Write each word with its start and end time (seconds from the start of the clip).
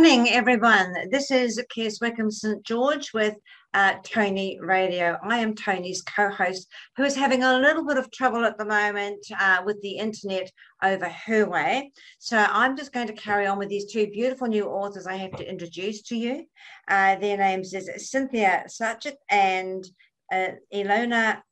Good 0.00 0.08
morning, 0.08 0.32
everyone. 0.32 0.94
This 1.10 1.30
is 1.30 1.62
Kes 1.76 2.00
Wickham 2.00 2.30
St. 2.30 2.64
George 2.64 3.12
with 3.12 3.34
uh, 3.74 3.96
Tony 4.02 4.58
Radio. 4.58 5.18
I 5.22 5.40
am 5.40 5.54
Tony's 5.54 6.00
co 6.00 6.30
host, 6.30 6.68
who 6.96 7.02
is 7.04 7.14
having 7.14 7.42
a 7.42 7.58
little 7.58 7.84
bit 7.84 7.98
of 7.98 8.10
trouble 8.10 8.46
at 8.46 8.56
the 8.56 8.64
moment 8.64 9.26
uh, 9.38 9.60
with 9.62 9.78
the 9.82 9.98
internet 9.98 10.50
over 10.82 11.06
her 11.06 11.46
way. 11.46 11.92
So 12.18 12.38
I'm 12.38 12.78
just 12.78 12.94
going 12.94 13.08
to 13.08 13.12
carry 13.12 13.46
on 13.46 13.58
with 13.58 13.68
these 13.68 13.92
two 13.92 14.06
beautiful 14.06 14.46
new 14.46 14.68
authors 14.68 15.06
I 15.06 15.16
have 15.16 15.32
to 15.32 15.46
introduce 15.46 16.00
to 16.04 16.16
you. 16.16 16.46
Uh, 16.88 17.16
their 17.16 17.36
names 17.36 17.74
is 17.74 18.10
Cynthia 18.10 18.64
Sachit 18.68 19.16
and 19.28 19.84
uh, 20.32 20.52
Ilona. 20.72 21.42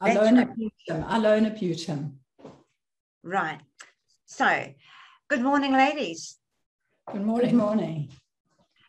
Alona 0.00 0.54
Putum. 0.54 1.08
Alona 1.08 1.58
Putum. 1.58 2.12
Right. 3.24 3.58
So, 4.26 4.66
good 5.28 5.42
morning, 5.42 5.72
ladies. 5.72 6.36
Good 7.12 7.26
morning. 7.26 7.50
Good 7.50 7.56
morning. 7.56 8.08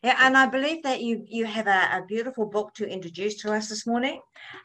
Yeah, 0.04 0.16
and 0.20 0.38
I 0.38 0.46
believe 0.46 0.84
that 0.84 1.02
you 1.02 1.24
you 1.28 1.46
have 1.46 1.66
a, 1.66 1.98
a 1.98 2.06
beautiful 2.08 2.46
book 2.46 2.74
to 2.76 2.88
introduce 2.88 3.38
to 3.42 3.52
us 3.52 3.68
this 3.68 3.88
morning, 3.88 4.22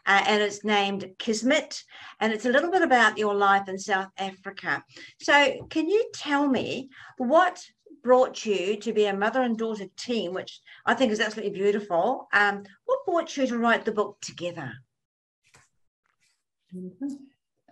uh, 0.07 0.23
and 0.27 0.43
it's 0.43 0.63
named 0.63 1.07
Kismet, 1.19 1.83
and 2.21 2.35
it's 2.35 2.45
a 2.45 2.51
little 2.51 2.71
bit 2.71 2.83
about 2.83 3.17
your 3.17 3.35
life 3.35 3.67
in 3.69 3.79
South 3.79 4.09
Africa. 4.19 4.85
So, 5.23 5.67
can 5.71 5.89
you 5.89 6.05
tell 6.13 6.47
me 6.47 6.91
what 7.17 7.63
brought 8.03 8.45
you 8.45 8.77
to 8.77 8.93
be 8.93 9.07
a 9.07 9.17
mother 9.17 9.41
and 9.41 9.57
daughter 9.57 9.87
team, 9.97 10.35
which 10.35 10.61
I 10.85 10.93
think 10.93 11.11
is 11.11 11.21
absolutely 11.21 11.59
beautiful? 11.59 12.29
Um, 12.35 12.63
what 12.85 13.07
brought 13.07 13.37
you 13.39 13.47
to 13.47 13.59
write 13.59 13.87
the 13.87 13.93
book 13.93 14.19
together? 14.21 14.71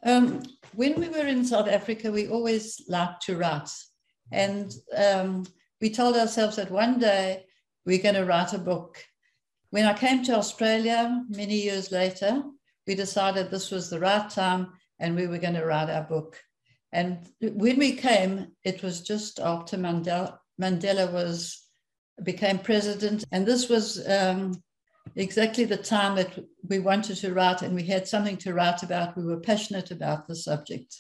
Um, 0.03 0.43
when 0.75 0.99
we 0.99 1.11
were 1.11 1.27
in 1.27 1.45
South 1.45 1.69
Africa, 1.69 2.11
we 2.11 2.29
always 2.29 2.83
liked 2.89 3.23
to 3.27 3.37
write, 3.37 3.71
and 4.33 4.73
um, 4.97 5.45
we 5.85 5.91
told 5.91 6.17
ourselves 6.17 6.57
that 6.57 6.71
one 6.71 6.99
day 6.99 7.45
we're 7.85 8.03
going 8.03 8.15
to 8.15 8.25
write 8.25 8.55
a 8.55 8.59
book. 8.59 9.05
When 9.69 9.85
I 9.85 9.93
came 9.93 10.25
to 10.25 10.35
Australia 10.35 11.23
many 11.29 11.57
years 11.57 11.93
later, 11.93 12.43
we 12.87 12.95
decided 12.95 13.51
this 13.51 13.71
was 13.71 13.91
the 13.91 14.01
right 14.01 14.31
time 14.31 14.73
and 14.99 15.15
we 15.15 15.27
were 15.27 15.37
going 15.37 15.53
to 15.61 15.67
write 15.67 15.91
our 15.91 16.05
book. 16.05 16.41
And 16.91 17.19
when 17.43 17.79
we 17.79 17.97
came, 17.97 18.53
it 18.65 18.83
was 18.83 19.03
just 19.03 19.39
after 19.39 19.77
Mandela, 19.77 20.39
Mandela 20.59 21.13
was 21.13 21.63
became 22.23 22.61
president, 22.61 23.27
and 23.31 23.45
this 23.45 23.69
was 23.69 24.09
um, 24.09 24.63
exactly 25.17 25.67
the 25.67 25.77
time 25.77 26.17
that 26.17 26.33
we 26.67 26.79
wanted 26.79 27.17
to 27.17 27.35
write, 27.35 27.61
and 27.61 27.75
we 27.75 27.83
had 27.83 28.09
something 28.09 28.39
to 28.39 28.55
write 28.55 28.83
about. 28.83 29.19
We 29.19 29.25
were 29.25 29.41
passionate 29.41 29.91
about 29.91 30.29
the 30.29 30.37
subject. 30.37 30.97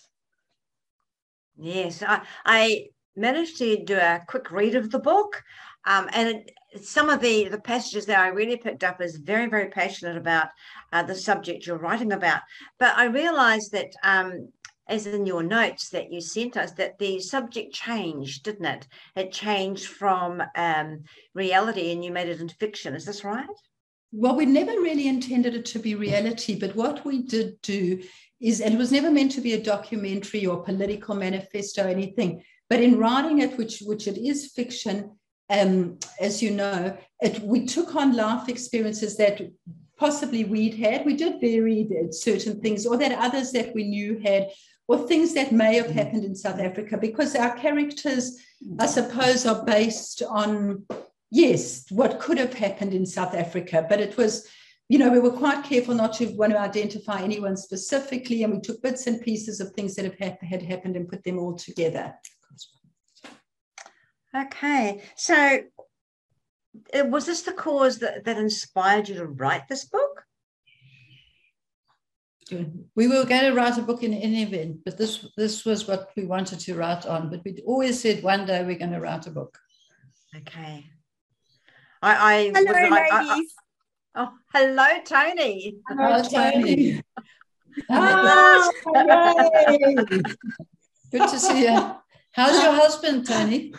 Yes, 1.56 2.02
I, 2.02 2.20
I 2.44 2.88
managed 3.16 3.58
to 3.58 3.84
do 3.84 3.96
a 3.96 4.22
quick 4.26 4.50
read 4.50 4.74
of 4.74 4.90
the 4.90 4.98
book. 4.98 5.42
Um, 5.86 6.08
and 6.12 6.28
it, 6.28 6.50
some 6.82 7.10
of 7.10 7.20
the, 7.20 7.48
the 7.48 7.60
passages 7.60 8.06
that 8.06 8.18
I 8.18 8.28
really 8.28 8.56
picked 8.56 8.84
up 8.84 9.00
is 9.00 9.16
very, 9.16 9.48
very 9.48 9.68
passionate 9.68 10.16
about 10.16 10.48
uh, 10.92 11.02
the 11.02 11.14
subject 11.14 11.66
you're 11.66 11.78
writing 11.78 12.12
about. 12.12 12.40
But 12.78 12.96
I 12.96 13.04
realized 13.04 13.72
that, 13.72 13.94
um, 14.02 14.48
as 14.88 15.06
in 15.06 15.24
your 15.24 15.42
notes 15.42 15.88
that 15.90 16.12
you 16.12 16.20
sent 16.20 16.56
us, 16.56 16.72
that 16.72 16.98
the 16.98 17.20
subject 17.20 17.72
changed, 17.72 18.44
didn't 18.44 18.66
it? 18.66 18.88
It 19.16 19.32
changed 19.32 19.86
from 19.86 20.42
um, 20.56 21.04
reality 21.32 21.92
and 21.92 22.04
you 22.04 22.10
made 22.10 22.28
it 22.28 22.40
into 22.40 22.54
fiction. 22.56 22.94
Is 22.94 23.06
this 23.06 23.24
right? 23.24 23.46
Well, 24.12 24.36
we 24.36 24.46
never 24.46 24.72
really 24.72 25.08
intended 25.08 25.54
it 25.54 25.64
to 25.66 25.78
be 25.78 25.94
reality, 25.94 26.58
but 26.58 26.76
what 26.76 27.04
we 27.04 27.22
did 27.22 27.60
do 27.62 28.02
is, 28.40 28.60
and 28.60 28.74
it 28.74 28.78
was 28.78 28.92
never 28.92 29.10
meant 29.10 29.32
to 29.32 29.40
be 29.40 29.54
a 29.54 29.62
documentary 29.62 30.44
or 30.46 30.62
political 30.62 31.14
manifesto 31.14 31.84
or 31.84 31.88
anything 31.88 32.42
but 32.70 32.80
in 32.80 32.98
writing 32.98 33.40
it, 33.40 33.56
which, 33.58 33.80
which 33.80 34.06
it 34.08 34.18
is 34.18 34.52
fiction, 34.52 35.12
um, 35.50 35.98
as 36.20 36.42
you 36.42 36.50
know, 36.50 36.96
it, 37.20 37.40
we 37.40 37.66
took 37.66 37.94
on 37.94 38.16
life 38.16 38.48
experiences 38.48 39.16
that 39.18 39.40
possibly 39.98 40.44
we'd 40.44 40.74
had. 40.74 41.04
We 41.04 41.14
did 41.14 41.40
vary 41.40 41.88
certain 42.10 42.60
things, 42.60 42.86
or 42.86 42.96
that 42.96 43.18
others 43.18 43.52
that 43.52 43.74
we 43.74 43.84
knew 43.84 44.18
had, 44.24 44.50
or 44.88 44.98
things 44.98 45.34
that 45.34 45.52
may 45.52 45.76
have 45.76 45.90
happened 45.90 46.24
in 46.24 46.34
South 46.34 46.58
Africa, 46.58 46.98
because 46.98 47.36
our 47.36 47.56
characters, 47.56 48.38
I 48.78 48.86
suppose, 48.86 49.46
are 49.46 49.64
based 49.64 50.22
on, 50.22 50.84
yes, 51.30 51.84
what 51.90 52.20
could 52.20 52.38
have 52.38 52.54
happened 52.54 52.92
in 52.92 53.06
South 53.06 53.34
Africa. 53.34 53.86
But 53.88 54.00
it 54.00 54.16
was, 54.16 54.48
you 54.88 54.98
know, 54.98 55.10
we 55.10 55.20
were 55.20 55.30
quite 55.30 55.64
careful 55.64 55.94
not 55.94 56.14
to 56.14 56.26
want 56.36 56.52
to 56.52 56.60
identify 56.60 57.22
anyone 57.22 57.56
specifically, 57.56 58.42
and 58.42 58.54
we 58.54 58.60
took 58.60 58.82
bits 58.82 59.06
and 59.06 59.22
pieces 59.22 59.60
of 59.60 59.72
things 59.72 59.94
that 59.94 60.04
have 60.04 60.38
had 60.40 60.62
happened 60.62 60.96
and 60.96 61.08
put 61.08 61.22
them 61.24 61.38
all 61.38 61.54
together. 61.54 62.14
Okay, 64.36 65.02
so 65.16 65.60
uh, 66.92 67.04
was 67.06 67.26
this 67.26 67.42
the 67.42 67.52
cause 67.52 67.98
that, 68.00 68.24
that 68.24 68.36
inspired 68.36 69.08
you 69.08 69.14
to 69.16 69.26
write 69.26 69.68
this 69.68 69.84
book? 69.84 70.24
We 72.94 73.08
were 73.08 73.24
going 73.24 73.44
to 73.44 73.54
write 73.54 73.78
a 73.78 73.82
book 73.82 74.02
in 74.02 74.12
any 74.12 74.42
event, 74.42 74.80
but 74.84 74.98
this 74.98 75.26
this 75.36 75.64
was 75.64 75.88
what 75.88 76.10
we 76.14 76.26
wanted 76.26 76.60
to 76.60 76.74
write 76.74 77.06
on. 77.06 77.30
But 77.30 77.40
we 77.44 77.62
always 77.64 78.00
said 78.00 78.22
one 78.22 78.44
day 78.44 78.62
we're 78.62 78.78
going 78.78 78.92
to 78.92 79.00
write 79.00 79.26
a 79.26 79.30
book. 79.30 79.58
Okay. 80.36 80.84
I, 82.02 82.34
I 82.34 82.52
hello, 82.54 82.72
ladies. 82.72 83.54
I, 84.14 84.14
I, 84.14 84.24
oh, 84.24 84.32
hello, 84.52 84.88
Tony. 85.06 85.76
Hello, 85.88 86.22
Tony. 86.22 87.02
oh, 87.90 88.72
Good 91.10 91.28
to 91.30 91.38
see 91.38 91.62
you. 91.62 91.96
How's 92.32 92.62
your 92.62 92.72
husband, 92.72 93.26
Tony? 93.26 93.72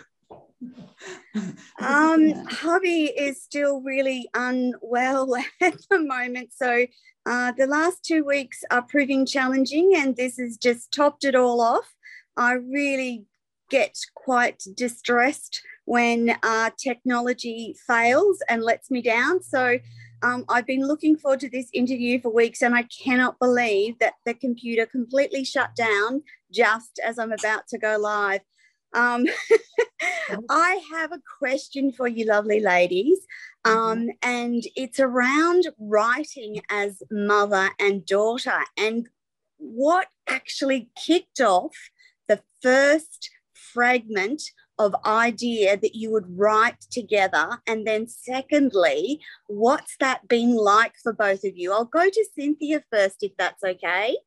Um, 1.80 2.32
hubby 2.50 3.06
is 3.06 3.42
still 3.42 3.82
really 3.82 4.30
unwell 4.34 5.36
at 5.62 5.76
the 5.90 6.00
moment. 6.00 6.52
So 6.54 6.86
uh, 7.26 7.52
the 7.58 7.68
last 7.68 8.04
two 8.04 8.24
weeks 8.24 8.64
are 8.72 8.84
proving 8.84 9.26
challenging, 9.26 9.94
and 9.96 10.16
this 10.16 10.38
has 10.38 10.58
just 10.58 10.92
topped 10.92 11.24
it 11.24 11.36
all 11.36 11.62
off. 11.62 11.94
I 12.38 12.54
really 12.54 13.26
get 13.70 13.98
quite 14.14 14.64
distressed 14.76 15.62
when 15.86 16.36
uh, 16.44 16.70
technology 16.78 17.76
fails 17.88 18.42
and 18.50 18.62
lets 18.62 18.92
me 18.92 19.02
down. 19.02 19.42
So 19.42 19.80
um, 20.22 20.46
I've 20.50 20.66
been 20.66 20.88
looking 20.88 21.16
forward 21.16 21.40
to 21.42 21.50
this 21.50 21.70
interview 21.74 22.20
for 22.20 22.30
weeks, 22.30 22.62
and 22.62 22.76
I 22.76 22.84
cannot 22.84 23.40
believe 23.40 24.00
that 24.00 24.14
the 24.26 24.34
computer 24.34 24.86
completely 24.86 25.44
shut 25.44 25.76
down 25.76 26.24
just 26.52 27.00
as 27.04 27.20
I'm 27.20 27.32
about 27.32 27.68
to 27.70 27.78
go 27.78 27.98
live. 27.98 28.42
Um, 28.96 29.26
I 30.50 30.82
have 30.92 31.12
a 31.12 31.22
question 31.40 31.92
for 31.92 32.08
you, 32.08 32.26
lovely 32.26 32.60
ladies. 32.60 33.20
Mm-hmm. 33.66 33.78
Um, 33.78 34.10
and 34.22 34.64
it's 34.76 35.00
around 35.00 35.68
writing 35.80 36.62
as 36.70 37.04
mother 37.12 37.70
and 37.80 38.06
daughter 38.06 38.60
and 38.78 39.08
what 39.58 40.08
actually 40.28 40.90
kicked 40.96 41.42
off 41.42 41.76
the 42.28 42.42
first 42.62 43.30
fragment 43.54 44.42
of 44.78 44.96
idea 45.06 45.78
that 45.78 45.96
you 45.96 46.12
would 46.12 46.38
write 46.38 46.80
together? 46.92 47.62
And 47.68 47.86
then, 47.86 48.08
secondly, 48.08 49.22
what's 49.48 49.96
that 50.00 50.28
been 50.28 50.56
like 50.56 50.94
for 51.02 51.14
both 51.14 51.44
of 51.44 51.56
you? 51.56 51.72
I'll 51.72 51.86
go 51.86 52.10
to 52.10 52.26
Cynthia 52.38 52.84
first, 52.92 53.18
if 53.22 53.32
that's 53.38 53.64
okay. 53.64 54.18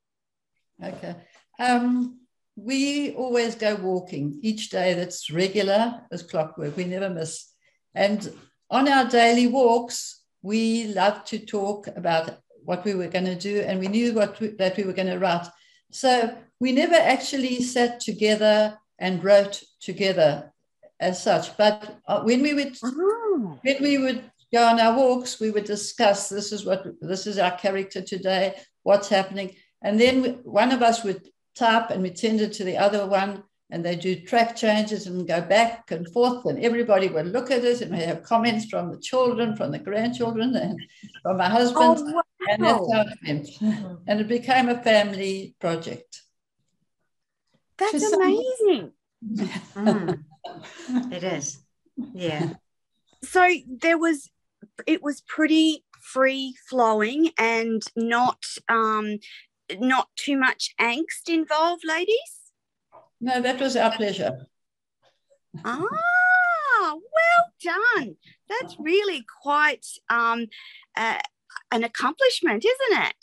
Okay. 0.82 1.16
Um, 1.58 2.20
we 2.64 3.14
always 3.14 3.54
go 3.54 3.76
walking. 3.76 4.38
Each 4.42 4.70
day 4.70 4.94
that's 4.94 5.30
regular 5.30 6.00
as 6.10 6.22
clockwork. 6.22 6.76
We 6.76 6.84
never 6.84 7.10
miss. 7.10 7.52
And 7.94 8.32
on 8.70 8.88
our 8.88 9.08
daily 9.08 9.46
walks 9.46 10.16
we 10.40 10.86
love 10.86 11.24
to 11.24 11.38
talk 11.38 11.88
about 11.88 12.38
what 12.64 12.84
we 12.84 12.94
were 12.94 13.08
going 13.08 13.24
to 13.24 13.34
do 13.34 13.60
and 13.62 13.80
we 13.80 13.88
knew 13.88 14.14
what 14.14 14.38
we, 14.38 14.48
that 14.48 14.76
we 14.76 14.84
were 14.84 14.92
going 14.92 15.08
to 15.08 15.18
write. 15.18 15.46
So 15.90 16.36
we 16.60 16.72
never 16.72 16.94
actually 16.94 17.60
sat 17.62 17.98
together 17.98 18.78
and 18.98 19.22
wrote 19.24 19.62
together 19.80 20.52
as 21.00 21.22
such 21.22 21.56
but 21.56 21.98
uh, 22.08 22.20
when 22.22 22.42
we 22.42 22.54
would 22.54 22.76
oh. 22.84 23.58
when 23.62 23.76
we 23.80 23.98
would 23.98 24.30
go 24.52 24.64
on 24.66 24.80
our 24.80 24.96
walks 24.96 25.38
we 25.38 25.52
would 25.52 25.64
discuss 25.64 26.28
this 26.28 26.50
is 26.50 26.66
what 26.66 26.84
this 27.00 27.24
is 27.26 27.38
our 27.38 27.56
character 27.56 28.02
today 28.02 28.54
what's 28.88 29.08
happening. 29.08 29.54
And 29.82 30.00
then 30.00 30.40
one 30.44 30.72
of 30.72 30.82
us 30.82 31.04
would 31.04 31.28
type 31.58 31.90
and 31.90 32.02
we 32.02 32.14
send 32.14 32.40
it 32.40 32.52
to 32.54 32.64
the 32.64 32.76
other 32.76 33.06
one 33.06 33.42
and 33.70 33.84
they 33.84 33.96
do 33.96 34.14
track 34.20 34.56
changes 34.56 35.06
and 35.06 35.28
go 35.28 35.40
back 35.40 35.90
and 35.90 36.10
forth 36.12 36.46
and 36.46 36.62
everybody 36.64 37.08
would 37.08 37.26
look 37.26 37.50
at 37.50 37.64
it 37.64 37.80
and 37.82 37.92
we 37.92 38.02
have 38.02 38.22
comments 38.22 38.66
from 38.66 38.90
the 38.90 38.98
children 38.98 39.56
from 39.56 39.72
the 39.72 39.78
grandchildren 39.78 40.56
and 40.56 40.80
from 41.22 41.36
my 41.36 41.48
husband. 41.48 41.98
Oh, 41.98 42.12
wow. 42.12 42.22
and 42.48 42.64
that's 42.64 42.92
how 42.92 43.00
it 43.02 43.18
went. 43.26 43.48
And 44.06 44.20
it 44.20 44.28
became 44.28 44.68
a 44.68 44.82
family 44.82 45.54
project. 45.60 46.22
That's 47.76 48.12
amazing. 48.12 48.92
Mm. 49.74 50.24
it 51.12 51.24
is. 51.24 51.58
Yeah. 52.14 52.54
So 53.22 53.48
there 53.66 53.98
was 53.98 54.30
it 54.86 55.02
was 55.02 55.20
pretty 55.22 55.84
free 56.00 56.54
flowing 56.68 57.30
and 57.38 57.82
not 57.96 58.42
um 58.68 59.18
not 59.78 60.08
too 60.16 60.36
much 60.36 60.74
angst 60.80 61.28
involved, 61.28 61.84
ladies? 61.86 62.52
No, 63.20 63.40
that 63.40 63.60
was 63.60 63.76
our 63.76 63.90
pleasure. 63.90 64.46
Ah, 65.64 66.94
well 66.94 67.74
done. 67.96 68.16
That's 68.48 68.76
really 68.78 69.24
quite 69.42 69.86
um, 70.08 70.46
uh, 70.96 71.18
an 71.72 71.84
accomplishment, 71.84 72.64
isn't 72.64 73.02
it? 73.04 73.14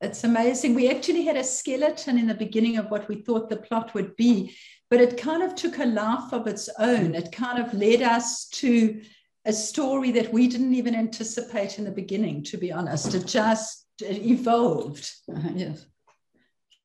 It's 0.00 0.24
amazing. 0.24 0.74
We 0.74 0.90
actually 0.90 1.24
had 1.24 1.36
a 1.36 1.44
skeleton 1.44 2.18
in 2.18 2.26
the 2.26 2.34
beginning 2.34 2.76
of 2.76 2.90
what 2.90 3.08
we 3.08 3.16
thought 3.16 3.48
the 3.48 3.56
plot 3.56 3.94
would 3.94 4.16
be, 4.16 4.56
but 4.90 5.00
it 5.00 5.16
kind 5.16 5.42
of 5.42 5.54
took 5.54 5.78
a 5.78 5.86
life 5.86 6.32
of 6.32 6.46
its 6.46 6.68
own. 6.78 7.14
It 7.14 7.30
kind 7.30 7.64
of 7.64 7.72
led 7.72 8.02
us 8.02 8.48
to 8.48 9.00
a 9.44 9.52
story 9.52 10.10
that 10.12 10.32
we 10.32 10.48
didn't 10.48 10.74
even 10.74 10.94
anticipate 10.94 11.78
in 11.78 11.84
the 11.84 11.90
beginning, 11.90 12.42
to 12.44 12.56
be 12.56 12.72
honest. 12.72 13.14
It 13.14 13.26
just 13.26 13.81
evolved. 14.02 15.10
Uh-huh, 15.32 15.50
yes. 15.54 15.86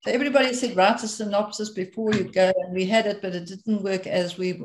So 0.04 0.12
everybody 0.12 0.54
said 0.54 0.76
write 0.76 1.04
a 1.04 1.08
synopsis 1.08 1.72
before 1.72 2.14
you 2.14 2.26
go, 2.26 2.52
and 2.56 2.74
we 2.74 2.86
had 2.86 3.08
it, 3.08 3.22
but 3.22 3.36
it 3.36 3.46
didn't 3.46 3.84
work 3.84 4.08
as 4.08 4.38
we 4.38 4.62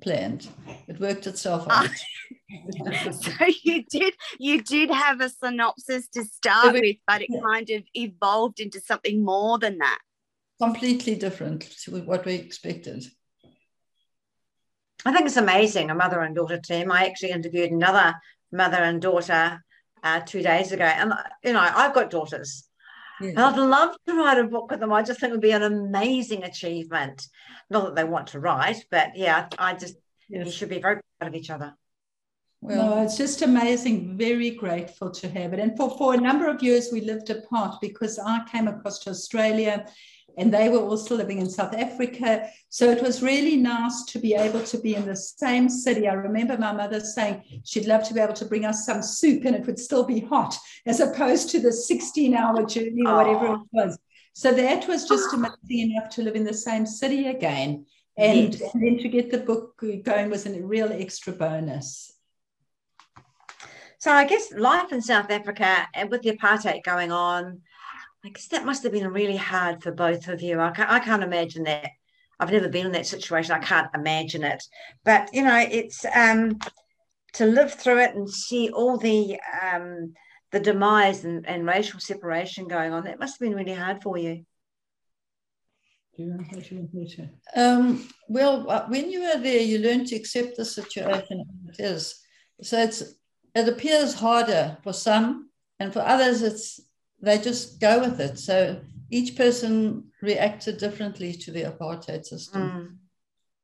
planned. 0.00 0.48
It 0.88 1.00
worked 1.00 1.26
itself 1.26 1.66
out. 1.68 1.88
Ah. 1.88 3.10
so 3.10 3.30
you 3.62 3.84
did 3.90 4.14
you 4.38 4.62
did 4.62 4.90
have 4.90 5.20
a 5.20 5.28
synopsis 5.28 6.08
to 6.08 6.24
start 6.24 6.72
with, 6.74 6.96
but 7.06 7.22
it 7.22 7.30
kind 7.42 7.68
of 7.70 7.82
evolved 7.94 8.60
into 8.60 8.80
something 8.80 9.24
more 9.24 9.58
than 9.58 9.78
that. 9.78 9.98
Completely 10.60 11.16
different 11.16 11.62
to 11.82 12.02
what 12.02 12.24
we 12.24 12.34
expected. 12.34 13.04
I 15.04 15.12
think 15.12 15.26
it's 15.26 15.36
amazing, 15.36 15.90
a 15.90 15.94
mother 15.94 16.20
and 16.20 16.34
daughter 16.34 16.58
team. 16.58 16.90
I 16.90 17.06
actually 17.06 17.30
interviewed 17.30 17.70
another 17.70 18.14
mother 18.50 18.78
and 18.78 19.00
daughter 19.00 19.62
uh, 20.06 20.20
two 20.20 20.42
days 20.42 20.72
ago, 20.72 20.84
and 20.84 21.12
you 21.42 21.52
know 21.52 21.60
I've 21.60 21.94
got 21.94 22.10
daughters. 22.10 22.68
Yeah. 23.20 23.48
I'd 23.48 23.58
love 23.58 23.96
to 24.06 24.14
write 24.14 24.38
a 24.38 24.44
book 24.44 24.70
with 24.70 24.80
them. 24.80 24.92
I 24.92 25.02
just 25.02 25.20
think 25.20 25.30
it 25.30 25.32
would 25.32 25.40
be 25.40 25.52
an 25.52 25.62
amazing 25.62 26.44
achievement. 26.44 27.26
Not 27.70 27.86
that 27.86 27.94
they 27.96 28.04
want 28.04 28.28
to 28.28 28.40
write, 28.40 28.84
but 28.90 29.16
yeah, 29.16 29.48
I 29.58 29.74
just 29.74 29.96
yes. 30.28 30.46
you 30.46 30.52
should 30.52 30.68
be 30.68 30.80
very 30.80 31.00
proud 31.18 31.28
of 31.28 31.34
each 31.34 31.50
other. 31.50 31.74
Well, 32.60 32.96
no, 32.96 33.02
it's 33.02 33.16
just 33.16 33.42
amazing. 33.42 34.16
Very 34.16 34.50
grateful 34.50 35.10
to 35.10 35.28
have 35.28 35.52
it. 35.52 35.60
And 35.60 35.76
for, 35.76 35.96
for 35.98 36.14
a 36.14 36.20
number 36.20 36.48
of 36.48 36.62
years, 36.62 36.90
we 36.92 37.00
lived 37.00 37.30
apart 37.30 37.76
because 37.80 38.18
I 38.18 38.44
came 38.50 38.66
across 38.68 38.98
to 39.00 39.10
Australia 39.10 39.86
and 40.36 40.52
they 40.52 40.68
were 40.68 40.80
also 40.80 41.16
living 41.16 41.38
in 41.38 41.48
South 41.48 41.74
Africa. 41.74 42.48
So 42.68 42.90
it 42.90 43.02
was 43.02 43.22
really 43.22 43.56
nice 43.56 44.04
to 44.04 44.18
be 44.18 44.34
able 44.34 44.62
to 44.64 44.78
be 44.78 44.94
in 44.94 45.06
the 45.06 45.16
same 45.16 45.68
city. 45.68 46.06
I 46.06 46.12
remember 46.12 46.58
my 46.58 46.72
mother 46.72 47.00
saying 47.00 47.42
she'd 47.64 47.86
love 47.86 48.06
to 48.08 48.14
be 48.14 48.20
able 48.20 48.34
to 48.34 48.44
bring 48.44 48.66
us 48.66 48.84
some 48.84 49.02
soup 49.02 49.44
and 49.44 49.56
it 49.56 49.66
would 49.66 49.78
still 49.78 50.04
be 50.04 50.20
hot, 50.20 50.56
as 50.84 51.00
opposed 51.00 51.50
to 51.50 51.60
the 51.60 51.72
16 51.72 52.34
hour 52.34 52.64
journey 52.66 53.02
or 53.06 53.16
whatever 53.16 53.54
it 53.54 53.60
was. 53.72 53.98
So 54.34 54.52
that 54.52 54.86
was 54.86 55.08
just 55.08 55.32
amazing 55.32 55.92
enough 55.92 56.10
to 56.10 56.22
live 56.22 56.36
in 56.36 56.44
the 56.44 56.52
same 56.52 56.84
city 56.84 57.28
again. 57.28 57.86
And, 58.18 58.54
yes. 58.54 58.74
and 58.74 58.82
then 58.82 58.98
to 58.98 59.08
get 59.08 59.30
the 59.30 59.38
book 59.38 59.82
going 60.04 60.30
was 60.30 60.46
a 60.46 60.62
real 60.62 60.92
extra 60.92 61.32
bonus. 61.32 62.12
So 63.98 64.12
I 64.12 64.26
guess 64.26 64.52
life 64.52 64.92
in 64.92 65.00
South 65.00 65.30
Africa 65.30 65.88
and 65.94 66.10
with 66.10 66.22
the 66.22 66.32
apartheid 66.32 66.84
going 66.84 67.12
on, 67.12 67.62
I 68.26 68.30
guess 68.30 68.48
that 68.48 68.66
must 68.66 68.82
have 68.82 68.90
been 68.90 69.06
really 69.12 69.36
hard 69.36 69.84
for 69.84 69.92
both 69.92 70.26
of 70.26 70.42
you. 70.42 70.60
I 70.60 70.72
can't, 70.72 70.90
I 70.90 70.98
can't 70.98 71.22
imagine 71.22 71.62
that. 71.64 71.90
I've 72.40 72.50
never 72.50 72.68
been 72.68 72.86
in 72.86 72.92
that 72.92 73.06
situation. 73.06 73.54
I 73.54 73.60
can't 73.60 73.88
imagine 73.94 74.42
it. 74.42 74.64
But 75.04 75.30
you 75.32 75.44
know, 75.44 75.64
it's 75.70 76.04
um, 76.12 76.58
to 77.34 77.46
live 77.46 77.72
through 77.72 78.00
it 78.00 78.16
and 78.16 78.28
see 78.28 78.70
all 78.70 78.98
the 78.98 79.38
um, 79.62 80.14
the 80.50 80.58
demise 80.58 81.24
and, 81.24 81.46
and 81.46 81.66
racial 81.66 82.00
separation 82.00 82.66
going 82.66 82.92
on. 82.92 83.04
That 83.04 83.20
must 83.20 83.38
have 83.38 83.48
been 83.48 83.56
really 83.56 83.74
hard 83.74 84.02
for 84.02 84.18
you. 84.18 84.44
Um, 87.54 88.08
well, 88.28 88.68
uh, 88.68 88.86
when 88.88 89.08
you 89.08 89.22
are 89.22 89.38
there, 89.38 89.60
you 89.60 89.78
learn 89.78 90.04
to 90.06 90.16
accept 90.16 90.56
the 90.56 90.64
situation 90.64 91.44
as 91.70 91.78
it 91.78 91.82
is. 91.82 92.24
So 92.62 92.82
it's 92.82 93.02
it 93.54 93.68
appears 93.68 94.14
harder 94.14 94.78
for 94.82 94.92
some, 94.92 95.50
and 95.78 95.92
for 95.92 96.00
others, 96.00 96.42
it's 96.42 96.80
they 97.20 97.38
just 97.38 97.80
go 97.80 98.00
with 98.00 98.20
it. 98.20 98.38
So 98.38 98.80
each 99.10 99.36
person 99.36 100.04
reacted 100.22 100.78
differently 100.78 101.32
to 101.32 101.50
the 101.50 101.64
apartheid 101.64 102.24
system. 102.24 102.62
Mm. 102.62 102.96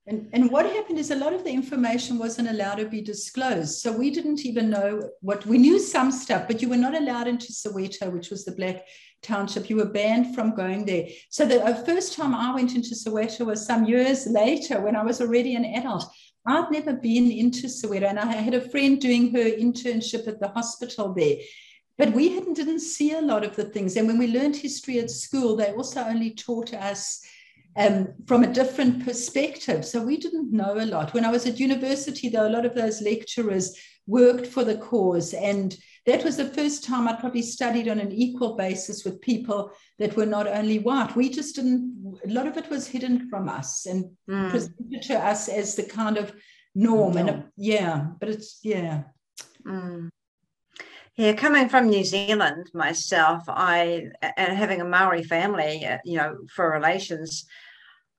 And, 0.07 0.29
and 0.33 0.51
what 0.51 0.67
happened 0.67 0.99
is 0.99 1.13
a 1.13 1.17
lot 1.17 1.33
of 1.33 1.45
the 1.45 1.51
information 1.51 2.19
wasn't 2.19 2.51
allowed 2.51 2.77
to 2.77 2.89
be 2.89 3.01
disclosed. 3.01 3.79
So 3.81 3.93
we 3.93 4.11
didn't 4.11 4.45
even 4.45 4.69
know 4.69 5.11
what 5.21 5.47
we 5.47 5.59
knew 5.59 5.79
some 5.79 6.11
stuff, 6.11 6.49
but 6.49 6.61
you 6.61 6.69
were 6.69 6.77
not 6.77 6.97
allowed 6.97 7.29
into 7.29 7.53
Soweto, 7.53 8.13
which 8.13 8.31
was 8.31 8.45
the 8.45 8.51
black 8.53 8.85
township. 9.23 9.71
You 9.71 9.77
were 9.77 9.87
banned 9.87 10.35
from 10.35 10.57
going 10.57 10.85
there. 10.85 11.07
So 11.31 11.47
the 11.47 11.85
first 11.87 12.15
time 12.15 12.35
I 12.35 12.53
went 12.53 12.75
into 12.75 12.97
Soweto 12.97 13.47
was 13.47 13.65
some 13.65 13.85
years 13.85 14.27
later 14.27 14.81
when 14.81 14.97
I 14.97 15.05
was 15.05 15.21
already 15.21 15.55
an 15.55 15.65
adult. 15.65 16.05
I'd 16.45 16.73
never 16.73 16.95
been 16.95 17.31
into 17.31 17.69
Soweto, 17.69 18.09
and 18.09 18.19
I 18.19 18.33
had 18.33 18.55
a 18.55 18.69
friend 18.71 19.01
doing 19.01 19.33
her 19.33 19.45
internship 19.45 20.27
at 20.27 20.41
the 20.41 20.49
hospital 20.49 21.15
there. 21.15 21.37
But 21.99 22.13
we 22.13 22.35
hadn't, 22.35 22.55
didn't 22.55 22.81
see 22.81 23.13
a 23.13 23.21
lot 23.21 23.45
of 23.45 23.55
the 23.55 23.65
things. 23.65 23.97
And 23.97 24.07
when 24.09 24.19
we 24.19 24.27
learned 24.27 24.57
history 24.57 24.99
at 24.99 25.11
school, 25.11 25.57
they 25.57 25.73
also 25.73 26.01
only 26.03 26.31
taught 26.31 26.73
us 26.75 27.21
um, 27.77 28.09
from 28.27 28.45
a 28.45 28.53
different 28.53 29.05
perspective. 29.05 29.85
So 29.85 30.03
we 30.03 30.17
didn't 30.17 30.53
know 30.53 30.75
a 30.79 30.87
lot. 30.87 31.15
When 31.15 31.25
I 31.25 31.31
was 31.31 31.47
at 31.47 31.61
university, 31.61 32.29
though, 32.29 32.49
a 32.49 32.51
lot 32.51 32.67
of 32.67 32.75
those 32.75 33.03
lecturers 33.03 33.79
worked 34.07 34.47
for 34.47 34.65
the 34.65 34.77
cause. 34.77 35.35
And 35.35 35.77
that 36.07 36.25
was 36.25 36.37
the 36.37 36.49
first 36.49 36.85
time 36.85 37.07
I 37.07 37.13
probably 37.13 37.43
studied 37.43 37.89
on 37.89 38.01
an 38.01 38.11
equal 38.11 38.57
basis 38.57 39.05
with 39.05 39.21
people 39.21 39.71
that 39.99 40.17
were 40.17 40.27
not 40.27 40.49
only 40.49 40.81
white. 40.81 41.15
We 41.15 41.29
just 41.29 41.55
didn't, 41.57 42.19
a 42.27 42.33
lot 42.33 42.47
of 42.47 42.57
it 42.57 42.69
was 42.69 42.87
hidden 42.89 43.29
from 43.29 43.49
us 43.49 43.87
and 43.87 44.07
mm. 44.29 44.51
presented 44.51 45.03
to 45.03 45.15
us 45.15 45.49
as 45.49 45.77
the 45.77 45.85
kind 45.85 46.17
of 46.17 46.35
norm. 46.75 47.17
And 47.17 47.29
it, 47.29 47.43
yeah, 47.57 48.07
but 48.19 48.31
it's, 48.31 48.59
yeah. 48.63 49.05
Mm. 49.65 50.09
Yeah, 51.17 51.35
coming 51.35 51.69
from 51.69 51.89
New 51.89 52.05
Zealand 52.05 52.71
myself, 52.73 53.43
I 53.47 54.09
and 54.23 54.57
having 54.57 54.81
a 54.81 54.85
Maori 54.85 55.23
family, 55.23 55.85
uh, 55.85 55.99
you 56.05 56.17
know, 56.17 56.39
for 56.55 56.71
relations, 56.71 57.45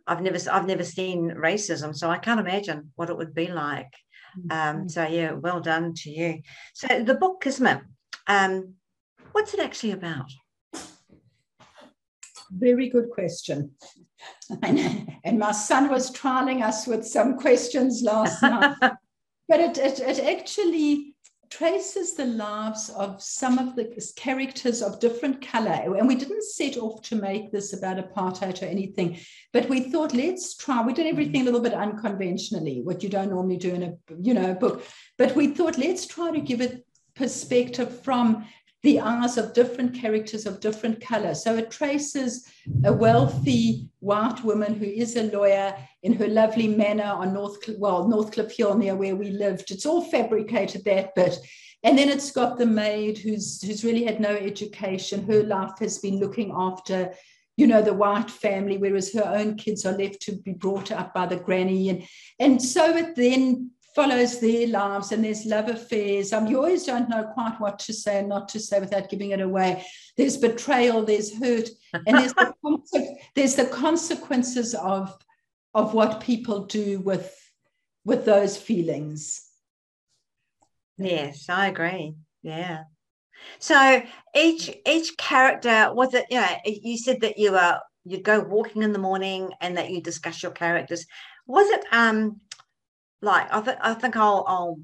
I've 0.06 0.22
never 0.22 0.38
I've 0.52 0.68
never 0.68 0.84
seen 0.84 1.32
racism, 1.32 1.96
so 1.96 2.10
I 2.10 2.20
can't 2.20 2.40
imagine 2.40 2.92
what 2.96 3.10
it 3.10 3.18
would 3.18 3.34
be 3.34 3.48
like. 3.48 3.92
Um, 4.36 4.50
mm-hmm. 4.50 4.88
so 4.90 5.08
yeah, 5.08 5.32
well 5.32 5.60
done 5.60 5.94
to 5.96 6.10
you. 6.12 6.42
So 6.74 7.04
the 7.04 7.16
book 7.16 7.42
Kismet, 7.42 7.82
um, 8.28 8.76
what's 9.32 9.54
it 9.54 9.60
actually 9.60 9.92
about? 9.92 10.32
Very 12.52 12.90
good 12.90 13.10
question. 13.10 13.72
And, 14.62 15.10
and 15.26 15.40
my 15.40 15.52
son 15.52 15.90
was 15.90 16.12
trialing 16.12 16.64
us 16.64 16.86
with 16.88 17.06
some 17.06 17.38
questions 17.38 18.02
last 18.04 18.42
night. 18.42 18.76
But 19.50 19.60
it, 19.60 19.78
it, 19.78 20.00
it 20.00 20.20
actually 20.20 21.13
traces 21.58 22.16
the 22.16 22.26
lives 22.26 22.90
of 22.90 23.22
some 23.22 23.60
of 23.60 23.76
the 23.76 23.86
characters 24.16 24.82
of 24.82 25.00
different 25.00 25.40
color. 25.40 25.96
And 25.96 26.08
we 26.08 26.16
didn't 26.16 26.44
set 26.44 26.78
off 26.78 27.04
to 27.04 27.16
make 27.16 27.52
this 27.52 27.74
about 27.74 27.98
apartheid 27.98 28.64
or 28.64 28.66
anything, 28.66 29.20
but 29.52 29.70
we 29.70 29.82
thought, 29.82 30.16
let's 30.16 30.58
try. 30.58 30.84
We 30.84 30.94
did 30.94 31.06
everything 31.06 31.42
a 31.42 31.44
mm. 31.44 31.46
little 31.46 31.60
bit 31.60 31.76
unconventionally, 31.76 32.82
what 32.82 33.04
you 33.04 33.10
don't 33.10 33.30
normally 33.30 33.58
do 33.58 33.72
in 33.72 33.84
a 33.84 33.94
you 34.20 34.34
know 34.34 34.56
book. 34.56 34.84
But 35.20 35.36
we 35.36 35.50
thought, 35.50 35.78
let's 35.78 36.08
try 36.08 36.32
to 36.32 36.42
give 36.42 36.60
it 36.60 36.86
perspective 37.16 38.02
from 38.04 38.48
the 38.84 39.00
eyes 39.00 39.38
of 39.38 39.54
different 39.54 39.96
characters 39.96 40.46
of 40.46 40.60
different 40.60 41.00
color. 41.02 41.34
So 41.34 41.56
it 41.56 41.72
traces 41.72 42.46
a 42.84 42.92
wealthy 42.92 43.88
white 44.00 44.44
woman 44.44 44.76
who 44.76 44.86
is 44.86 45.16
a 45.16 45.32
lawyer 45.32 45.74
in 46.04 46.14
her 46.14 46.28
lovely 46.28 46.68
manor 46.68 47.06
on 47.06 47.34
North, 47.34 47.58
well, 47.78 48.06
Northcliff 48.06 48.52
Hill 48.52 48.78
near 48.78 48.96
where 48.96 49.16
we 49.16 49.32
lived. 49.32 49.72
It's 49.72 49.86
all 49.86 50.04
fabricated 50.04 50.84
that 50.84 51.16
bit. 51.16 51.38
And 51.84 51.98
then 51.98 52.10
it's 52.10 52.32
got 52.32 52.58
the 52.58 52.66
maid 52.66 53.18
who's 53.18 53.62
who's 53.62 53.84
really 53.84 54.04
had 54.04 54.20
no 54.20 54.36
education. 54.36 55.26
Her 55.26 55.44
life 55.44 55.80
has 55.80 56.00
been 56.00 56.20
looking 56.20 56.54
after, 56.56 57.14
you 57.58 57.68
know, 57.68 57.82
the 57.82 57.94
white 57.94 58.32
family, 58.32 58.78
whereas 58.78 59.14
her 59.14 59.26
own 59.26 59.56
kids 59.56 59.86
are 59.86 59.98
left 59.98 60.22
to 60.24 60.34
be 60.34 60.54
brought 60.54 60.92
up 60.92 61.14
by 61.14 61.26
the 61.26 61.36
granny. 61.36 61.90
And, 61.90 62.04
and 62.40 62.62
so 62.62 62.96
it 62.96 63.16
then 63.16 63.72
follows 63.96 64.40
their 64.40 64.68
lives 64.68 65.12
and 65.12 65.24
there's 65.24 65.46
love 65.46 65.70
affairs. 65.70 66.34
Um, 66.34 66.48
you 66.48 66.58
always 66.58 66.86
don't 66.86 67.10
know 67.10 67.24
quite 67.34 67.60
what 67.60 67.80
to 67.80 67.94
say 67.94 68.20
and 68.20 68.30
not 68.30 68.50
to 68.50 68.60
say 68.60 68.80
without 68.80 69.10
giving 69.10 69.32
it 69.32 69.42
away. 69.42 69.86
There's 70.18 70.38
betrayal, 70.38 71.04
there's 71.04 71.38
hurt, 71.38 71.70
and 71.94 72.18
there's 72.18 72.34
the, 72.34 73.16
there's 73.36 73.56
the 73.56 73.66
consequences 73.66 74.74
of, 74.74 75.16
of 75.74 75.94
what 75.94 76.22
people 76.22 76.66
do 76.66 77.00
with, 77.00 77.36
with 78.04 78.26
those 78.26 78.58
feelings. 78.58 79.48
Yes, 80.98 81.48
I 81.50 81.68
agree. 81.68 82.16
Yeah. 82.42 82.84
So 83.60 84.02
each 84.36 84.72
each 84.88 85.18
character 85.18 85.90
was 85.94 86.14
it, 86.14 86.26
you 86.30 86.40
know, 86.40 86.48
you 86.66 86.98
said 86.98 87.22
that 87.22 87.38
you 87.38 87.52
were 87.52 87.80
you'd 88.06 88.24
go 88.24 88.40
walking 88.40 88.84
in 88.84 88.94
the 88.94 89.00
morning 89.00 89.52
and 89.60 89.78
that 89.78 89.90
you 89.90 90.02
discuss 90.02 90.42
your 90.44 90.52
characters. 90.52 91.06
Was 91.46 91.68
it 91.70 91.84
um 91.92 92.40
like 93.24 93.52
I, 93.52 93.62
th- 93.62 93.78
I 93.82 93.94
think 93.94 94.16
I'll, 94.16 94.44
I'll 94.48 94.80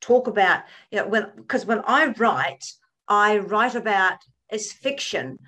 talk 0.00 0.28
about 0.28 0.62
you 0.90 0.98
know 0.98 1.08
when 1.08 1.26
because 1.36 1.66
when 1.66 1.82
I 1.86 2.06
write 2.16 2.64
I 3.08 3.38
write 3.38 3.74
about 3.74 4.18
as 4.50 4.72
fiction 4.72 5.38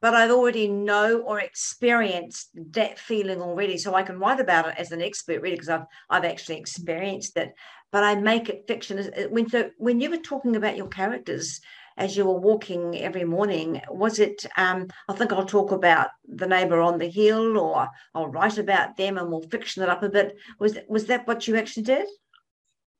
but 0.00 0.14
I've 0.14 0.30
already 0.30 0.68
know 0.68 1.20
or 1.22 1.40
experienced 1.40 2.50
that 2.72 2.98
feeling 2.98 3.42
already. 3.42 3.78
So 3.78 3.94
I 3.94 4.04
can 4.04 4.18
write 4.18 4.38
about 4.38 4.68
it 4.68 4.74
as 4.78 4.92
an 4.92 5.02
expert, 5.02 5.42
really, 5.42 5.56
because 5.56 5.68
I've 5.68 5.86
I've 6.08 6.24
actually 6.24 6.58
experienced 6.58 7.36
it. 7.36 7.52
But 7.90 8.04
I 8.04 8.14
make 8.14 8.48
it 8.48 8.66
fiction. 8.68 9.10
When 9.30 9.48
so 9.48 9.70
when 9.76 10.00
you 10.00 10.10
were 10.10 10.18
talking 10.18 10.56
about 10.56 10.76
your 10.76 10.88
characters 10.88 11.60
as 11.98 12.16
you 12.16 12.24
were 12.24 12.40
walking 12.40 12.96
every 12.98 13.24
morning, 13.24 13.82
was 13.90 14.18
it? 14.18 14.46
Um, 14.56 14.86
I 15.08 15.14
think 15.14 15.32
I'll 15.32 15.44
talk 15.44 15.72
about 15.72 16.08
the 16.26 16.46
neighbour 16.46 16.80
on 16.80 16.98
the 16.98 17.10
hill, 17.10 17.58
or 17.58 17.88
I'll 18.14 18.28
write 18.28 18.56
about 18.56 18.96
them, 18.96 19.18
and 19.18 19.28
we'll 19.28 19.42
fiction 19.42 19.82
it 19.82 19.88
up 19.88 20.02
a 20.02 20.08
bit. 20.08 20.36
Was 20.58 20.78
was 20.88 21.06
that 21.06 21.26
what 21.26 21.46
you 21.46 21.56
actually 21.56 21.82
did? 21.82 22.06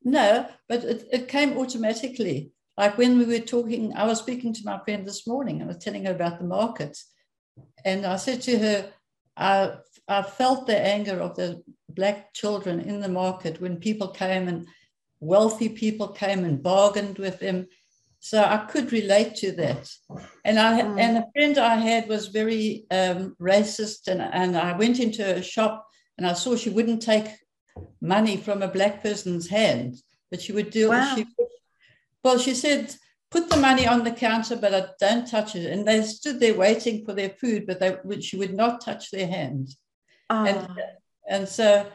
No, 0.02 0.46
but 0.68 0.84
it, 0.84 1.08
it 1.12 1.28
came 1.28 1.56
automatically. 1.56 2.50
Like 2.76 2.98
when 2.98 3.18
we 3.18 3.24
were 3.24 3.40
talking, 3.40 3.94
I 3.94 4.04
was 4.04 4.18
speaking 4.18 4.52
to 4.54 4.64
my 4.64 4.78
friend 4.84 5.06
this 5.06 5.26
morning. 5.26 5.60
and 5.60 5.64
I 5.70 5.74
was 5.74 5.82
telling 5.82 6.04
her 6.04 6.12
about 6.12 6.38
the 6.38 6.44
market. 6.44 6.96
And 7.84 8.06
I 8.06 8.16
said 8.16 8.40
to 8.42 8.58
her, 8.58 8.92
I, 9.36 9.74
I 10.06 10.22
felt 10.22 10.66
the 10.66 10.78
anger 10.78 11.20
of 11.20 11.34
the 11.34 11.62
black 11.88 12.32
children 12.34 12.80
in 12.80 13.00
the 13.00 13.08
market 13.08 13.60
when 13.60 13.78
people 13.78 14.08
came 14.08 14.46
and 14.48 14.66
wealthy 15.20 15.68
people 15.68 16.08
came 16.08 16.44
and 16.44 16.62
bargained 16.62 17.18
with 17.18 17.40
them. 17.40 17.66
So 18.20 18.42
I 18.42 18.58
could 18.58 18.92
relate 18.92 19.36
to 19.36 19.52
that. 19.52 19.88
And 20.44 20.58
I 20.58 20.82
mm. 20.82 21.00
and 21.00 21.18
a 21.18 21.26
friend 21.32 21.56
I 21.56 21.76
had 21.76 22.08
was 22.08 22.28
very 22.28 22.84
um, 22.90 23.36
racist, 23.40 24.08
and, 24.08 24.20
and 24.20 24.56
I 24.56 24.76
went 24.76 24.98
into 24.98 25.24
a 25.36 25.42
shop 25.42 25.86
and 26.16 26.26
I 26.26 26.32
saw 26.32 26.56
she 26.56 26.70
wouldn't 26.70 27.02
take 27.02 27.28
money 28.00 28.36
from 28.36 28.62
a 28.62 28.68
black 28.68 29.02
person's 29.02 29.48
hand, 29.48 29.96
but 30.30 30.42
she 30.42 30.52
would 30.52 30.70
do 30.70 30.88
wow. 30.88 31.14
she 31.14 31.26
well, 32.24 32.38
she 32.38 32.54
said, 32.54 32.94
put 33.30 33.48
the 33.48 33.56
money 33.56 33.86
on 33.86 34.04
the 34.04 34.10
counter, 34.10 34.56
but 34.56 34.74
I 34.74 34.88
don't 35.00 35.26
touch 35.26 35.54
it. 35.54 35.70
And 35.70 35.86
they 35.86 36.02
stood 36.02 36.40
there 36.40 36.54
waiting 36.54 37.04
for 37.04 37.14
their 37.14 37.30
food, 37.30 37.66
but 37.66 37.80
they, 37.80 37.96
she 38.20 38.36
would 38.36 38.54
not 38.54 38.80
touch 38.80 39.10
their 39.10 39.26
hand. 39.26 39.68
And, 40.30 40.66
ah. 40.68 40.76
and 41.28 41.48
so 41.48 41.86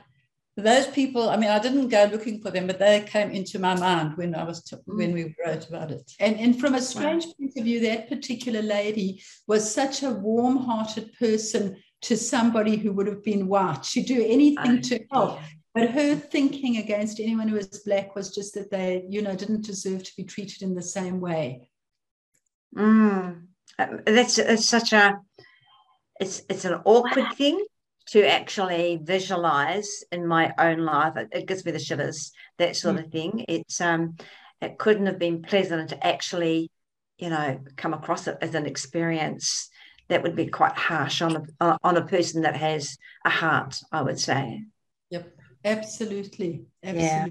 those 0.56 0.88
people, 0.88 1.30
I 1.30 1.38
mean, 1.38 1.50
I 1.50 1.60
didn't 1.60 1.88
go 1.88 2.08
looking 2.12 2.40
for 2.42 2.52
them, 2.52 2.68
but 2.68 2.78
they 2.78 3.02
came 3.02 3.32
into 3.32 3.58
my 3.58 3.76
mind 3.76 4.18
when 4.18 4.36
I 4.36 4.44
was 4.44 4.64
t- 4.64 4.76
mm. 4.76 4.98
when 4.98 5.14
we 5.14 5.36
wrote 5.44 5.68
about 5.68 5.92
it. 5.92 6.12
And 6.20 6.40
and 6.40 6.60
from 6.60 6.76
a 6.76 6.82
strange 6.82 7.26
wow. 7.26 7.34
point 7.40 7.54
of 7.58 7.64
view, 7.64 7.80
that 7.82 8.10
particular 8.10 8.62
lady 8.62 9.24
was 9.48 9.74
such 9.74 10.04
a 10.04 10.12
warm-hearted 10.12 11.14
person 11.18 11.78
to 12.02 12.18
somebody 12.18 12.76
who 12.76 12.92
would 12.92 13.08
have 13.08 13.24
been 13.24 13.48
white. 13.48 13.84
She'd 13.84 14.06
do 14.06 14.24
anything 14.24 14.82
to 14.82 15.00
help. 15.12 15.40
But 15.74 15.90
her 15.90 16.16
thinking 16.16 16.78
against 16.78 17.20
anyone 17.20 17.48
who 17.48 17.56
was 17.56 17.82
black 17.84 18.16
was 18.16 18.36
just 18.36 18.54
that 18.54 18.70
they, 18.70 19.06
you 19.10 19.24
know, 19.24 19.36
didn't 19.36 19.66
deserve 19.66 20.04
to 20.04 20.12
be 20.16 20.24
treated 20.24 20.62
in 20.62 20.76
the 20.76 20.84
same 20.84 21.20
way. 21.20 21.72
Mm. 22.78 23.48
That's, 23.80 24.36
that's 24.36 24.70
such 24.70 24.94
a, 24.94 25.18
it's 26.20 26.44
it's 26.48 26.66
an 26.66 26.80
awkward 26.86 27.34
thing 27.36 27.66
to 28.08 28.26
actually 28.26 29.00
visualize 29.02 30.04
in 30.12 30.28
my 30.28 30.54
own 30.58 30.80
life. 30.80 31.16
It, 31.16 31.30
it 31.32 31.48
gives 31.48 31.66
me 31.66 31.72
the 31.72 31.80
shivers, 31.80 32.32
that 32.58 32.76
sort 32.76 32.98
mm. 32.98 33.06
of 33.06 33.12
thing. 33.12 33.46
It's 33.48 33.80
um, 33.82 34.18
it 34.62 34.78
couldn't 34.78 35.06
have 35.06 35.20
been 35.20 35.42
pleasant 35.42 35.90
to 35.90 36.06
actually, 36.06 36.70
you 37.18 37.30
know, 37.30 37.60
come 37.76 37.94
across 37.94 38.28
it 38.28 38.38
as 38.42 38.56
an 38.56 38.66
experience 38.66 39.70
that 40.10 40.24
would 40.24 40.36
be 40.36 40.48
quite 40.48 40.74
harsh 40.74 41.22
on 41.22 41.48
a 41.60 41.78
on 41.84 41.98
a 41.98 42.06
person 42.06 42.42
that 42.42 42.58
has 42.58 42.98
a 43.26 43.30
heart. 43.30 43.80
I 43.92 44.02
would 44.02 44.20
say. 44.20 44.64
Yep. 45.10 45.34
Absolutely. 45.66 46.66
Absolutely. 46.84 47.08
Yeah. 47.08 47.26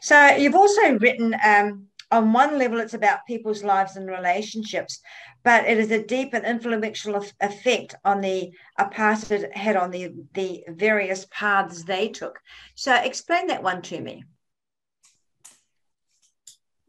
So 0.00 0.36
you've 0.36 0.54
also 0.54 0.98
written 0.98 1.34
um, 1.44 1.86
on 2.10 2.32
one 2.32 2.58
level, 2.58 2.80
it's 2.80 2.94
about 2.94 3.26
people's 3.26 3.62
lives 3.62 3.96
and 3.96 4.08
relationships, 4.08 5.00
but 5.44 5.66
it 5.66 5.78
is 5.78 5.90
a 5.90 6.04
deep 6.04 6.32
and 6.32 6.44
influential 6.44 7.22
effect 7.40 7.94
on 8.04 8.20
the 8.20 8.50
apartheid 8.80 9.52
had 9.52 9.76
on 9.76 9.90
the 9.90 10.12
the 10.34 10.64
various 10.68 11.26
paths 11.30 11.84
they 11.84 12.08
took. 12.08 12.38
So 12.74 12.94
explain 12.94 13.48
that 13.48 13.62
one 13.62 13.82
to 13.82 14.00
me. 14.00 14.24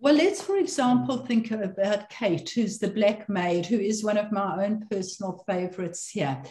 Well, 0.02 0.16
let's, 0.16 0.42
for 0.42 0.56
example, 0.56 1.18
think 1.18 1.52
about 1.52 2.10
Kate, 2.10 2.50
who's 2.50 2.80
the 2.80 2.90
black 2.90 3.28
maid, 3.28 3.66
who 3.66 3.78
is 3.78 4.02
one 4.02 4.18
of 4.18 4.32
my 4.32 4.66
own 4.66 4.88
personal 4.90 5.44
favorites 5.46 6.10
here 6.10 6.42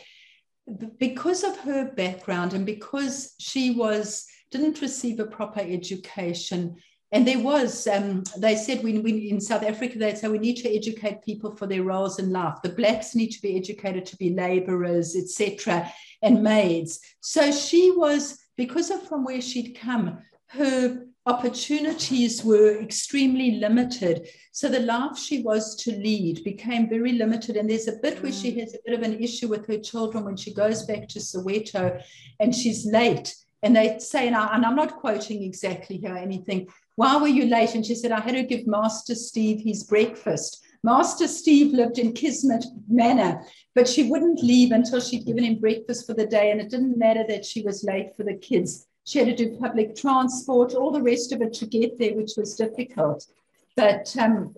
because 0.99 1.45
of 1.45 1.59
her 1.61 1.91
background 1.93 2.53
and 2.53 2.67
because 2.67 3.35
she 3.39 3.71
was 3.71 4.27
didn't 4.51 4.81
receive 4.81 5.21
a 5.21 5.27
proper 5.27 5.61
education 5.61 6.77
and 7.13 7.27
there 7.27 7.39
was 7.39 7.87
um, 7.87 8.23
they 8.37 8.55
said 8.55 8.83
we, 8.83 8.99
we, 8.99 9.31
in 9.31 9.41
south 9.41 9.63
africa 9.63 9.99
they'd 9.99 10.19
say 10.19 10.29
we 10.29 10.39
need 10.39 10.57
to 10.57 10.75
educate 10.75 11.23
people 11.23 11.55
for 11.57 11.67
their 11.67 11.83
roles 11.83 12.19
in 12.19 12.31
life 12.31 12.57
the 12.63 12.69
blacks 12.69 13.15
need 13.15 13.31
to 13.31 13.43
be 13.43 13.57
educated 13.57 14.05
to 14.05 14.17
be 14.17 14.35
laborers 14.35 15.17
etc 15.17 15.91
and 16.23 16.43
maids 16.43 17.01
so 17.21 17.51
she 17.51 17.93
was 17.93 18.39
because 18.57 18.91
of 18.91 19.03
from 19.09 19.25
where 19.25 19.41
she'd 19.41 19.79
come 19.79 20.19
her 20.49 21.07
opportunities 21.29 22.43
were 22.43 22.81
extremely 22.81 23.53
limited. 23.53 24.29
So 24.51 24.69
the 24.69 24.81
life 24.81 25.19
she 25.19 25.43
was 25.43 25.77
to 25.83 25.93
lead 25.93 26.43
became 26.43 26.89
very 26.89 27.13
limited. 27.13 27.57
And 27.57 27.69
there's 27.69 27.87
a 27.87 28.01
bit 28.03 28.23
where 28.23 28.33
she 28.33 28.53
mm. 28.53 28.61
has 28.61 28.75
a 28.75 28.79
bit 28.85 28.99
of 28.99 29.03
an 29.03 29.23
issue 29.23 29.49
with 29.49 29.67
her 29.67 29.79
children 29.79 30.25
when 30.25 30.37
she 30.37 30.55
goes 30.55 30.85
back 30.85 31.07
to 31.09 31.19
Soweto 31.19 32.03
and 32.41 32.55
she's 32.55 32.87
late. 32.87 33.35
And 33.63 33.77
they 33.77 33.99
say, 33.99 34.27
and, 34.27 34.37
I, 34.37 34.57
am 34.57 34.75
not 34.75 34.97
quoting 34.97 35.43
exactly 35.43 35.99
here 35.99 36.17
anything, 36.17 36.69
why 36.99 37.17
were 37.17 37.29
you 37.29 37.47
late? 37.47 37.75
And 37.77 37.87
she 37.87 37.95
said, 37.95 38.11
I 38.11 38.21
had 38.21 38.35
to 38.35 38.43
give 38.43 38.67
Master 38.67 39.15
Steve 39.15 39.61
his 39.63 39.85
breakfast. 39.85 40.65
Master 40.83 41.29
Steve 41.29 41.73
lived 41.73 41.99
in 41.99 42.13
Kismet 42.13 42.65
Manor, 42.89 43.45
but 43.75 43.89
she 43.89 44.11
wouldn't 44.11 44.43
leave 44.43 44.73
until 44.73 45.01
she'd 45.01 45.27
given 45.27 45.45
him 45.45 45.61
breakfast 45.61 46.07
for 46.07 46.15
the 46.15 46.27
day. 46.27 46.51
And 46.51 46.61
it 46.61 46.71
didn't 46.71 46.99
matter 46.99 47.25
that 47.29 47.45
she 47.45 47.63
was 47.63 47.85
late 47.85 48.17
for 48.17 48.25
the 48.25 48.35
kids 48.35 48.89
she 49.09 49.19
had 49.19 49.29
to 49.29 49.35
do 49.35 49.57
public 49.57 49.97
transport, 49.97 50.75
all 50.75 50.91
the 50.91 51.01
rest 51.01 51.33
of 51.33 51.41
it 51.41 51.55
to 51.55 51.67
get 51.67 51.99
there, 51.99 52.15
which 52.15 52.33
was 52.37 52.55
difficult. 52.57 53.27
But, 53.75 54.15
um, 54.19 54.55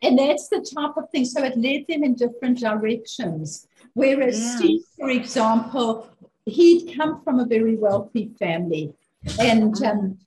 and 0.00 0.18
that's 0.18 0.48
the 0.48 0.60
type 0.60 0.96
of 0.96 1.10
thing. 1.10 1.26
So 1.26 1.44
it 1.44 1.58
led 1.58 1.84
them 1.88 2.04
in 2.04 2.14
different 2.14 2.58
directions. 2.58 3.66
Whereas 3.92 4.40
yeah. 4.40 4.56
Steve, 4.56 4.80
for 4.98 5.10
example, 5.10 6.08
he'd 6.46 6.96
come 6.96 7.22
from 7.22 7.38
a 7.38 7.44
very 7.44 7.76
wealthy 7.76 8.30
family 8.38 8.94
and 9.38 9.82
um, 9.84 10.18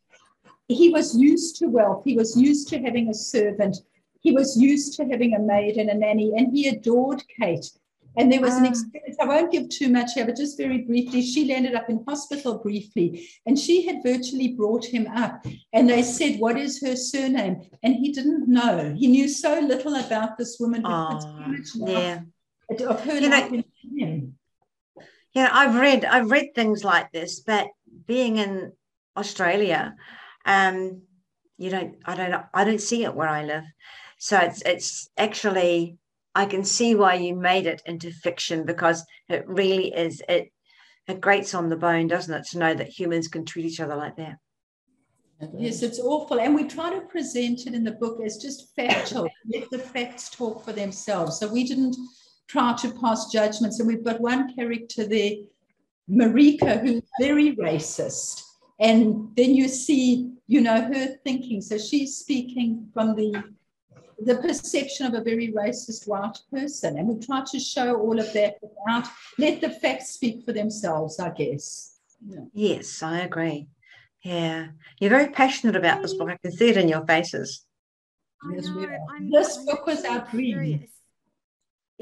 he 0.74 0.90
was 0.90 1.18
used 1.18 1.58
to 1.58 1.68
wealth. 1.68 2.04
He 2.06 2.16
was 2.16 2.36
used 2.36 2.68
to 2.70 2.80
having 2.80 3.10
a 3.10 3.14
servant. 3.14 3.78
He 4.22 4.32
was 4.32 4.58
used 4.60 4.96
to 4.98 5.06
having 5.06 5.34
a 5.34 5.40
maid 5.40 5.78
and 5.78 5.90
a 5.90 5.94
nanny, 5.96 6.34
and 6.36 6.56
he 6.56 6.68
adored 6.68 7.24
Kate. 7.40 7.70
And 8.18 8.32
there 8.32 8.42
was 8.42 8.56
an 8.58 8.66
ah. 8.66 8.70
experience, 8.70 9.16
I 9.22 9.26
won't 9.26 9.52
give 9.52 9.70
too 9.70 9.88
much 9.88 10.14
here, 10.14 10.26
but 10.26 10.36
just 10.36 10.58
very 10.58 10.80
briefly, 10.80 11.22
she 11.22 11.46
landed 11.46 11.76
up 11.76 11.90
in 11.90 12.04
hospital 12.06 12.58
briefly 12.58 13.30
and 13.46 13.58
she 13.58 13.86
had 13.86 14.04
virtually 14.04 14.50
brought 14.50 14.84
him 14.84 15.08
up. 15.08 15.46
And 15.72 15.90
they 15.90 16.04
said, 16.04 16.40
What 16.40 16.58
is 16.58 16.82
her 16.82 16.96
surname? 16.96 17.62
And 17.84 17.96
he 17.96 18.12
didn't 18.12 18.50
know. 18.50 18.94
He 18.98 19.08
knew 19.08 19.30
so 19.30 19.60
little 19.60 19.96
about 19.96 20.38
this 20.38 20.58
woman 20.60 20.82
oh, 20.86 21.56
yeah. 21.76 22.20
of 22.86 23.02
her 23.06 23.18
you 23.18 23.30
life 23.30 23.50
know, 23.50 23.64
him. 23.98 24.36
Yeah, 25.34 25.50
I've 25.52 25.76
read 25.76 26.04
I've 26.04 26.30
read 26.30 26.54
things 26.54 26.84
like 26.84 27.14
this, 27.14 27.40
but 27.40 27.68
being 28.06 28.38
in 28.38 28.74
Australia, 29.16 29.96
um, 30.46 31.02
you 31.58 31.70
don't 31.70 31.96
I 32.06 32.16
don't 32.16 32.44
I 32.54 32.64
don't 32.64 32.82
see 32.82 33.04
it 33.04 33.16
where 33.16 33.30
I 33.30 33.44
live. 33.44 33.66
So 34.18 34.38
it's 34.38 34.62
it's 34.64 35.10
actually 35.18 35.98
I 36.34 36.46
can 36.46 36.64
see 36.64 36.96
why 36.96 37.16
you 37.16 37.36
made 37.36 37.66
it 37.66 37.82
into 37.86 38.12
fiction 38.12 38.66
because 38.66 39.06
it 39.30 39.48
really 39.48 39.94
is 39.94 40.22
it 40.28 40.52
it 41.08 41.22
grates 41.22 41.54
on 41.54 41.70
the 41.70 41.76
bone, 41.76 42.08
doesn't 42.08 42.34
it, 42.34 42.46
to 42.52 42.60
know 42.60 42.74
that 42.74 42.88
humans 42.88 43.28
can 43.28 43.46
treat 43.46 43.66
each 43.66 43.80
other 43.80 43.96
like 43.96 44.16
that. 44.18 44.38
Yes, 45.58 45.82
it's 45.82 46.00
awful. 46.00 46.40
And 46.40 46.54
we 46.54 46.66
try 46.66 46.94
to 46.94 47.02
present 47.02 47.66
it 47.66 47.74
in 47.74 47.84
the 47.84 47.94
book 47.94 48.20
as 48.24 48.38
just 48.38 48.76
factual, 48.76 49.28
let 49.54 49.70
the 49.72 49.80
facts 49.80 50.30
talk 50.30 50.64
for 50.64 50.72
themselves. 50.72 51.40
So 51.40 51.52
we 51.52 51.64
didn't 51.64 51.96
try 52.48 52.74
to 52.74 52.92
pass 52.92 53.32
judgments. 53.32 53.80
And 53.80 53.88
we've 53.88 54.04
got 54.04 54.22
one 54.22 54.54
character 54.56 55.08
there, 55.08 55.32
Marika, 56.10 56.80
who's 56.80 57.02
very 57.20 57.56
racist. 57.56 58.44
And 58.80 59.36
then 59.36 59.56
you 59.56 59.68
see, 59.68 60.31
you 60.52 60.60
know, 60.60 60.82
her 60.82 61.16
thinking. 61.24 61.62
So 61.62 61.78
she's 61.78 62.18
speaking 62.18 62.90
from 62.94 63.16
the 63.16 63.42
the 64.20 64.36
perception 64.36 65.06
of 65.06 65.14
a 65.14 65.24
very 65.24 65.48
racist 65.52 66.08
white 66.08 66.38
person. 66.52 66.98
And 66.98 67.08
we 67.08 67.26
try 67.26 67.42
to 67.52 67.60
show 67.60 67.96
all 67.96 68.20
of 68.20 68.32
that 68.34 68.58
without 68.62 69.08
let 69.40 69.62
the 69.62 69.70
facts 69.70 70.10
speak 70.10 70.44
for 70.46 70.52
themselves, 70.52 71.20
I 71.20 71.30
guess. 71.30 71.98
Yeah. 72.28 72.42
Yes, 72.54 73.02
I 73.02 73.22
agree. 73.22 73.70
Yeah. 74.24 74.68
You're 75.00 75.10
very 75.10 75.30
passionate 75.30 75.78
about 75.78 76.02
this 76.02 76.14
book. 76.14 76.30
I 76.30 76.38
can 76.38 76.52
see 76.52 76.70
it 76.70 76.78
in 76.78 76.90
your 76.90 77.06
faces. 77.08 77.66
Yes, 78.52 78.70
we 78.76 78.86
are. 78.86 79.00
this 79.32 79.58
I'm 79.58 79.66
book 79.66 79.88
was 79.88 80.04
our 80.04 80.28
dream. 80.30 80.86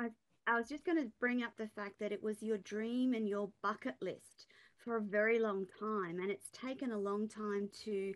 I, 0.00 0.08
I 0.46 0.58
was 0.58 0.68
just 0.68 0.84
going 0.84 0.98
to 0.98 1.12
bring 1.20 1.42
up 1.42 1.52
the 1.58 1.68
fact 1.76 1.96
that 2.00 2.12
it 2.12 2.22
was 2.22 2.42
your 2.42 2.58
dream 2.58 3.12
and 3.12 3.28
your 3.28 3.50
bucket 3.62 3.96
list 4.00 4.46
for 4.84 4.96
a 4.96 5.00
very 5.00 5.38
long 5.38 5.66
time, 5.80 6.20
and 6.20 6.30
it's 6.30 6.50
taken 6.50 6.92
a 6.92 6.98
long 6.98 7.26
time 7.26 7.70
to 7.84 8.12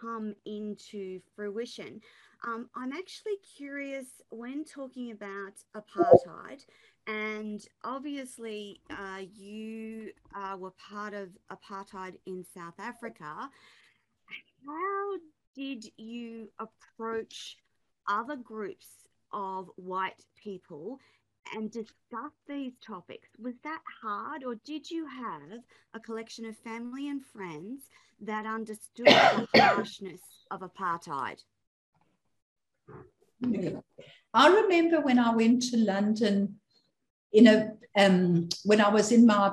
come 0.00 0.34
into 0.44 1.20
fruition. 1.34 2.00
Um, 2.46 2.68
I'm 2.74 2.92
actually 2.92 3.36
curious 3.56 4.06
when 4.30 4.64
talking 4.64 5.10
about 5.12 5.54
apartheid, 5.74 6.64
and 7.06 7.64
obviously 7.84 8.80
uh, 8.90 9.22
you 9.34 10.10
uh, 10.34 10.56
were 10.58 10.72
part 10.72 11.14
of 11.14 11.30
apartheid 11.50 12.16
in 12.26 12.44
South 12.54 12.78
Africa. 12.78 13.50
How 14.66 15.16
did 15.54 15.86
you 15.96 16.50
approach 16.58 17.56
other 18.06 18.36
groups 18.36 18.88
of 19.32 19.70
white 19.76 20.24
people 20.42 20.98
and 21.54 21.70
discuss 21.70 22.32
these 22.48 22.72
topics? 22.86 23.28
Was 23.38 23.54
that 23.64 23.80
hard, 24.02 24.44
or 24.44 24.54
did 24.64 24.90
you 24.90 25.06
have 25.06 25.60
a 25.94 26.00
collection 26.00 26.46
of 26.46 26.56
family 26.58 27.08
and 27.08 27.24
friends 27.24 27.82
that 28.20 28.46
understood 28.46 29.06
the 29.06 29.48
harshness 29.60 30.20
of 30.50 30.60
apartheid? 30.60 31.42
I 34.32 34.48
remember 34.48 35.00
when 35.00 35.18
I 35.18 35.34
went 35.34 35.62
to 35.70 35.76
London 35.78 36.60
in 37.32 37.46
a 37.46 37.72
um, 37.96 38.48
when 38.64 38.80
I 38.80 38.88
was 38.88 39.12
in 39.12 39.26
my 39.26 39.52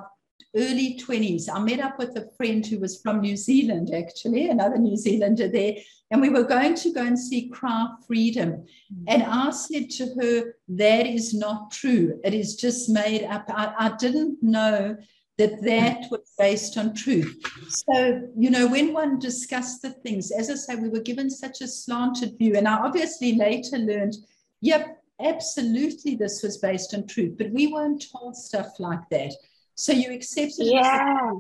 early 0.56 1.00
20s, 1.00 1.50
I 1.54 1.60
met 1.60 1.80
up 1.80 2.00
with 2.00 2.18
a 2.18 2.30
friend 2.38 2.66
who 2.66 2.80
was 2.80 3.02
from 3.02 3.22
New 3.22 3.38
Zealand, 3.38 3.94
actually, 3.94 4.50
another 4.50 4.78
New 4.78 4.98
Zealander 4.98 5.48
there, 5.48 5.76
and 6.10 6.22
we 6.22 6.30
were 6.30 6.44
going 6.44 6.76
to 6.76 6.94
go 6.94 7.04
and 7.04 7.20
see 7.20 7.50
Cry 7.50 7.88
Freedom. 8.08 8.52
Mm-hmm. 8.52 9.04
And 9.08 9.24
I 9.24 9.50
said 9.52 9.90
to 9.92 10.16
her, 10.20 10.56
That 10.70 11.06
is 11.06 11.34
not 11.34 11.72
true. 11.72 12.20
It 12.24 12.34
is 12.34 12.56
just 12.56 12.90
made 12.90 13.24
up. 13.26 13.46
I, 13.50 13.74
I 13.78 13.96
didn't 13.98 14.42
know 14.42 14.98
that 15.38 15.62
that 15.62 16.10
was 16.10 16.34
based 16.38 16.78
on 16.78 16.96
truth. 16.96 17.38
So, 17.70 18.28
you 18.36 18.50
know, 18.50 18.68
when 18.68 18.94
one 18.94 19.20
discussed 19.20 19.84
the 19.84 19.92
things, 19.92 20.32
as 20.32 20.50
I 20.50 20.56
say, 20.56 20.76
we 20.76 20.90
were 20.90 21.00
given 21.00 21.30
such 21.30 21.62
a 21.62 21.68
slanted 21.68 22.38
view. 22.40 22.56
And 22.56 22.68
I 22.68 22.78
obviously 22.78 23.36
later 23.36 23.78
learned, 23.78 24.16
yep, 24.62 25.04
absolutely 25.22 26.16
this 26.16 26.42
was 26.42 26.58
based 26.58 26.94
on 26.94 27.06
truth, 27.06 27.36
but 27.38 27.52
we 27.52 27.68
weren't 27.68 28.04
told 28.12 28.36
stuff 28.36 28.80
like 28.80 29.08
that. 29.12 29.34
So 29.78 29.94
you 29.94 30.12
accepted 30.12 30.66
yeah. 30.66 31.32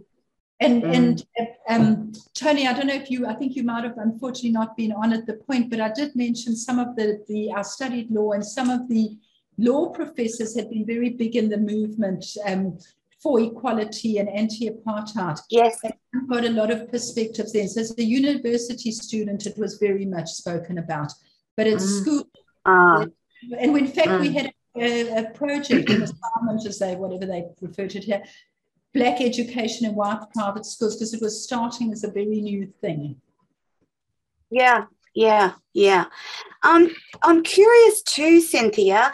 And 0.60 0.84
mm. 0.84 0.96
and 0.96 1.25
um, 1.70 2.12
Tony, 2.34 2.67
I 2.67 2.74
don't 2.74 2.88
know 2.88 2.96
if 2.96 3.12
you, 3.12 3.27
I 3.27 3.36
think 3.36 3.56
you 3.56 3.63
might 3.63 3.84
have 3.84 3.98
unfortunately 3.98 4.51
not 4.51 4.75
been 4.75 4.91
on 4.91 5.13
at 5.13 5.27
the 5.27 5.34
point, 5.34 5.70
but 5.70 5.79
I 5.79 5.91
did 5.91 6.15
mention 6.15 6.56
some 6.56 6.79
of 6.79 6.96
the 6.96 7.24
the 7.27 7.51
I 7.51 7.62
studied 7.62 8.10
law 8.10 8.32
and 8.32 8.44
some 8.44 8.70
of 8.70 8.88
the 8.88 9.17
law 9.58 9.89
professors 9.89 10.56
had 10.56 10.70
been 10.70 10.86
very 10.86 11.10
big 11.10 11.36
in 11.36 11.50
the 11.50 11.58
movement 11.58 12.25
um, 12.46 12.77
for 13.22 13.39
equality 13.39 14.17
and 14.17 14.29
anti-apartheid. 14.29 15.39
Yes, 15.50 15.80
I've 15.84 16.28
got 16.28 16.45
a 16.45 16.50
lot 16.50 16.71
of 16.71 16.89
perspectives 16.89 17.54
there. 17.54 17.67
So 17.67 17.82
as 17.82 17.97
a 17.97 18.04
university 18.04 18.91
student, 18.91 19.45
it 19.45 19.58
was 19.58 19.78
very 19.78 20.06
much 20.06 20.30
spoken 20.30 20.78
about, 20.80 21.12
but 21.56 21.67
at 21.67 21.78
mm. 21.78 22.02
school, 22.02 22.23
uh. 22.65 23.06
and 23.60 23.78
in 23.78 23.88
fact, 23.88 24.10
mm. 24.10 24.21
we 24.21 24.34
had 24.34 24.52
a, 24.82 25.26
a 25.26 25.30
project, 25.32 25.90
an 25.90 26.04
assignment, 26.04 26.62
to 26.63 26.74
say 26.74 26.96
whatever 26.96 27.26
they 27.26 27.46
refer 27.62 27.88
to 27.88 27.98
it 27.98 28.04
here, 28.04 28.24
black 28.94 29.22
education 29.22 29.88
in 29.88 29.96
white 29.96 30.22
private 30.34 30.66
schools 30.66 30.96
because 30.96 31.13
it 31.13 31.22
was 31.22 31.44
starting 31.44 31.92
as 31.92 32.04
a 32.04 32.12
very 32.12 32.42
new 32.42 32.72
thing. 32.82 33.16
Yeah, 34.50 34.86
yeah, 35.13 35.54
yeah. 35.74 36.06
Um, 36.63 36.90
I'm 37.24 37.44
curious 37.44 38.02
too, 38.02 38.40
Cynthia, 38.40 39.12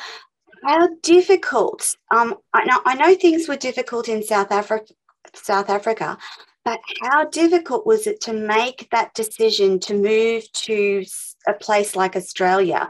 how 0.63 0.87
difficult. 1.01 1.95
Um, 2.13 2.35
I 2.53 2.65
know 2.65 2.79
I 2.85 2.95
know 2.95 3.15
things 3.15 3.47
were 3.47 3.55
difficult 3.55 4.07
in 4.07 4.23
South 4.23 4.51
Africa, 4.51 4.93
South 5.33 5.69
Africa, 5.69 6.17
but 6.63 6.79
how 7.01 7.25
difficult 7.25 7.85
was 7.85 8.07
it 8.07 8.21
to 8.21 8.33
make 8.33 8.87
that 8.91 9.13
decision 9.13 9.79
to 9.81 9.93
move 9.95 10.49
to 10.53 11.03
a 11.47 11.53
place 11.53 11.95
like 11.95 12.15
Australia? 12.15 12.89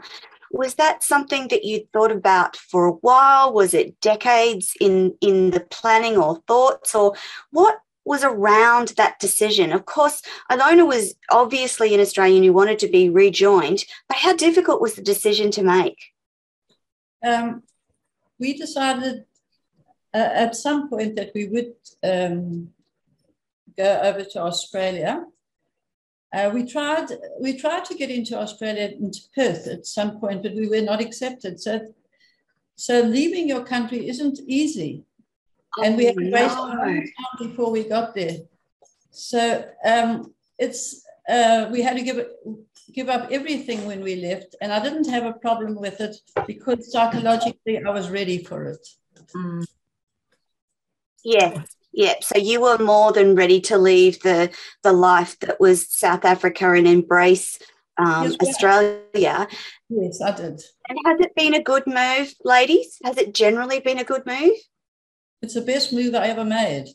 Was 0.54 0.76
that 0.76 1.02
something 1.02 1.48
that 1.48 1.64
you 1.64 1.86
thought 1.92 2.12
about 2.12 2.56
for 2.56 2.86
a 2.86 2.92
while? 2.92 3.52
Was 3.52 3.74
it 3.74 4.00
decades 4.00 4.74
in 4.80 5.14
in 5.20 5.50
the 5.50 5.60
planning 5.60 6.16
or 6.16 6.42
thoughts, 6.46 6.94
or 6.94 7.14
what 7.50 7.78
was 8.04 8.22
around 8.22 8.88
that 8.96 9.18
decision? 9.18 9.72
Of 9.72 9.84
course, 9.84 10.22
Ilona 10.50 10.86
was 10.86 11.14
obviously 11.30 11.92
an 11.92 12.00
Australian 12.00 12.44
who 12.44 12.52
wanted 12.52 12.78
to 12.80 12.88
be 12.88 13.08
rejoined, 13.08 13.84
but 14.08 14.18
how 14.18 14.34
difficult 14.36 14.80
was 14.80 14.94
the 14.94 15.02
decision 15.02 15.50
to 15.52 15.62
make? 15.62 15.98
Um, 17.24 17.62
we 18.38 18.56
decided 18.56 19.24
uh, 20.12 20.30
at 20.44 20.54
some 20.54 20.88
point 20.88 21.16
that 21.16 21.32
we 21.34 21.48
would 21.48 21.74
um, 22.04 22.70
go 23.76 24.00
over 24.02 24.22
to 24.22 24.40
Australia 24.40 25.24
uh, 26.34 26.50
we 26.52 26.64
tried 26.64 27.06
we 27.40 27.56
tried 27.56 27.84
to 27.86 27.94
get 27.94 28.10
into 28.10 28.38
Australia 28.38 28.88
into 28.98 29.20
Perth 29.34 29.66
at 29.66 29.86
some 29.86 30.18
point, 30.20 30.42
but 30.42 30.54
we 30.54 30.68
were 30.68 30.80
not 30.80 31.00
accepted. 31.00 31.60
So 31.60 31.80
so 32.76 33.02
leaving 33.02 33.48
your 33.48 33.64
country 33.64 34.08
isn't 34.08 34.40
easy. 34.46 35.04
And 35.82 35.96
we 35.96 36.04
had 36.06 36.16
to 36.16 36.30
wait 36.30 36.50
a 36.50 36.54
long 36.54 36.76
time 36.76 37.08
before 37.38 37.70
we 37.70 37.84
got 37.84 38.14
there. 38.14 38.38
So 39.10 39.64
um, 39.84 40.32
it's 40.58 41.04
uh, 41.28 41.68
we 41.70 41.82
had 41.82 41.96
to 41.96 42.02
give 42.02 42.26
give 42.92 43.08
up 43.08 43.28
everything 43.30 43.86
when 43.86 44.00
we 44.02 44.16
left, 44.16 44.54
and 44.60 44.72
I 44.72 44.82
didn't 44.82 45.08
have 45.10 45.24
a 45.24 45.32
problem 45.32 45.74
with 45.74 46.00
it 46.00 46.16
because 46.46 46.92
psychologically 46.92 47.82
I 47.84 47.90
was 47.90 48.10
ready 48.10 48.44
for 48.44 48.64
it. 48.66 48.86
Mm. 49.34 49.64
Yeah, 51.24 51.62
Yep. 51.94 52.24
So 52.24 52.38
you 52.38 52.60
were 52.60 52.78
more 52.78 53.12
than 53.12 53.36
ready 53.36 53.60
to 53.62 53.78
leave 53.78 54.20
the 54.20 54.50
the 54.82 54.92
life 54.92 55.38
that 55.40 55.60
was 55.60 55.88
South 55.88 56.24
Africa 56.24 56.72
and 56.72 56.88
embrace 56.88 57.58
um, 57.98 58.24
yes, 58.24 58.36
Australia. 58.42 59.48
Yes, 59.88 60.20
I 60.20 60.32
did. 60.32 60.60
And 60.88 60.98
has 61.06 61.20
it 61.20 61.34
been 61.36 61.54
a 61.54 61.62
good 61.62 61.86
move, 61.86 62.34
ladies? 62.44 62.98
Has 63.04 63.16
it 63.16 63.34
generally 63.34 63.80
been 63.80 63.98
a 63.98 64.04
good 64.04 64.26
move? 64.26 64.56
It's 65.40 65.54
the 65.54 65.60
best 65.60 65.92
move 65.92 66.14
I 66.14 66.28
ever 66.28 66.44
made. 66.44 66.86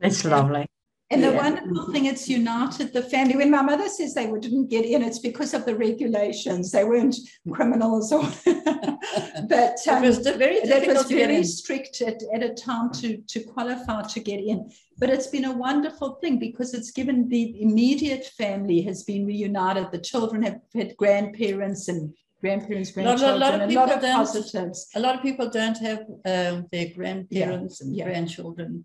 It's 0.00 0.24
lovely. 0.24 0.66
And 1.08 1.20
yeah. 1.20 1.30
the 1.30 1.36
wonderful 1.36 1.92
thing, 1.92 2.06
it's 2.06 2.28
united 2.28 2.92
the 2.92 3.02
family. 3.02 3.36
When 3.36 3.50
my 3.50 3.62
mother 3.62 3.88
says 3.88 4.12
they 4.12 4.26
didn't 4.26 4.70
get 4.70 4.84
in, 4.84 5.02
it's 5.02 5.20
because 5.20 5.54
of 5.54 5.64
the 5.64 5.76
regulations. 5.76 6.72
They 6.72 6.82
weren't 6.82 7.14
criminals, 7.52 8.12
or 8.12 8.22
but 8.44 9.78
um, 9.88 10.02
it 10.02 10.06
was 10.08 10.18
very, 10.18 10.56
it 10.56 10.88
was 10.88 11.08
very 11.08 11.44
strict 11.44 12.00
at, 12.00 12.20
at 12.34 12.42
a 12.42 12.54
time 12.54 12.90
to 12.94 13.18
to 13.18 13.40
qualify 13.44 14.02
to 14.02 14.20
get 14.20 14.40
in. 14.40 14.68
But 14.98 15.10
it's 15.10 15.28
been 15.28 15.44
a 15.44 15.56
wonderful 15.56 16.18
thing 16.20 16.40
because 16.40 16.74
it's 16.74 16.90
given 16.90 17.28
the 17.28 17.62
immediate 17.62 18.26
family 18.36 18.82
has 18.82 19.04
been 19.04 19.26
reunited. 19.26 19.92
The 19.92 19.98
children 19.98 20.42
have 20.42 20.60
had 20.74 20.96
grandparents 20.96 21.86
and 21.86 22.14
grandparents, 22.40 22.90
grandchildren, 22.90 23.30
a 23.30 23.36
lot, 23.36 23.54
a 23.54 23.58
lot 23.58 23.62
of, 23.62 23.70
a 23.70 23.74
lot 23.74 23.92
of 23.92 24.00
positives. 24.00 24.88
A 24.96 25.00
lot 25.00 25.14
of 25.14 25.22
people 25.22 25.48
don't 25.48 25.78
have 25.78 26.00
um, 26.24 26.66
their 26.72 26.88
grandparents 26.96 27.80
yeah. 27.80 27.86
and 27.86 27.96
yeah. 27.96 28.04
grandchildren 28.06 28.84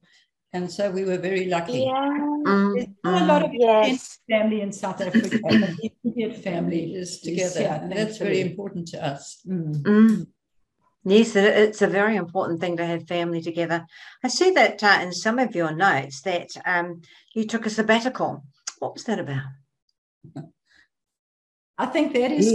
and 0.53 0.69
so 0.69 0.91
we 0.91 1.05
were 1.05 1.17
very 1.17 1.45
lucky. 1.45 1.83
Yeah. 1.83 2.27
Mm, 2.45 2.95
a 3.05 3.25
lot 3.25 3.43
of 3.43 3.51
yes. 3.53 4.19
family 4.29 4.61
in 4.61 4.71
South 4.71 4.99
Africa. 4.99 5.29
the 5.29 5.91
immediate 6.03 6.43
family 6.43 6.93
is 6.95 7.21
together. 7.21 7.61
Yeah, 7.61 7.87
that's 7.87 8.17
very 8.17 8.41
important 8.41 8.87
to 8.89 9.05
us. 9.05 9.41
Mm. 9.47 9.81
Mm. 9.83 10.27
Yes, 11.03 11.35
it's 11.35 11.81
a 11.81 11.87
very 11.87 12.15
important 12.15 12.59
thing 12.59 12.77
to 12.77 12.85
have 12.85 13.07
family 13.07 13.41
together. 13.41 13.85
I 14.23 14.27
see 14.27 14.51
that 14.51 14.83
uh, 14.83 14.99
in 15.01 15.13
some 15.13 15.39
of 15.39 15.55
your 15.55 15.73
notes 15.73 16.21
that 16.21 16.49
um, 16.65 17.01
you 17.33 17.45
took 17.45 17.65
a 17.65 17.69
sabbatical. 17.69 18.43
What 18.79 18.93
was 18.93 19.03
that 19.05 19.19
about? 19.19 19.43
I 21.77 21.85
think 21.87 22.13
that 22.13 22.31
is 22.31 22.53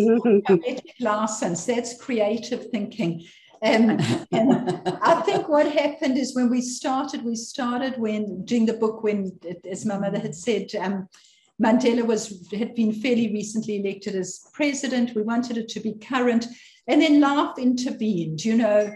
license. 1.01 1.65
That's 1.65 2.01
creative 2.01 2.71
thinking. 2.71 3.25
Um, 3.63 3.91
and 4.33 4.83
I 5.03 5.23
think 5.25 5.49
what 5.49 5.71
happened 5.71 6.19
is 6.19 6.35
when 6.35 6.51
we 6.51 6.61
started, 6.61 7.25
we 7.25 7.37
started 7.37 7.99
when 7.99 8.45
doing 8.45 8.67
the 8.67 8.75
book 8.75 9.03
when, 9.03 9.39
as 9.71 9.85
my 9.85 9.99
mother 9.99 10.19
had 10.19 10.35
said, 10.35 10.75
um, 10.79 11.09
Mandela 11.63 12.05
was 12.07 12.49
had 12.53 12.75
been 12.75 12.93
fairly 12.93 13.33
recently 13.33 13.77
elected 13.77 14.15
as 14.15 14.47
president. 14.53 15.15
We 15.15 15.23
wanted 15.23 15.57
it 15.57 15.69
to 15.71 15.81
be 15.81 15.95
current, 15.95 16.47
and 16.87 17.01
then 17.01 17.21
life 17.21 17.59
intervened. 17.59 18.45
You 18.45 18.57
know, 18.57 18.95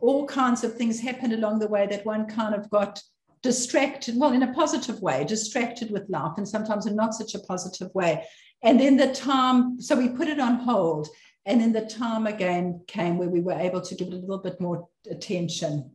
all 0.00 0.26
kinds 0.26 0.62
of 0.62 0.76
things 0.76 1.00
happened 1.00 1.32
along 1.32 1.60
the 1.60 1.68
way 1.68 1.86
that 1.86 2.04
one 2.04 2.26
kind 2.26 2.54
of 2.54 2.68
got 2.68 3.02
distracted. 3.42 4.18
Well, 4.18 4.32
in 4.32 4.42
a 4.42 4.52
positive 4.52 5.00
way, 5.00 5.24
distracted 5.24 5.90
with 5.90 6.08
life, 6.10 6.32
and 6.36 6.46
sometimes 6.46 6.86
in 6.86 6.94
not 6.94 7.14
such 7.14 7.34
a 7.34 7.40
positive 7.40 7.94
way. 7.94 8.24
And 8.62 8.78
then 8.78 8.96
the 8.96 9.12
time, 9.12 9.80
so 9.80 9.96
we 9.96 10.08
put 10.08 10.28
it 10.28 10.38
on 10.38 10.56
hold. 10.56 11.08
And 11.44 11.60
then 11.60 11.72
the 11.72 11.86
time 11.86 12.26
again 12.26 12.82
came 12.86 13.18
where 13.18 13.28
we 13.28 13.40
were 13.40 13.52
able 13.58 13.80
to 13.80 13.94
give 13.94 14.08
it 14.08 14.14
a 14.14 14.16
little 14.16 14.38
bit 14.38 14.60
more 14.60 14.88
attention. 15.10 15.90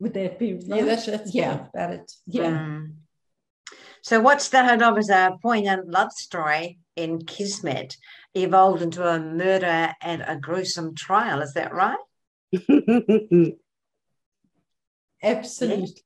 Would 0.00 0.14
that 0.14 0.38
be 0.38 0.54
right? 0.54 0.64
Yeah, 0.66 0.84
that's, 0.84 1.06
that's 1.06 1.34
yeah. 1.34 1.66
about 1.72 1.92
it. 1.92 2.12
Yeah. 2.26 2.50
Mm. 2.50 2.94
So 4.02 4.20
what 4.20 4.40
started 4.40 4.82
off 4.82 4.98
as 4.98 5.10
a 5.10 5.36
poignant 5.42 5.88
love 5.88 6.12
story 6.12 6.78
in 6.96 7.24
Kismet 7.24 7.96
evolved 8.34 8.82
into 8.82 9.06
a 9.06 9.18
murder 9.18 9.94
and 10.00 10.22
a 10.26 10.36
gruesome 10.36 10.94
trial. 10.94 11.40
Is 11.40 11.54
that 11.54 11.72
right? 11.74 11.98
Absolutely. 15.22 16.02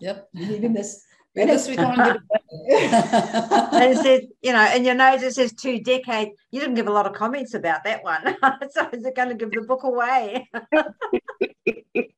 Yep. 0.00 0.28
Even 0.34 0.72
this 0.72 1.04
Because 1.34 1.68
we 1.68 1.76
can't 1.76 2.20
and 2.50 3.84
it 3.84 3.98
says, 3.98 4.22
you 4.42 4.52
know, 4.52 4.72
in 4.74 4.84
your 4.84 4.96
notes 4.96 5.22
it 5.22 5.34
says 5.34 5.52
two 5.52 5.80
decades. 5.80 6.32
You 6.50 6.58
didn't 6.60 6.74
give 6.74 6.88
a 6.88 6.92
lot 6.92 7.06
of 7.06 7.12
comments 7.12 7.54
about 7.54 7.84
that 7.84 8.02
one. 8.02 8.36
so 8.70 8.88
is 8.92 9.04
it 9.04 9.14
going 9.14 9.28
to 9.28 9.34
give 9.34 9.52
the 9.52 9.60
book 9.62 9.84
away? 9.84 10.50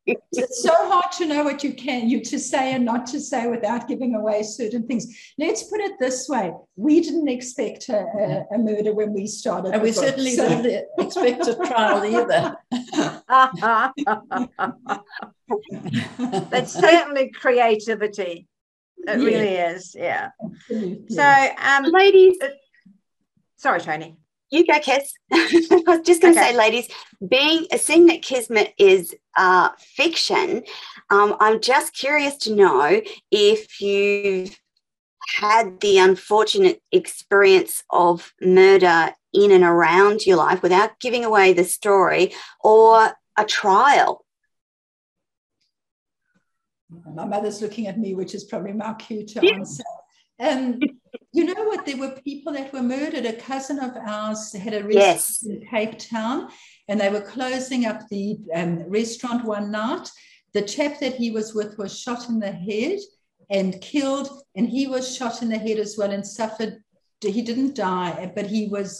it's 0.06 0.62
so 0.62 0.72
hard 0.72 1.12
to 1.12 1.26
know 1.26 1.44
what 1.44 1.62
you 1.62 1.74
can 1.74 2.08
you 2.08 2.22
to 2.22 2.38
say 2.38 2.72
and 2.72 2.84
not 2.84 3.06
to 3.06 3.20
say 3.20 3.46
without 3.46 3.86
giving 3.86 4.14
away 4.14 4.42
certain 4.42 4.86
things. 4.86 5.06
Let's 5.38 5.64
put 5.64 5.80
it 5.80 5.92
this 6.00 6.26
way: 6.28 6.52
we 6.76 7.00
didn't 7.02 7.28
expect 7.28 7.90
a, 7.90 7.98
a, 7.98 8.54
a 8.54 8.58
murder 8.58 8.94
when 8.94 9.12
we 9.12 9.26
started, 9.26 9.74
and 9.74 9.82
we 9.82 9.90
book, 9.90 10.04
certainly 10.04 10.34
so. 10.34 10.48
didn't 10.48 10.86
expect 10.98 11.46
a 11.48 11.54
trial 11.56 12.04
either. 12.04 12.56
That's 16.50 16.72
certainly 16.72 17.30
creativity. 17.30 18.48
It 19.06 19.18
Yeah. 19.20 19.24
really 19.24 19.54
is. 19.54 19.94
Yeah. 19.98 20.30
Absolutely. 20.70 21.14
So, 21.14 21.46
um, 21.58 21.84
Ladies, 21.84 22.38
sorry, 23.56 23.80
Tony. 23.80 24.16
you 24.50 24.66
go, 24.66 24.74
Kes. 24.78 25.10
I 25.32 25.82
was 25.86 26.00
just 26.06 26.22
going 26.22 26.34
to 26.34 26.40
Okay. 26.40 26.50
say, 26.52 26.56
ladies, 26.56 26.88
being 27.28 27.66
seeing 27.76 28.06
that 28.06 28.22
Kismet 28.22 28.74
is 28.78 29.14
uh, 29.36 29.70
fiction, 29.78 30.62
um, 31.10 31.36
I'm 31.40 31.60
just 31.60 31.94
curious 31.94 32.36
to 32.38 32.54
know 32.54 33.00
if 33.30 33.80
you've 33.80 34.56
had 35.38 35.80
the 35.80 35.98
unfortunate 35.98 36.82
experience 36.92 37.82
of 37.90 38.32
murder 38.40 39.12
in 39.32 39.50
and 39.50 39.64
around 39.64 40.26
your 40.26 40.36
life 40.36 40.62
without 40.62 40.98
giving 41.00 41.24
away 41.24 41.52
the 41.52 41.64
story 41.64 42.34
or 42.60 43.12
a 43.38 43.44
trial. 43.46 44.21
My 47.14 47.24
mother's 47.24 47.60
looking 47.62 47.86
at 47.86 47.98
me, 47.98 48.14
which 48.14 48.34
is 48.34 48.44
probably 48.44 48.72
my 48.72 48.94
cue 48.94 49.24
to 49.26 49.52
answer. 49.54 49.84
Um, 50.40 50.80
you 51.32 51.44
know 51.44 51.64
what? 51.64 51.86
There 51.86 51.96
were 51.96 52.20
people 52.24 52.52
that 52.54 52.72
were 52.72 52.82
murdered. 52.82 53.26
A 53.26 53.34
cousin 53.34 53.78
of 53.78 53.96
ours 53.96 54.52
had 54.52 54.74
a 54.74 54.82
restaurant 54.84 54.94
Yes. 54.94 55.42
in 55.44 55.66
Cape 55.70 55.98
Town, 55.98 56.48
and 56.88 57.00
they 57.00 57.10
were 57.10 57.20
closing 57.20 57.86
up 57.86 58.08
the 58.08 58.38
um, 58.54 58.80
restaurant 58.88 59.44
one 59.44 59.70
night. 59.70 60.08
The 60.52 60.62
chap 60.62 61.00
that 61.00 61.14
he 61.14 61.30
was 61.30 61.54
with 61.54 61.78
was 61.78 61.98
shot 61.98 62.28
in 62.28 62.38
the 62.40 62.50
head 62.50 62.98
and 63.50 63.80
killed, 63.80 64.28
and 64.56 64.68
he 64.68 64.86
was 64.86 65.14
shot 65.16 65.42
in 65.42 65.48
the 65.48 65.58
head 65.58 65.78
as 65.78 65.96
well 65.96 66.10
and 66.10 66.26
suffered. 66.26 66.78
He 67.20 67.42
didn't 67.42 67.76
die, 67.76 68.32
but 68.34 68.46
he 68.46 68.66
was 68.68 68.90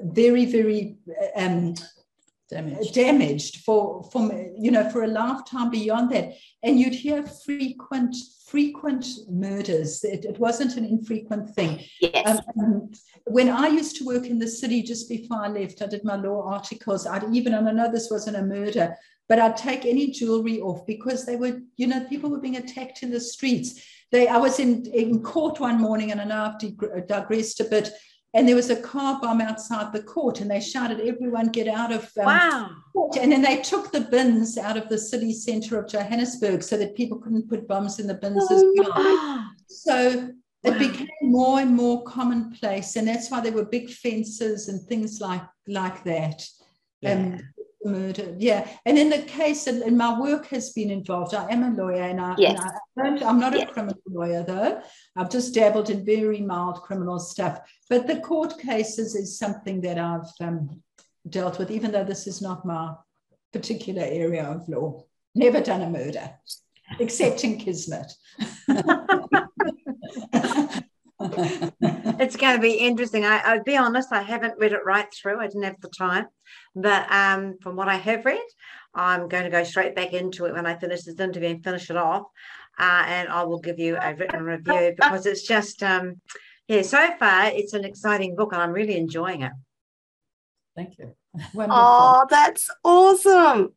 very, 0.00 0.46
very 0.46 0.96
um, 1.36 1.74
Damaged. 2.52 2.94
damaged 2.94 3.56
for 3.64 4.04
from 4.12 4.30
you 4.58 4.70
know 4.70 4.88
for 4.90 5.04
a 5.04 5.08
lifetime 5.08 5.70
beyond 5.70 6.10
that. 6.12 6.34
And 6.62 6.78
you'd 6.78 6.94
hear 6.94 7.22
frequent 7.22 8.14
frequent 8.46 9.06
murders. 9.30 10.04
It, 10.04 10.26
it 10.26 10.38
wasn't 10.38 10.76
an 10.76 10.84
infrequent 10.84 11.54
thing. 11.54 11.82
Yes. 12.00 12.40
um, 12.60 12.90
when 13.24 13.48
i 13.48 13.68
used 13.68 13.96
to 13.96 14.04
work 14.04 14.26
in 14.26 14.38
the 14.38 14.48
city 14.48 14.82
just 14.82 15.08
before 15.08 15.44
i 15.44 15.48
left 15.48 15.80
i 15.80 15.86
did 15.86 16.04
my 16.04 16.16
law 16.16 16.42
articles. 16.46 17.06
I'd 17.06 17.24
even 17.34 17.54
and 17.54 17.68
i 17.68 17.72
know 17.72 17.90
this 17.90 18.10
wasn't 18.10 18.36
a 18.36 18.42
murder 18.42 18.96
but 19.28 19.38
i'd 19.38 19.56
take 19.56 19.86
any 19.86 20.10
jewelry 20.10 20.60
off 20.60 20.84
because 20.86 21.24
they 21.24 21.36
were 21.36 21.60
you 21.76 21.86
know 21.86 22.04
people 22.08 22.30
were 22.30 22.40
being 22.40 22.56
attacked 22.56 23.02
in 23.02 23.10
the 23.10 23.20
streets. 23.20 23.80
They 24.10 24.28
i 24.28 24.36
was 24.36 24.58
in 24.58 24.84
in 24.86 25.22
court 25.22 25.60
one 25.60 25.80
morning 25.80 26.10
and 26.12 26.20
i 26.20 26.24
know 26.24 26.52
i've 26.52 27.06
digressed 27.06 27.60
a 27.60 27.64
bit 27.64 27.90
and 28.34 28.48
there 28.48 28.56
was 28.56 28.70
a 28.70 28.80
car 28.80 29.20
bomb 29.20 29.40
outside 29.40 29.92
the 29.92 30.02
court 30.02 30.40
and 30.40 30.50
they 30.50 30.60
shouted 30.60 31.00
everyone 31.00 31.48
get 31.48 31.68
out 31.68 31.92
of 31.92 32.04
um, 32.18 32.26
Wow. 32.26 32.70
court. 32.92 33.16
And 33.18 33.30
then 33.30 33.42
they 33.42 33.60
took 33.60 33.92
the 33.92 34.00
bins 34.02 34.56
out 34.56 34.76
of 34.76 34.88
the 34.88 34.98
city 34.98 35.32
centre 35.34 35.78
of 35.78 35.88
Johannesburg 35.88 36.62
so 36.62 36.76
that 36.78 36.94
people 36.96 37.18
couldn't 37.18 37.48
put 37.48 37.68
bombs 37.68 37.98
in 37.98 38.06
the 38.06 38.14
bins 38.14 38.50
as 38.50 38.62
Oh, 38.64 38.72
well. 38.94 39.52
So 39.66 40.30
it 40.64 40.70
Wow. 40.70 40.78
became 40.78 41.08
more 41.22 41.60
and 41.60 41.74
more 41.74 42.04
commonplace, 42.04 42.96
and 42.96 43.06
that's 43.08 43.30
why 43.30 43.40
there 43.40 43.52
were 43.52 43.64
big 43.64 43.90
fences 43.90 44.68
and 44.68 44.80
things 44.88 45.20
like 45.20 45.42
like 45.66 46.04
that. 46.04 46.46
Yeah. 47.00 47.14
Um, 47.14 47.40
murder, 47.84 48.34
yeah. 48.38 48.68
And 48.86 48.98
in 48.98 49.10
the 49.10 49.22
case, 49.22 49.66
and, 49.66 49.82
and 49.82 49.96
my 49.96 50.18
work 50.18 50.46
has 50.46 50.72
been 50.72 50.90
involved. 50.90 51.34
I 51.34 51.48
am 51.50 51.62
a 51.62 51.70
lawyer, 51.70 52.02
and 52.02 52.20
I, 52.20 52.34
Yes. 52.38 52.60
and 52.60 52.60
I 52.60 53.02
don't. 53.02 53.22
I'm 53.22 53.40
not 53.40 53.54
Yes. 53.54 53.70
a 53.70 53.72
criminal 53.72 54.00
lawyer, 54.06 54.42
though. 54.42 54.82
I've 55.16 55.30
just 55.30 55.54
dabbled 55.54 55.90
in 55.90 56.04
very 56.04 56.40
mild 56.40 56.82
criminal 56.82 57.18
stuff. 57.18 57.60
But 57.88 58.06
the 58.06 58.20
court 58.20 58.58
cases 58.58 59.14
is 59.14 59.38
something 59.38 59.80
that 59.82 59.98
I've 59.98 60.30
um, 60.40 60.82
dealt 61.28 61.58
with, 61.58 61.70
even 61.70 61.92
though 61.92 62.04
this 62.04 62.26
is 62.26 62.42
not 62.42 62.64
my 62.64 62.94
particular 63.52 64.02
area 64.02 64.44
of 64.44 64.68
law. 64.68 65.04
Never 65.34 65.60
done 65.60 65.82
a 65.82 65.90
murder, 65.90 66.30
except 67.00 67.44
in 67.44 67.58
Kismet. 67.58 68.12
It's 72.20 72.36
going 72.36 72.56
to 72.56 72.62
be 72.62 72.74
interesting. 72.74 73.24
I, 73.24 73.38
I'll 73.44 73.62
be 73.62 73.76
honest, 73.76 74.12
I 74.12 74.22
haven't 74.22 74.58
read 74.58 74.72
it 74.72 74.84
right 74.84 75.06
through. 75.12 75.40
I 75.40 75.46
didn't 75.46 75.64
have 75.64 75.80
the 75.80 75.88
time. 75.88 76.26
But 76.74 77.10
um, 77.10 77.58
from 77.62 77.76
what 77.76 77.88
I 77.88 77.96
have 77.96 78.24
read, 78.24 78.40
I'm 78.94 79.28
going 79.28 79.44
to 79.44 79.50
go 79.50 79.64
straight 79.64 79.94
back 79.94 80.12
into 80.12 80.46
it 80.46 80.52
when 80.52 80.66
I 80.66 80.76
finish 80.76 81.02
this 81.02 81.18
interview 81.18 81.48
and 81.48 81.64
finish 81.64 81.90
it 81.90 81.96
off. 81.96 82.24
Uh, 82.78 83.04
and 83.06 83.28
I 83.28 83.44
will 83.44 83.60
give 83.60 83.78
you 83.78 83.96
a 83.96 84.14
written 84.14 84.44
review 84.44 84.94
because 84.96 85.26
it's 85.26 85.42
just, 85.42 85.82
um, 85.82 86.20
yeah, 86.68 86.82
so 86.82 87.10
far 87.18 87.46
it's 87.46 87.74
an 87.74 87.84
exciting 87.84 88.34
book 88.34 88.52
and 88.52 88.62
I'm 88.62 88.72
really 88.72 88.96
enjoying 88.96 89.42
it. 89.42 89.52
Thank 90.74 90.98
you. 90.98 91.14
Wonderful. 91.54 91.82
Oh, 91.82 92.26
that's 92.30 92.70
awesome. 92.82 93.74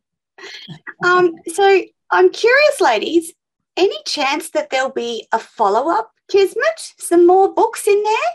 Um, 1.04 1.34
so 1.52 1.82
I'm 2.10 2.30
curious, 2.30 2.80
ladies, 2.80 3.32
any 3.76 3.98
chance 4.06 4.50
that 4.50 4.70
there'll 4.70 4.90
be 4.90 5.26
a 5.32 5.38
follow-up 5.38 6.10
Kismet? 6.28 6.94
Some 6.98 7.26
more 7.26 7.52
books 7.54 7.86
in 7.86 8.02
there? 8.02 8.30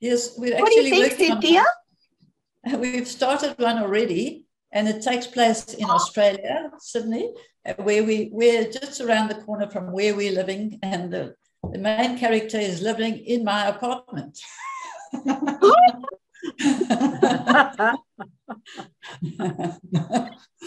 Yes, 0.00 0.38
we're 0.38 0.58
What 0.58 0.70
do 0.72 0.78
actually 0.78 0.90
you 0.90 1.08
think, 1.08 1.12
working 1.12 1.32
on 1.32 1.42
Cynthia? 1.42 1.64
We've 2.78 3.08
started 3.08 3.58
one 3.58 3.78
already, 3.78 4.46
and 4.72 4.88
it 4.88 5.02
takes 5.02 5.26
place 5.26 5.74
in 5.74 5.88
Australia, 5.88 6.70
Sydney, 6.78 7.32
uh, 7.64 7.74
where 7.74 8.04
we 8.04 8.30
we're 8.32 8.70
just 8.70 9.00
around 9.00 9.28
the 9.28 9.36
corner 9.36 9.70
from 9.70 9.92
where 9.92 10.14
we're 10.14 10.32
living, 10.32 10.78
and 10.82 11.12
the, 11.12 11.34
the 11.72 11.78
main 11.78 12.18
character 12.18 12.58
is 12.58 12.82
living 12.82 13.18
in 13.18 13.44
my 13.44 13.66
apartment. 13.66 14.38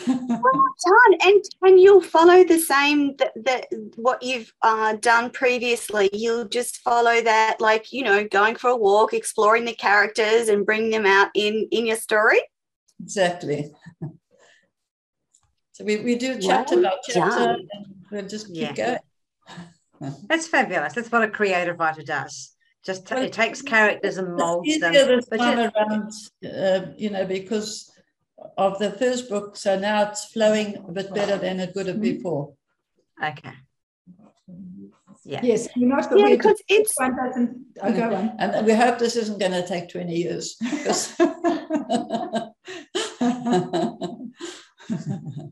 Well 0.07 0.63
done. 0.85 1.17
And 1.21 1.43
and 1.61 1.79
you'll 1.79 2.01
follow 2.01 2.43
the 2.43 2.57
same 2.59 3.15
that 3.17 3.31
that 3.43 3.65
what 3.95 4.23
you've 4.23 4.53
uh, 4.61 4.93
done 4.93 5.29
previously. 5.31 6.09
You'll 6.13 6.45
just 6.47 6.77
follow 6.77 7.21
that, 7.21 7.59
like 7.59 7.91
you 7.91 8.03
know, 8.03 8.25
going 8.25 8.55
for 8.55 8.69
a 8.69 8.75
walk, 8.77 9.13
exploring 9.13 9.65
the 9.65 9.73
characters, 9.73 10.47
and 10.47 10.65
bring 10.65 10.89
them 10.89 11.05
out 11.05 11.29
in 11.35 11.67
in 11.71 11.85
your 11.85 11.97
story. 11.97 12.39
exactly. 13.01 13.71
So 15.73 15.83
we, 15.85 15.97
we 15.97 16.15
do 16.15 16.39
chapter 16.39 16.75
Well 16.75 16.83
by 16.83 16.97
chapter, 17.07 17.45
done. 17.45 17.67
and 17.71 17.85
we'll 18.11 18.27
just 18.27 18.47
keep 18.47 18.77
Yeah. 18.77 18.99
going. 20.01 20.13
That's 20.29 20.47
fabulous. 20.47 20.93
That's 20.93 21.11
what 21.11 21.23
a 21.23 21.29
creative 21.29 21.79
writer 21.79 22.03
does. 22.03 22.55
Just 22.85 23.07
t- 23.07 23.15
Well, 23.15 23.23
it 23.25 23.33
takes 23.33 23.61
characters 23.61 24.17
and 24.17 24.35
molds 24.35 24.79
them. 24.79 24.93
this 24.93 25.25
But 25.29 25.37
time 25.37 25.59
you- 25.59 25.71
around, 25.75 26.11
uh, 26.45 26.91
you 26.97 27.09
know, 27.09 27.25
because 27.25 27.91
of 28.57 28.79
the 28.79 28.91
first 28.91 29.29
book. 29.29 29.57
So 29.57 29.77
now 29.77 30.09
it's 30.09 30.25
flowing 30.25 30.77
a 30.77 30.91
bit 30.91 31.13
better 31.13 31.37
than 31.37 31.59
it 31.59 31.75
would 31.75 31.87
have 31.87 32.01
before. 32.01 32.53
Okay. 33.23 33.53
Yeah. 35.25 35.41
Yes, 35.43 35.67
you're 35.75 35.89
not 35.89 36.05
Yeah, 36.09 36.23
we're 36.23 36.37
because 36.37 36.53
just- 36.53 36.63
it's 36.69 36.93
one 36.97 37.15
doesn't. 37.15 37.57
Oh, 37.81 37.91
go 37.91 38.15
on. 38.15 38.31
And 38.39 38.65
we 38.65 38.73
hope 38.73 38.97
this 38.97 39.15
isn't 39.17 39.39
going 39.39 39.51
to 39.51 39.67
take 39.67 39.89
20 39.89 40.15
years. 40.15 40.55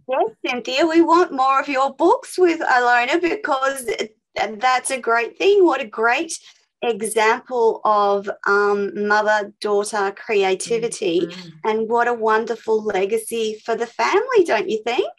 Yes, 0.10 0.32
Cynthia, 0.46 0.86
we 0.88 1.02
want 1.02 1.32
more 1.32 1.60
of 1.60 1.68
your 1.70 1.94
books 1.94 2.38
with 2.40 2.60
Alona 2.62 3.22
because 3.22 3.88
and 4.40 4.60
that's 4.62 4.90
a 4.92 5.00
great 5.00 5.38
thing. 5.38 5.64
What 5.66 5.82
a 5.82 5.86
great 5.88 6.34
example 6.82 7.82
of 7.84 8.30
um, 8.46 9.08
mother 9.08 9.54
daughter 9.62 10.12
creativity, 10.12 11.22
Mm. 11.22 11.52
and 11.64 11.90
what 11.90 12.08
a 12.08 12.14
wonderful 12.14 12.84
legacy 12.84 13.62
for 13.66 13.76
the 13.76 13.88
family, 13.88 14.44
don't 14.46 14.70
you 14.70 14.82
think? 14.84 15.12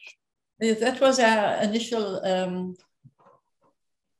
Yeah, 0.60 0.74
that 0.74 1.00
was 1.00 1.18
our 1.20 1.62
initial 1.62 2.24
um, 2.24 2.76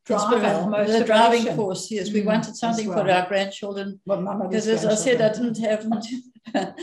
Driver, 0.05 0.87
the 0.87 1.05
driving 1.05 1.55
force. 1.55 1.91
Yes, 1.91 2.11
we 2.11 2.23
Mm, 2.23 2.27
wanted 2.27 2.51
as 2.51 2.61
something 2.61 2.87
for 2.87 3.11
our 3.11 3.29
grandchildren. 3.29 4.01
Well, 4.07 4.23
my 4.23 4.35
mother's 4.35 4.65
Because 4.65 4.85
as 4.85 4.87
I 4.87 4.95
said, 4.95 5.21
I 5.21 5.29
didn't 5.35 5.59
have 5.59 5.85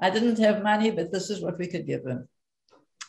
I 0.00 0.10
didn't 0.10 0.38
have 0.38 0.62
money, 0.62 0.90
but 0.90 1.10
this 1.10 1.30
is 1.30 1.40
what 1.40 1.58
we 1.58 1.66
could 1.66 1.86
give 1.86 2.04
them. 2.04 2.28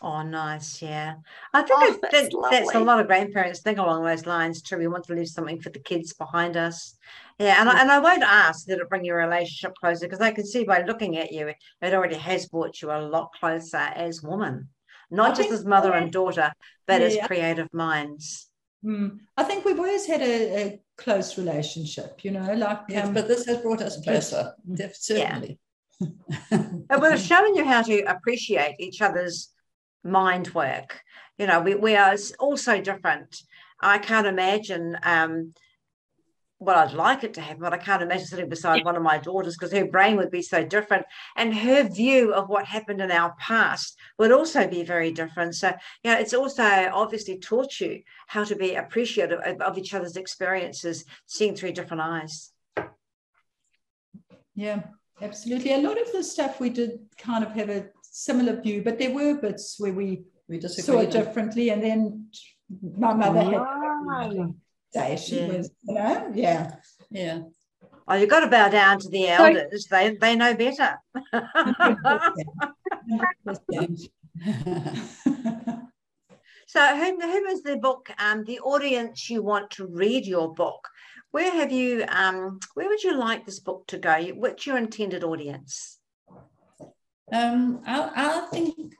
Oh, 0.01 0.21
nice. 0.21 0.81
Yeah. 0.81 1.15
I 1.53 1.61
think 1.63 1.79
Oh, 1.79 1.97
that's, 2.01 2.13
that's 2.13 2.29
that, 2.29 2.47
that's 2.51 2.75
a 2.75 2.79
lot 2.79 2.99
of 2.99 3.07
grandparents 3.07 3.61
think 3.61 3.79
along 3.79 4.03
those 4.03 4.25
lines 4.27 4.61
too. 4.61 4.77
We 4.77 4.87
want 4.87 5.05
to 5.05 5.13
leave 5.13 5.27
something 5.27 5.59
for 5.59 5.69
the 5.69 5.79
kids 5.79 6.13
behind 6.13 6.55
us. 6.55 6.95
Yeah. 7.39 7.59
And 7.59 7.69
I, 7.69 7.81
and 7.81 7.91
I 7.91 7.99
won't 7.99 8.23
ask 8.23 8.67
that 8.67 8.79
it 8.79 8.89
bring 8.89 9.05
your 9.05 9.17
relationship 9.17 9.73
closer 9.75 10.05
because 10.05 10.21
I 10.21 10.31
can 10.31 10.45
see 10.45 10.63
by 10.63 10.83
looking 10.83 11.17
at 11.17 11.31
you, 11.31 11.47
it 11.47 11.93
already 11.93 12.15
has 12.15 12.47
brought 12.47 12.81
you 12.81 12.91
a 12.91 13.01
lot 13.01 13.31
closer 13.39 13.77
as 13.77 14.21
woman, 14.21 14.69
not 15.09 15.31
I 15.31 15.35
just 15.35 15.51
as 15.51 15.65
mother 15.65 15.93
and 15.93 16.11
daughter, 16.11 16.51
but 16.85 17.01
as 17.01 17.17
creative 17.25 17.73
minds. 17.73 18.47
Mm. 18.85 19.17
I 19.35 19.43
think 19.43 19.65
we've 19.65 19.79
always 19.79 20.05
had 20.05 20.21
a, 20.21 20.61
a 20.61 20.81
close 20.97 21.37
relationship, 21.37 22.23
you 22.23 22.31
know, 22.31 22.53
like. 22.53 22.81
Yes, 22.87 23.07
um, 23.07 23.13
but 23.15 23.27
this 23.27 23.45
has 23.47 23.57
brought 23.61 23.81
us 23.81 23.99
closer, 24.03 24.53
certainly. 24.93 25.59
Yeah. 25.99 26.09
we're 26.99 27.17
showing 27.17 27.55
you 27.55 27.65
how 27.65 27.81
to 27.81 28.01
appreciate 28.03 28.75
each 28.79 29.01
other's 29.01 29.49
mind 30.03 30.53
work. 30.53 31.01
You 31.37 31.47
know, 31.47 31.61
we, 31.61 31.75
we 31.75 31.95
are 31.95 32.15
all 32.39 32.57
so 32.57 32.81
different. 32.81 33.41
I 33.79 33.99
can't 33.99 34.27
imagine 34.27 34.97
um, 35.03 35.53
well, 36.59 36.79
I'd 36.79 36.93
like 36.93 37.23
it 37.23 37.35
to 37.35 37.41
happen, 37.41 37.61
but 37.61 37.73
I 37.73 37.77
can't 37.77 38.01
imagine 38.01 38.25
sitting 38.25 38.49
beside 38.49 38.83
one 38.83 38.95
of 38.95 39.03
my 39.03 39.19
daughters 39.19 39.55
because 39.55 39.71
her 39.73 39.85
brain 39.85 40.17
would 40.17 40.31
be 40.31 40.41
so 40.41 40.63
different. 40.63 41.05
And 41.35 41.55
her 41.55 41.83
view 41.83 42.33
of 42.33 42.49
what 42.49 42.65
happened 42.65 42.99
in 42.99 43.11
our 43.11 43.35
past 43.37 43.95
would 44.17 44.31
also 44.31 44.67
be 44.67 44.83
very 44.83 45.11
different. 45.11 45.53
So, 45.53 45.71
you 46.03 46.11
know, 46.11 46.17
it's 46.17 46.33
also 46.33 46.63
obviously 46.63 47.37
taught 47.37 47.79
you 47.79 48.01
how 48.25 48.43
to 48.43 48.55
be 48.55 48.73
appreciative 48.73 49.39
of, 49.45 49.61
of 49.61 49.77
each 49.77 49.93
other's 49.93 50.17
experiences, 50.17 51.05
seeing 51.27 51.55
through 51.55 51.73
different 51.73 52.01
eyes. 52.01 52.51
Yeah, 54.55 54.81
absolutely. 55.21 55.73
A 55.73 55.77
lot 55.77 56.01
of 56.01 56.11
the 56.11 56.23
stuff 56.23 56.59
we 56.59 56.71
did 56.71 57.01
kind 57.19 57.43
of 57.43 57.51
have 57.51 57.69
a 57.69 57.85
similar 58.17 58.59
view, 58.59 58.81
but 58.83 58.97
there 58.97 59.11
were 59.11 59.35
bits 59.35 59.75
where 59.79 59.93
we, 59.93 60.23
we 60.47 60.59
saw 60.61 60.99
it 60.99 61.11
differently. 61.11 61.69
And 61.69 61.83
then 61.83 62.27
my 62.97 63.13
mother 63.13 63.43
had 63.43 64.53
say 64.93 65.17
she 65.17 65.39
yeah. 65.39 65.47
was, 65.47 65.69
you 65.83 65.93
know, 65.93 66.31
yeah, 66.33 66.75
yeah. 67.11 67.41
Oh, 68.07 68.15
you've 68.15 68.29
got 68.29 68.39
to 68.39 68.47
bow 68.47 68.69
down 68.69 68.99
to 68.99 69.09
the 69.09 69.27
elders. 69.27 69.87
So, 69.89 69.95
they 69.95 70.15
they 70.15 70.35
know 70.35 70.55
better. 70.55 70.97
so, 76.67 76.97
who, 76.97 77.19
who 77.19 77.45
is 77.47 77.63
the 77.63 77.77
book? 77.81 78.09
Um, 78.17 78.45
the 78.45 78.59
audience 78.61 79.29
you 79.29 79.43
want 79.43 79.71
to 79.71 79.87
read 79.87 80.25
your 80.25 80.53
book. 80.53 80.87
Where 81.31 81.51
have 81.51 81.71
you? 81.71 82.05
Um, 82.07 82.59
where 82.75 82.87
would 82.87 83.03
you 83.03 83.15
like 83.15 83.45
this 83.45 83.59
book 83.59 83.85
to 83.87 83.97
go? 83.97 84.17
What's 84.35 84.65
your 84.65 84.77
intended 84.77 85.25
audience? 85.25 85.96
Um, 87.31 87.81
I, 87.85 88.11
I 88.15 88.47
think 88.51 88.93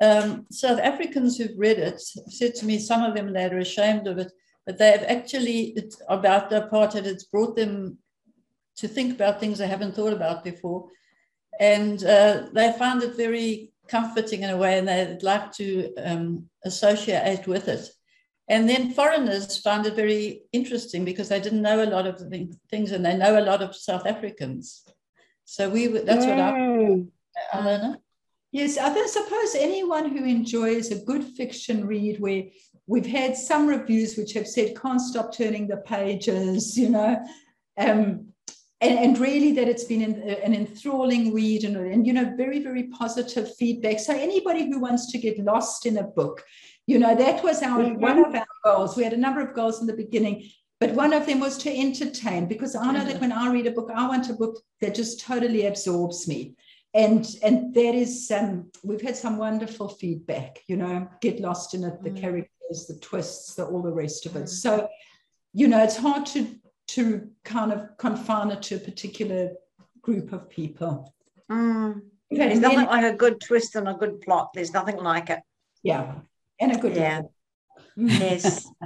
um, 0.00 0.46
South 0.50 0.80
Africans 0.80 1.36
who've 1.36 1.58
read 1.58 1.78
it 1.78 2.00
said 2.00 2.54
to 2.56 2.66
me, 2.66 2.78
some 2.78 3.02
of 3.02 3.14
them 3.14 3.32
they're 3.32 3.58
ashamed 3.58 4.06
of 4.06 4.18
it 4.18 4.32
but 4.64 4.78
they 4.78 4.92
have 4.92 5.02
actually 5.04 5.72
it's 5.76 6.00
about 6.08 6.48
the 6.48 6.62
apartheid 6.62 7.04
it's 7.04 7.24
brought 7.24 7.56
them 7.56 7.98
to 8.76 8.88
think 8.88 9.12
about 9.12 9.40
things 9.40 9.58
they 9.58 9.66
haven't 9.66 9.94
thought 9.94 10.12
about 10.12 10.44
before. 10.44 10.88
And 11.60 12.02
uh, 12.04 12.46
they 12.52 12.72
found 12.72 13.02
it 13.02 13.16
very 13.16 13.72
comforting 13.88 14.42
in 14.42 14.50
a 14.50 14.56
way 14.56 14.78
and 14.78 14.88
they'd 14.88 15.22
like 15.22 15.52
to 15.52 15.94
um, 15.96 16.48
associate 16.64 17.46
with 17.46 17.68
it. 17.68 17.88
And 18.48 18.68
then 18.68 18.92
foreigners 18.92 19.58
found 19.58 19.86
it 19.86 19.94
very 19.94 20.42
interesting 20.52 21.04
because 21.04 21.28
they 21.28 21.40
didn't 21.40 21.62
know 21.62 21.82
a 21.82 21.86
lot 21.86 22.06
of 22.06 22.20
things 22.70 22.92
and 22.92 23.04
they 23.04 23.16
know 23.16 23.38
a 23.38 23.44
lot 23.44 23.62
of 23.62 23.76
south 23.76 24.06
africans. 24.06 24.82
So 25.44 25.68
we 25.68 25.86
that's 25.86 26.26
what 26.26 26.40
i 26.40 27.04
mm. 27.54 27.60
Alana? 27.60 27.96
Yes, 28.52 28.76
I 28.76 29.06
suppose 29.06 29.54
anyone 29.54 30.10
who 30.14 30.24
enjoys 30.24 30.90
a 30.90 31.02
good 31.04 31.24
fiction 31.24 31.86
read 31.86 32.20
where 32.20 32.44
we've 32.86 33.06
had 33.06 33.34
some 33.34 33.66
reviews 33.66 34.16
which 34.16 34.34
have 34.34 34.46
said 34.46 34.78
can't 34.78 35.00
stop 35.00 35.34
turning 35.34 35.66
the 35.66 35.78
pages, 35.78 36.76
you 36.82 36.90
know, 36.90 37.18
um, 37.78 38.26
and, 38.82 38.98
and 38.98 39.18
really 39.18 39.52
that 39.52 39.68
it's 39.68 39.84
been 39.84 40.02
an, 40.02 40.20
an 40.20 40.54
enthralling 40.54 41.32
read 41.32 41.64
and, 41.64 41.76
and, 41.76 42.06
you 42.06 42.12
know, 42.12 42.34
very, 42.36 42.58
very 42.58 42.88
positive 42.88 43.54
feedback. 43.54 44.00
So 44.00 44.12
anybody 44.12 44.68
who 44.68 44.80
wants 44.80 45.10
to 45.12 45.18
get 45.18 45.38
lost 45.38 45.86
in 45.86 45.96
a 45.96 46.02
book, 46.02 46.44
you 46.86 46.98
know, 46.98 47.14
that 47.14 47.42
was 47.44 47.62
our 47.62 47.80
mm-hmm. 47.80 48.00
one 48.00 48.18
of 48.18 48.34
our 48.34 48.46
goals. 48.64 48.96
We 48.96 49.04
had 49.04 49.12
a 49.12 49.16
number 49.16 49.40
of 49.40 49.54
goals 49.54 49.80
in 49.80 49.86
the 49.86 49.92
beginning, 49.94 50.50
but 50.80 50.92
one 50.92 51.12
of 51.12 51.26
them 51.26 51.38
was 51.38 51.56
to 51.58 51.74
entertain 51.74 52.46
because 52.48 52.74
I 52.74 52.90
know 52.90 52.98
mm-hmm. 52.98 53.08
that 53.08 53.20
when 53.20 53.32
I 53.32 53.50
read 53.50 53.68
a 53.68 53.70
book, 53.70 53.88
I 53.94 54.06
want 54.08 54.28
a 54.28 54.34
book 54.34 54.60
that 54.80 54.96
just 54.96 55.20
totally 55.20 55.66
absorbs 55.66 56.26
me 56.26 56.56
and 56.94 57.26
and 57.42 57.74
that 57.74 57.94
is 57.94 58.30
um, 58.30 58.70
we've 58.82 59.00
had 59.00 59.16
some 59.16 59.38
wonderful 59.38 59.88
feedback 59.88 60.60
you 60.66 60.76
know 60.76 61.08
get 61.20 61.40
lost 61.40 61.74
in 61.74 61.84
it 61.84 62.02
the 62.02 62.10
mm. 62.10 62.20
characters 62.20 62.86
the 62.86 62.98
twists 63.00 63.54
the 63.54 63.64
all 63.64 63.82
the 63.82 63.92
rest 63.92 64.26
of 64.26 64.36
it. 64.36 64.44
Mm. 64.44 64.48
so 64.48 64.88
you 65.52 65.68
know 65.68 65.82
it's 65.82 65.96
hard 65.96 66.26
to 66.26 66.54
to 66.88 67.28
kind 67.44 67.72
of 67.72 67.96
confine 67.98 68.50
it 68.50 68.62
to 68.62 68.74
a 68.74 68.78
particular 68.78 69.52
group 70.02 70.32
of 70.32 70.50
people. 70.50 71.14
Mm. 71.50 72.02
there's 72.30 72.58
nothing 72.58 72.86
like 72.86 73.04
a 73.04 73.16
good 73.16 73.40
twist 73.40 73.76
and 73.76 73.88
a 73.88 73.94
good 73.94 74.20
plot. 74.20 74.50
There's 74.52 74.74
nothing 74.74 74.96
like 74.96 75.30
it. 75.30 75.40
Yeah 75.82 76.16
and 76.62 76.72
a 76.72 76.78
good 76.78 76.96
yeah. 76.96 77.22
yes. 77.96 78.68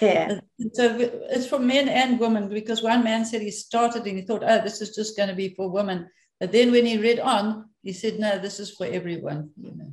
Yeah. 0.00 0.40
So 0.72 0.96
it's 0.98 1.46
for 1.46 1.58
men 1.58 1.88
and 1.88 2.20
women 2.20 2.48
because 2.48 2.82
one 2.82 3.02
man 3.02 3.24
said 3.24 3.42
he 3.42 3.50
started 3.50 4.06
and 4.06 4.16
he 4.18 4.22
thought 4.22 4.44
oh 4.46 4.60
this 4.62 4.80
is 4.80 4.94
just 4.94 5.16
going 5.16 5.28
to 5.28 5.34
be 5.34 5.54
for 5.54 5.68
women 5.68 6.08
but 6.40 6.52
then 6.52 6.72
when 6.72 6.86
he 6.86 6.98
read 6.98 7.20
on, 7.20 7.68
he 7.82 7.92
said, 7.92 8.18
no, 8.18 8.38
this 8.38 8.58
is 8.58 8.70
for 8.70 8.86
everyone, 8.86 9.50
you 9.56 9.72
know. 9.76 9.92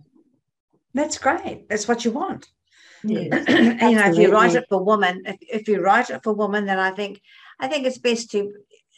That's 0.93 1.17
great. 1.17 1.69
That's 1.69 1.87
what 1.87 2.05
you 2.05 2.11
want. 2.11 2.47
Yes, 3.03 3.47
you 3.47 3.95
know, 3.95 4.09
if 4.09 4.17
you 4.17 4.31
write 4.31 4.55
it 4.55 4.65
for 4.69 4.83
women, 4.83 5.21
if, 5.25 5.37
if 5.41 5.67
you 5.67 5.81
write 5.81 6.09
it 6.09 6.23
for 6.23 6.33
women, 6.33 6.65
then 6.65 6.79
I 6.79 6.91
think 6.91 7.21
I 7.59 7.67
think 7.67 7.85
it's 7.85 7.99
best 7.99 8.31
to 8.31 8.51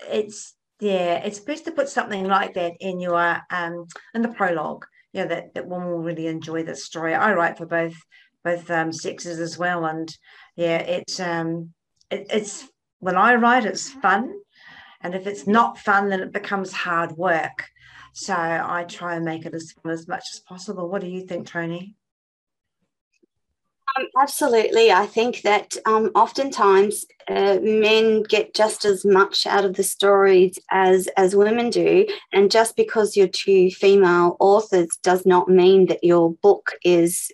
it's 0.10 0.56
yeah, 0.80 1.16
it's 1.18 1.40
best 1.40 1.66
to 1.66 1.72
put 1.72 1.90
something 1.90 2.26
like 2.26 2.54
that 2.54 2.74
in 2.80 3.00
your 3.00 3.42
um 3.52 3.86
in 4.14 4.22
the 4.22 4.30
prologue. 4.30 4.86
Yeah, 5.12 5.26
that, 5.26 5.54
that 5.56 5.68
women 5.68 5.90
will 5.90 6.04
really 6.04 6.28
enjoy 6.28 6.64
the 6.64 6.76
story. 6.76 7.14
I 7.14 7.34
write 7.34 7.58
for 7.58 7.66
both 7.66 7.96
both 8.44 8.70
um 8.72 8.94
sexes 8.94 9.40
as 9.40 9.58
well. 9.58 9.86
And 9.86 10.10
yeah, 10.56 10.78
it's 10.78 11.20
um 11.20 11.74
it, 12.10 12.28
it's 12.32 12.68
when 13.00 13.18
I 13.18 13.36
write 13.36 13.66
it's 13.66 13.90
fun 13.90 14.34
and 15.02 15.16
if 15.16 15.28
it's 15.28 15.48
not 15.48 15.78
fun, 15.78 16.10
then 16.10 16.22
it 16.22 16.34
becomes 16.34 16.72
hard 16.72 17.12
work. 17.14 17.70
So 18.14 18.34
I 18.34 18.86
try 18.88 19.16
and 19.16 19.26
make 19.26 19.46
it 19.46 19.54
as 19.54 19.72
fun 19.72 19.92
as 19.92 20.08
much 20.08 20.26
as 20.34 20.40
possible. 20.40 20.90
What 20.90 21.02
do 21.02 21.08
you 21.08 21.22
think, 21.22 21.48
Tony? 21.48 21.96
Um, 23.98 24.08
absolutely. 24.20 24.92
I 24.92 25.06
think 25.06 25.42
that 25.44 25.78
um, 25.86 26.12
oftentimes 26.16 27.06
uh, 27.28 27.60
men 27.62 28.24
get 28.24 28.54
just 28.54 28.86
as 28.86 29.06
much 29.06 29.48
out 29.48 29.66
of 29.66 29.76
the 29.76 29.84
stories 29.84 30.60
as, 30.72 31.08
as 31.18 31.36
women 31.36 31.70
do. 31.70 32.06
And 32.34 32.52
just 32.52 32.76
because 32.76 33.16
you're 33.16 33.28
two 33.28 33.72
female 33.72 34.38
authors 34.40 34.98
does 35.02 35.26
not 35.26 35.50
mean 35.50 35.88
that 35.88 36.04
your 36.04 36.34
book 36.34 36.72
is 36.84 37.32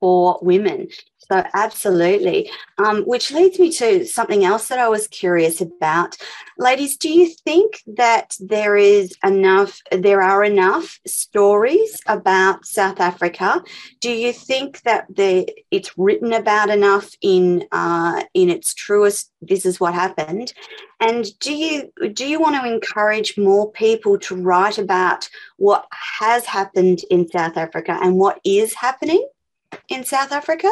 for 0.00 0.38
women. 0.42 0.88
So, 1.30 1.44
absolutely. 1.52 2.50
Um, 2.78 3.02
which 3.02 3.30
leads 3.32 3.58
me 3.58 3.70
to 3.72 4.06
something 4.06 4.44
else 4.44 4.68
that 4.68 4.78
I 4.78 4.88
was 4.88 5.08
curious 5.08 5.60
about. 5.60 6.16
Ladies, 6.56 6.96
do 6.96 7.10
you 7.10 7.28
think 7.44 7.82
that 7.86 8.34
there 8.40 8.78
is 8.78 9.14
enough, 9.22 9.78
there 9.92 10.22
are 10.22 10.42
enough 10.42 10.98
stories 11.06 12.00
about 12.06 12.64
South 12.64 12.98
Africa? 12.98 13.62
Do 14.00 14.10
you 14.10 14.32
think 14.32 14.80
that 14.82 15.04
the, 15.14 15.46
it's 15.70 15.98
written 15.98 16.32
about 16.32 16.70
enough 16.70 17.10
in, 17.20 17.66
uh, 17.72 18.22
in 18.32 18.48
its 18.48 18.72
truest, 18.72 19.30
this 19.42 19.66
is 19.66 19.78
what 19.78 19.92
happened? 19.92 20.54
And 20.98 21.26
do 21.40 21.54
you, 21.54 21.92
do 22.14 22.26
you 22.26 22.40
want 22.40 22.56
to 22.56 22.72
encourage 22.72 23.36
more 23.36 23.70
people 23.72 24.18
to 24.20 24.34
write 24.34 24.78
about 24.78 25.28
what 25.58 25.86
has 25.90 26.46
happened 26.46 27.00
in 27.10 27.28
South 27.28 27.58
Africa 27.58 27.98
and 28.00 28.16
what 28.16 28.40
is 28.44 28.72
happening 28.72 29.28
in 29.88 30.04
South 30.04 30.32
Africa? 30.32 30.70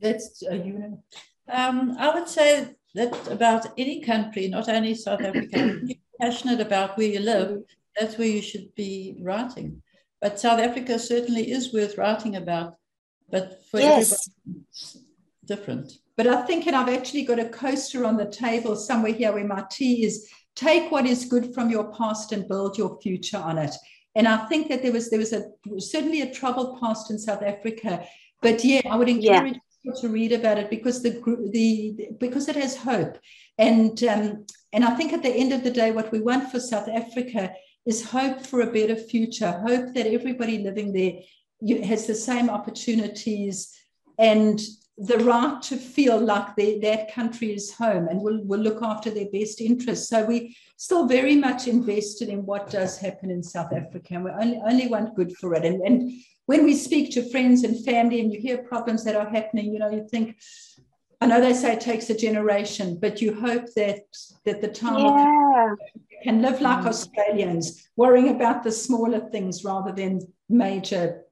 That's 0.00 0.42
uh, 0.48 0.54
you 0.54 1.02
Um, 1.48 1.96
I 1.98 2.14
would 2.14 2.28
say 2.28 2.74
that 2.94 3.28
about 3.28 3.66
any 3.76 4.00
country, 4.02 4.48
not 4.48 4.68
only 4.68 4.94
South 4.94 5.20
Africa, 5.20 5.80
you're 5.84 5.98
passionate 6.20 6.60
about 6.60 6.96
where 6.96 7.08
you 7.08 7.20
live, 7.20 7.62
that's 7.98 8.18
where 8.18 8.28
you 8.28 8.42
should 8.42 8.74
be 8.74 9.18
writing. 9.22 9.82
But 10.20 10.40
South 10.40 10.60
Africa 10.60 10.98
certainly 10.98 11.50
is 11.50 11.72
worth 11.72 11.96
writing 11.96 12.36
about, 12.36 12.76
but 13.30 13.64
for 13.70 13.80
yes. 13.80 14.28
everybody, 14.46 14.66
it's 14.70 14.98
different. 15.44 15.92
But 16.16 16.26
I 16.26 16.42
think, 16.42 16.66
and 16.66 16.74
I've 16.74 16.88
actually 16.88 17.24
got 17.24 17.38
a 17.38 17.48
coaster 17.48 18.04
on 18.04 18.16
the 18.16 18.26
table 18.26 18.74
somewhere 18.74 19.12
here 19.12 19.32
where 19.32 19.46
my 19.46 19.64
tea 19.70 20.04
is 20.04 20.28
take 20.56 20.90
what 20.90 21.06
is 21.06 21.24
good 21.24 21.54
from 21.54 21.70
your 21.70 21.92
past 21.92 22.32
and 22.32 22.48
build 22.48 22.76
your 22.76 22.98
future 23.00 23.36
on 23.38 23.58
it. 23.58 23.74
And 24.18 24.28
I 24.28 24.36
think 24.48 24.68
that 24.68 24.82
there 24.82 24.92
was 24.92 25.08
there 25.08 25.18
was 25.18 25.32
a 25.32 25.42
certainly 25.78 26.20
a 26.20 26.34
troubled 26.34 26.78
past 26.80 27.10
in 27.10 27.18
South 27.18 27.42
Africa, 27.42 28.04
but 28.42 28.62
yeah, 28.64 28.82
I 28.90 28.96
would 28.96 29.08
encourage 29.08 29.54
yeah 29.54 29.60
to 30.00 30.08
read 30.08 30.32
about 30.32 30.58
it 30.58 30.70
because 30.70 31.02
the 31.02 31.12
the 31.52 32.08
because 32.18 32.48
it 32.48 32.56
has 32.56 32.76
hope. 32.76 33.18
And 33.58 34.02
um, 34.04 34.46
and 34.72 34.84
I 34.84 34.94
think 34.94 35.12
at 35.12 35.22
the 35.22 35.34
end 35.34 35.52
of 35.52 35.64
the 35.64 35.70
day 35.70 35.90
what 35.92 36.12
we 36.12 36.20
want 36.20 36.50
for 36.50 36.60
South 36.60 36.88
Africa 36.88 37.52
is 37.86 38.10
hope 38.10 38.44
for 38.44 38.60
a 38.60 38.72
better 38.72 38.96
future 38.96 39.52
hope 39.66 39.94
that 39.94 40.06
everybody 40.06 40.58
living 40.58 40.92
there 40.92 41.84
has 41.84 42.06
the 42.06 42.14
same 42.14 42.50
opportunities 42.50 43.74
and 44.18 44.60
the 44.98 45.18
right 45.18 45.62
to 45.62 45.76
feel 45.76 46.18
like 46.18 46.56
they, 46.56 46.78
that 46.80 47.14
country 47.14 47.54
is 47.54 47.72
home 47.72 48.08
and 48.08 48.20
will, 48.20 48.42
will 48.44 48.58
look 48.58 48.82
after 48.82 49.10
their 49.10 49.30
best 49.30 49.60
interests. 49.60 50.08
So 50.08 50.24
we're 50.24 50.48
still 50.76 51.06
very 51.06 51.36
much 51.36 51.68
invested 51.68 52.28
in 52.28 52.44
what 52.44 52.70
does 52.70 52.98
happen 52.98 53.30
in 53.30 53.42
South 53.42 53.72
Africa, 53.72 54.14
and 54.14 54.24
we 54.24 54.30
only, 54.30 54.60
only 54.66 54.88
want 54.88 55.14
good 55.14 55.36
for 55.36 55.54
it. 55.54 55.64
And, 55.64 55.80
and 55.82 56.12
when 56.46 56.64
we 56.64 56.74
speak 56.74 57.12
to 57.12 57.30
friends 57.30 57.62
and 57.62 57.84
family 57.84 58.20
and 58.20 58.32
you 58.32 58.40
hear 58.40 58.58
problems 58.58 59.04
that 59.04 59.14
are 59.14 59.28
happening, 59.28 59.72
you 59.72 59.78
know, 59.78 59.90
you 59.90 60.06
think, 60.10 60.36
I 61.20 61.26
know 61.26 61.40
they 61.40 61.52
say 61.52 61.74
it 61.74 61.80
takes 61.80 62.10
a 62.10 62.16
generation, 62.16 62.98
but 63.00 63.20
you 63.20 63.34
hope 63.34 63.66
that 63.74 64.00
that 64.44 64.60
the 64.60 64.68
time 64.68 64.98
yeah. 64.98 65.74
can 66.22 66.42
live 66.42 66.60
like 66.60 66.84
mm. 66.84 66.86
Australians, 66.86 67.88
worrying 67.96 68.28
about 68.28 68.62
the 68.62 68.72
smaller 68.72 69.20
things 69.30 69.64
rather 69.64 69.92
than 69.92 70.20
major 70.48 71.22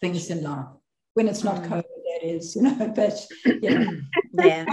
things 0.00 0.30
in 0.30 0.42
life. 0.42 0.66
When 1.14 1.28
it's 1.28 1.44
not 1.44 1.62
mm. 1.62 1.68
COVID, 1.68 1.95
is, 2.28 2.56
you 2.56 2.62
know. 2.62 2.92
But 2.94 3.26
yeah, 3.44 3.84
yeah. 4.32 4.64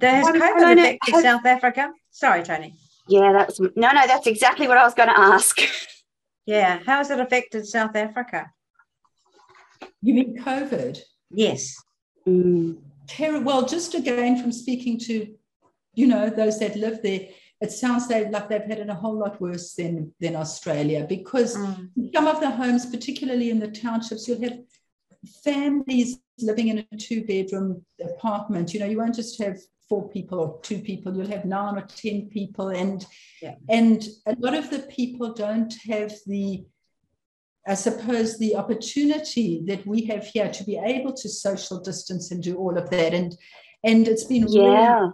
Has 0.00 0.26
COVID 0.26 0.72
affected 0.72 1.14
have, 1.14 1.22
South 1.22 1.46
Africa? 1.46 1.90
Sorry, 2.10 2.42
Tony. 2.42 2.74
Yeah, 3.08 3.32
that's 3.32 3.58
no, 3.60 3.68
no. 3.74 4.06
That's 4.06 4.26
exactly 4.26 4.68
what 4.68 4.78
I 4.78 4.84
was 4.84 4.94
going 4.94 5.08
to 5.08 5.18
ask. 5.18 5.58
Yeah, 6.48 6.78
how 6.86 6.98
has 6.98 7.10
it 7.10 7.18
affected 7.18 7.66
South 7.66 7.96
Africa? 7.96 8.52
You 10.00 10.14
mean 10.14 10.38
COVID? 10.38 11.00
Yes. 11.32 11.74
Mm 12.24 12.76
terrible. 13.06 13.44
Well, 13.44 13.66
just 13.66 13.94
again 13.94 14.40
from 14.40 14.52
speaking 14.52 14.98
to, 15.00 15.34
you 15.94 16.06
know, 16.06 16.28
those 16.28 16.58
that 16.60 16.76
live 16.76 17.02
there, 17.02 17.28
it 17.60 17.72
sounds 17.72 18.08
like 18.10 18.48
they've 18.48 18.62
had 18.62 18.78
it 18.78 18.90
a 18.90 18.94
whole 18.94 19.18
lot 19.18 19.40
worse 19.40 19.74
than 19.74 20.12
than 20.20 20.36
Australia 20.36 21.06
because 21.08 21.56
mm. 21.56 21.88
some 22.14 22.26
of 22.26 22.40
the 22.40 22.50
homes, 22.50 22.86
particularly 22.86 23.50
in 23.50 23.58
the 23.58 23.68
townships, 23.68 24.28
you'll 24.28 24.42
have 24.42 24.58
families 25.44 26.18
living 26.40 26.68
in 26.68 26.78
a 26.78 26.96
two 26.96 27.24
bedroom 27.24 27.84
apartment. 28.02 28.72
You 28.72 28.80
know, 28.80 28.86
you 28.86 28.98
won't 28.98 29.14
just 29.14 29.40
have 29.42 29.58
four 29.88 30.08
people 30.08 30.40
or 30.40 30.60
two 30.62 30.80
people 30.80 31.16
you'll 31.16 31.28
have 31.28 31.44
nine 31.44 31.78
or 31.78 31.82
ten 31.82 32.28
people 32.28 32.70
and 32.70 33.06
yeah. 33.40 33.54
and 33.68 34.04
a 34.26 34.34
lot 34.40 34.52
of 34.52 34.68
the 34.68 34.80
people 34.80 35.32
don't 35.32 35.72
have 35.88 36.12
the 36.26 36.64
I 37.68 37.74
suppose, 37.74 38.38
the 38.38 38.54
opportunity 38.54 39.62
that 39.66 39.84
we 39.86 40.04
have 40.04 40.24
here 40.24 40.48
to 40.50 40.64
be 40.64 40.76
able 40.76 41.12
to 41.14 41.28
social 41.28 41.80
distance 41.80 42.30
and 42.30 42.40
do 42.40 42.56
all 42.56 42.78
of 42.78 42.90
that. 42.90 43.12
And 43.12 43.36
and 43.82 44.06
it's 44.06 44.24
been 44.24 44.46
yeah. 44.48 45.00
really 45.00 45.12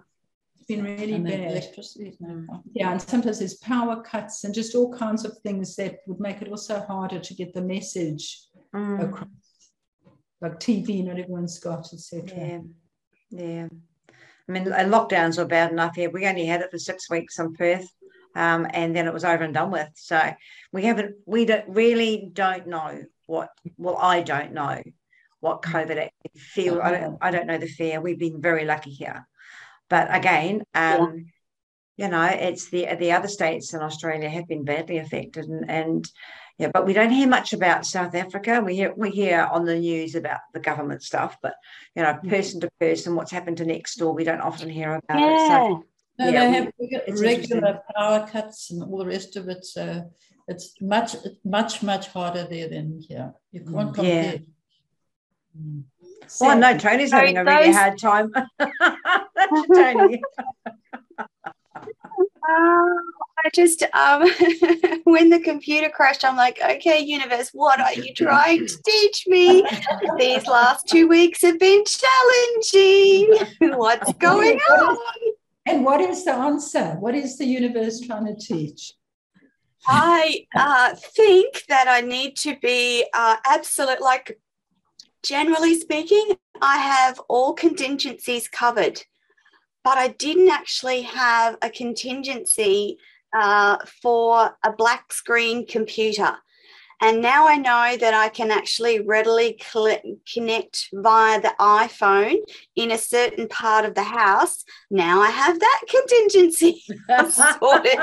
it's 0.56 0.66
been 0.66 0.84
really 0.84 1.14
and 1.14 1.24
bad. 1.24 1.66
Yeah, 2.74 2.92
and 2.92 3.00
sometimes 3.00 3.38
there's 3.38 3.54
power 3.54 4.02
cuts 4.02 4.44
and 4.44 4.54
just 4.54 4.74
all 4.74 4.92
kinds 4.92 5.24
of 5.24 5.36
things 5.38 5.76
that 5.76 6.00
would 6.06 6.20
make 6.20 6.42
it 6.42 6.48
also 6.48 6.80
harder 6.80 7.18
to 7.18 7.34
get 7.34 7.54
the 7.54 7.62
message 7.62 8.42
mm. 8.74 9.02
across. 9.02 9.28
Like 10.42 10.60
TV, 10.60 11.04
not 11.04 11.18
everyone's 11.18 11.58
got, 11.58 11.92
etc. 11.92 12.28
Yeah. 12.36 12.58
Yeah. 13.30 13.68
I 14.48 14.52
mean, 14.52 14.64
lockdowns 14.66 15.38
were 15.38 15.46
bad 15.46 15.70
enough 15.70 15.94
here. 15.94 16.10
We 16.10 16.26
only 16.26 16.44
had 16.44 16.60
it 16.60 16.70
for 16.70 16.78
six 16.78 17.08
weeks 17.08 17.38
in 17.38 17.54
Perth 17.54 17.88
um, 18.34 18.66
and 18.70 18.94
then 18.94 19.06
it 19.06 19.14
was 19.14 19.24
over 19.24 19.44
and 19.44 19.54
done 19.54 19.70
with. 19.70 19.90
So 19.94 20.32
we 20.72 20.84
haven't, 20.84 21.16
we 21.26 21.44
don't 21.44 21.68
really 21.68 22.30
don't 22.32 22.66
know 22.66 23.02
what. 23.26 23.50
Well, 23.76 23.96
I 23.96 24.22
don't 24.22 24.52
know 24.52 24.82
what 25.40 25.62
COVID 25.62 25.90
actually 25.90 26.40
feels. 26.40 26.80
I 26.82 26.92
don't, 26.92 27.18
I 27.20 27.30
don't 27.30 27.46
know 27.46 27.58
the 27.58 27.66
fear. 27.66 28.00
We've 28.00 28.18
been 28.18 28.40
very 28.40 28.64
lucky 28.64 28.90
here, 28.90 29.26
but 29.88 30.14
again, 30.14 30.62
um, 30.74 31.26
yeah. 31.96 32.06
you 32.06 32.10
know, 32.10 32.24
it's 32.24 32.70
the 32.70 32.88
the 32.98 33.12
other 33.12 33.28
states 33.28 33.74
in 33.74 33.80
Australia 33.80 34.28
have 34.28 34.48
been 34.48 34.64
badly 34.64 34.98
affected, 34.98 35.46
and, 35.46 35.70
and 35.70 36.08
yeah, 36.58 36.70
but 36.72 36.86
we 36.86 36.92
don't 36.92 37.10
hear 37.10 37.28
much 37.28 37.52
about 37.52 37.86
South 37.86 38.14
Africa. 38.14 38.62
We 38.64 38.76
hear 38.76 38.94
we 38.96 39.10
hear 39.10 39.48
on 39.50 39.64
the 39.64 39.78
news 39.78 40.14
about 40.14 40.40
the 40.52 40.60
government 40.60 41.02
stuff, 41.02 41.36
but 41.42 41.54
you 41.96 42.02
know, 42.02 42.18
person 42.28 42.60
to 42.60 42.70
person, 42.78 43.16
what's 43.16 43.32
happened 43.32 43.56
to 43.58 43.64
next 43.64 43.96
door, 43.96 44.14
we 44.14 44.24
don't 44.24 44.40
often 44.40 44.68
hear 44.68 44.94
about 44.94 45.20
yeah. 45.20 45.34
it. 45.34 45.48
So 45.48 45.84
no, 46.18 46.28
yeah, 46.28 46.50
they 46.78 46.90
have 46.92 47.20
regular 47.20 47.80
power 47.96 48.26
cuts 48.30 48.70
and 48.70 48.82
all 48.82 48.98
the 48.98 49.06
rest 49.06 49.36
of 49.36 49.48
it. 49.48 49.64
So 49.64 50.10
it's 50.46 50.74
much, 50.80 51.16
much, 51.44 51.82
much 51.82 52.08
harder 52.08 52.46
there 52.48 52.68
than 52.68 53.00
here. 53.00 53.32
You 53.50 53.60
can't 53.60 53.74
mm, 53.74 53.94
compare. 53.94 54.24
Yeah. 54.24 54.38
Mm. 55.58 55.82
So, 56.26 56.46
well, 56.46 56.58
no, 56.58 56.78
Tony's 56.78 57.10
so 57.10 57.16
having 57.16 57.38
a 57.38 57.44
those... 57.44 57.54
really 57.54 57.72
hard 57.72 57.98
time. 57.98 58.32
Tony. 59.74 60.22
Uh, 62.44 62.84
I 63.44 63.50
just 63.52 63.82
um, 63.94 64.22
when 65.04 65.30
the 65.30 65.40
computer 65.40 65.88
crashed, 65.88 66.24
I'm 66.24 66.36
like, 66.36 66.60
okay, 66.62 67.00
universe, 67.00 67.50
what 67.52 67.80
are 67.80 67.92
you 67.94 68.14
trying 68.14 68.66
to 68.66 68.82
teach 68.84 69.26
me? 69.26 69.64
These 70.18 70.46
last 70.46 70.86
two 70.88 71.08
weeks 71.08 71.42
have 71.42 71.58
been 71.58 71.82
challenging. 71.84 73.36
What's 73.76 74.12
going 74.14 74.58
on? 74.58 74.98
And 75.66 75.84
what 75.84 76.00
is 76.00 76.24
the 76.24 76.34
answer? 76.34 76.96
What 77.00 77.14
is 77.14 77.36
the 77.38 77.44
universe 77.44 78.00
trying 78.00 78.26
to 78.26 78.36
teach? 78.36 78.92
I 79.88 80.46
uh, 80.54 80.94
think 80.94 81.64
that 81.68 81.88
I 81.88 82.00
need 82.00 82.36
to 82.38 82.56
be 82.62 83.04
uh, 83.12 83.36
absolute, 83.44 84.00
like, 84.00 84.38
generally 85.24 85.78
speaking, 85.78 86.36
I 86.60 86.76
have 86.76 87.20
all 87.28 87.54
contingencies 87.54 88.46
covered, 88.46 89.02
but 89.82 89.98
I 89.98 90.08
didn't 90.08 90.50
actually 90.50 91.02
have 91.02 91.56
a 91.62 91.70
contingency 91.70 92.98
uh, 93.34 93.78
for 94.02 94.56
a 94.64 94.72
black 94.72 95.12
screen 95.12 95.66
computer. 95.66 96.36
And 97.00 97.20
now 97.20 97.48
I 97.48 97.56
know 97.56 97.96
that 97.96 98.14
I 98.14 98.28
can 98.28 98.52
actually 98.52 99.00
readily 99.00 99.58
connect 100.32 100.88
via 100.92 101.40
the 101.40 101.52
iPhone 101.58 102.36
in 102.76 102.92
a 102.92 102.98
certain 102.98 103.48
part 103.48 103.84
of 103.84 103.96
the 103.96 104.04
house. 104.04 104.64
Now 104.88 105.20
I 105.20 105.30
have 105.30 105.58
that 105.58 105.80
contingency 105.88 106.84
sorted. 107.30 107.98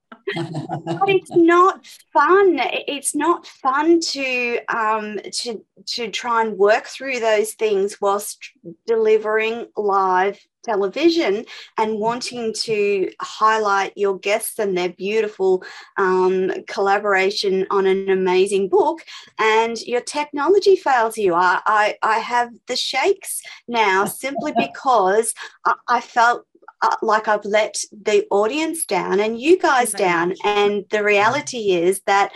but 0.34 1.08
it's 1.08 1.34
not 1.34 1.86
fun. 2.12 2.58
It's 2.62 3.14
not 3.14 3.46
fun 3.46 4.00
to 4.00 4.58
um, 4.68 5.18
to 5.32 5.64
to 5.86 6.10
try 6.10 6.42
and 6.42 6.58
work 6.58 6.86
through 6.86 7.20
those 7.20 7.54
things 7.54 8.00
whilst 8.00 8.38
delivering 8.86 9.66
live 9.76 10.38
television 10.64 11.44
and 11.78 11.98
wanting 11.98 12.52
to 12.52 13.08
highlight 13.20 13.92
your 13.96 14.18
guests 14.18 14.58
and 14.58 14.76
their 14.76 14.88
beautiful 14.88 15.62
um, 15.96 16.50
collaboration 16.66 17.64
on 17.70 17.86
an 17.86 18.10
amazing 18.10 18.68
book, 18.68 19.04
and 19.38 19.80
your 19.82 20.00
technology 20.00 20.74
fails 20.76 21.16
you. 21.16 21.34
I 21.34 21.60
I, 21.66 21.96
I 22.02 22.18
have 22.18 22.50
the 22.66 22.76
shakes 22.76 23.42
now 23.68 24.04
simply 24.06 24.52
because 24.58 25.34
I, 25.64 25.74
I 25.88 26.00
felt 26.00 26.46
uh, 26.82 26.96
like 27.02 27.28
I've 27.28 27.44
let 27.44 27.76
the 27.90 28.26
audience 28.30 28.84
down 28.84 29.20
and 29.20 29.40
you 29.40 29.58
guys 29.58 29.92
down. 29.92 30.34
And 30.44 30.84
the 30.90 31.02
reality 31.02 31.72
is 31.72 32.00
that 32.06 32.32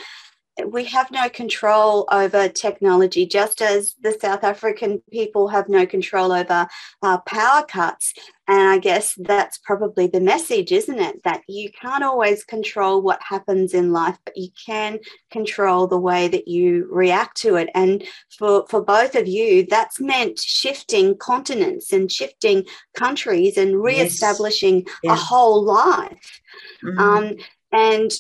we 0.67 0.85
have 0.85 1.11
no 1.11 1.29
control 1.29 2.07
over 2.11 2.49
technology, 2.49 3.27
just 3.27 3.63
as 3.63 3.95
the 4.03 4.17
South 4.21 4.45
African 4.45 5.03
people 5.11 5.49
have 5.49 5.69
no 5.69 5.87
control 5.87 6.33
over 6.33 6.67
uh, 7.03 7.19
power 7.19 7.65
cuts. 7.65 8.15
And 8.49 8.69
I 8.69 8.79
guess 8.79 9.15
that's 9.17 9.59
probably 9.59 10.09
the 10.09 10.21
message, 10.21 10.73
isn't 10.73 10.99
it? 10.99 11.23
That 11.23 11.43
you 11.47 11.71
can't 11.71 12.03
always 12.03 12.43
control 12.43 13.01
what 13.01 13.23
happens 13.23 13.75
in 13.75 13.93
life, 13.93 14.19
but 14.25 14.37
you 14.37 14.49
can 14.67 14.99
control 15.31 15.87
the 15.87 15.99
way 15.99 16.27
that 16.27 16.49
you 16.49 16.89
react 16.91 17.37
to 17.43 17.55
it. 17.57 17.69
And 17.75 18.03
for, 18.37 18.67
for 18.69 18.83
both 18.83 19.15
of 19.15 19.29
you, 19.29 19.67
that's 19.67 20.01
meant 20.01 20.41
shifting 20.41 21.17
continents 21.17 21.93
and 21.93 22.11
shifting 22.11 22.65
countries 22.95 23.57
and 23.57 23.81
re-establishing 23.81 24.87
yes. 25.05 25.13
a 25.13 25.15
whole 25.15 25.63
life. 25.63 26.41
Mm-hmm. 26.85 26.99
Um, 26.99 27.37
and 27.73 28.11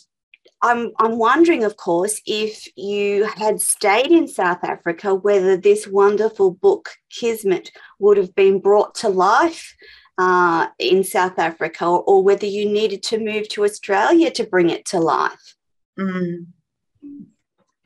I'm, 0.62 0.92
I'm 0.98 1.18
wondering, 1.18 1.64
of 1.64 1.76
course, 1.76 2.20
if 2.26 2.66
you 2.76 3.24
had 3.24 3.60
stayed 3.60 4.10
in 4.10 4.28
South 4.28 4.62
Africa, 4.62 5.14
whether 5.14 5.56
this 5.56 5.86
wonderful 5.86 6.52
book, 6.52 6.90
Kismet, 7.10 7.70
would 7.98 8.18
have 8.18 8.34
been 8.34 8.60
brought 8.60 8.94
to 8.96 9.08
life 9.08 9.74
uh, 10.18 10.66
in 10.78 11.02
South 11.02 11.38
Africa, 11.38 11.86
or, 11.86 12.22
whether 12.22 12.46
you 12.46 12.70
needed 12.70 13.02
to 13.04 13.18
move 13.18 13.48
to 13.48 13.64
Australia 13.64 14.30
to 14.30 14.44
bring 14.44 14.68
it 14.68 14.84
to 14.86 15.00
life. 15.00 15.56
Mm. 15.98 16.46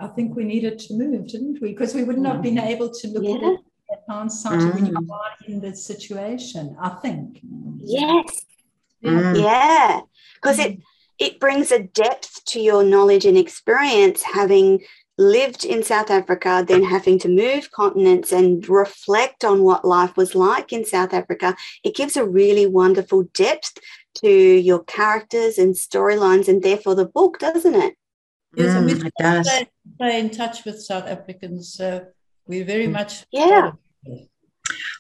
I 0.01 0.09
think 0.09 0.35
we 0.35 0.43
needed 0.43 0.81
to 0.81 0.95
move, 0.95 1.29
didn't 1.29 1.61
we? 1.63 1.69
Because 1.69 1.95
we 1.95 2.03
would 2.03 2.19
not 2.19 2.35
have 2.35 2.43
been 2.43 2.57
mm. 2.57 2.67
able 2.67 2.91
to 2.93 3.09
look 3.09 3.23
yeah. 3.23 3.37
at 3.37 3.43
it 3.43 3.61
at 3.93 4.03
hindsight 4.09 4.59
mm. 4.59 4.75
when 4.75 4.87
you 4.87 4.93
mm. 4.93 5.11
are 5.11 5.31
in 5.47 5.61
this 5.61 5.85
situation, 5.85 6.77
I 6.81 6.89
think. 6.89 7.39
Yes. 7.85 8.47
Mm. 9.05 9.41
Yeah. 9.41 10.01
Because 10.35 10.59
it 10.59 10.81
it 11.19 11.41
brings 11.41 11.71
a 11.71 11.83
depth 11.83 12.45
to 12.47 12.61
your 12.61 12.83
knowledge 12.83 13.25
and 13.25 13.37
experience 13.37 14.23
having 14.23 14.81
lived 15.17 15.65
in 15.65 15.83
South 15.83 16.11
Africa, 16.11 16.65
then 16.67 16.83
having 16.83 17.19
to 17.21 17.29
move 17.29 17.71
continents 17.71 18.33
and 18.33 18.69
reflect 18.69 19.45
on 19.45 19.63
what 19.63 19.85
life 19.85 20.17
was 20.17 20.35
like 20.35 20.73
in 20.73 20.85
South 20.85 21.15
Africa. 21.15 21.57
It 21.85 21.95
gives 21.95 22.17
a 22.17 22.27
really 22.27 22.67
wonderful 22.67 23.25
depth 23.35 23.79
to 24.15 24.29
your 24.29 24.83
characters 24.85 25.59
and 25.59 25.75
storylines, 25.75 26.49
and 26.49 26.63
therefore 26.63 26.95
the 26.95 27.07
book, 27.07 27.39
doesn't 27.39 27.75
it? 27.75 27.95
Yes, 28.57 28.75
and 28.77 28.87
we 28.87 28.95
mm, 28.95 29.45
stay, 29.45 29.67
stay 29.97 30.21
in 30.21 30.31
touch 30.31 30.65
with 30.65 30.81
South 30.81 31.07
Africans. 31.07 31.75
So 31.75 32.07
We're 32.47 32.65
very 32.65 32.87
much. 32.87 33.25
Yeah. 33.33 33.73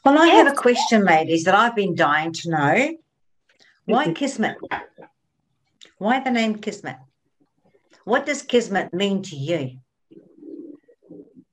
Well, 0.04 0.18
I 0.18 0.26
have 0.28 0.46
a 0.46 0.56
question, 0.56 1.04
ladies, 1.04 1.44
that 1.44 1.54
I've 1.54 1.76
been 1.76 1.94
dying 1.94 2.32
to 2.32 2.50
know. 2.50 2.96
Why 3.86 4.12
Kismet? 4.12 4.56
Why 6.04 6.20
the 6.20 6.30
name 6.30 6.56
Kismet? 6.56 6.96
What 8.04 8.26
does 8.26 8.42
Kismet 8.42 8.92
mean 8.92 9.22
to 9.22 9.36
you? 9.36 9.78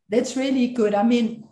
That's 0.09 0.35
really 0.35 0.67
good. 0.73 0.93
I 0.93 1.03
mean, 1.03 1.47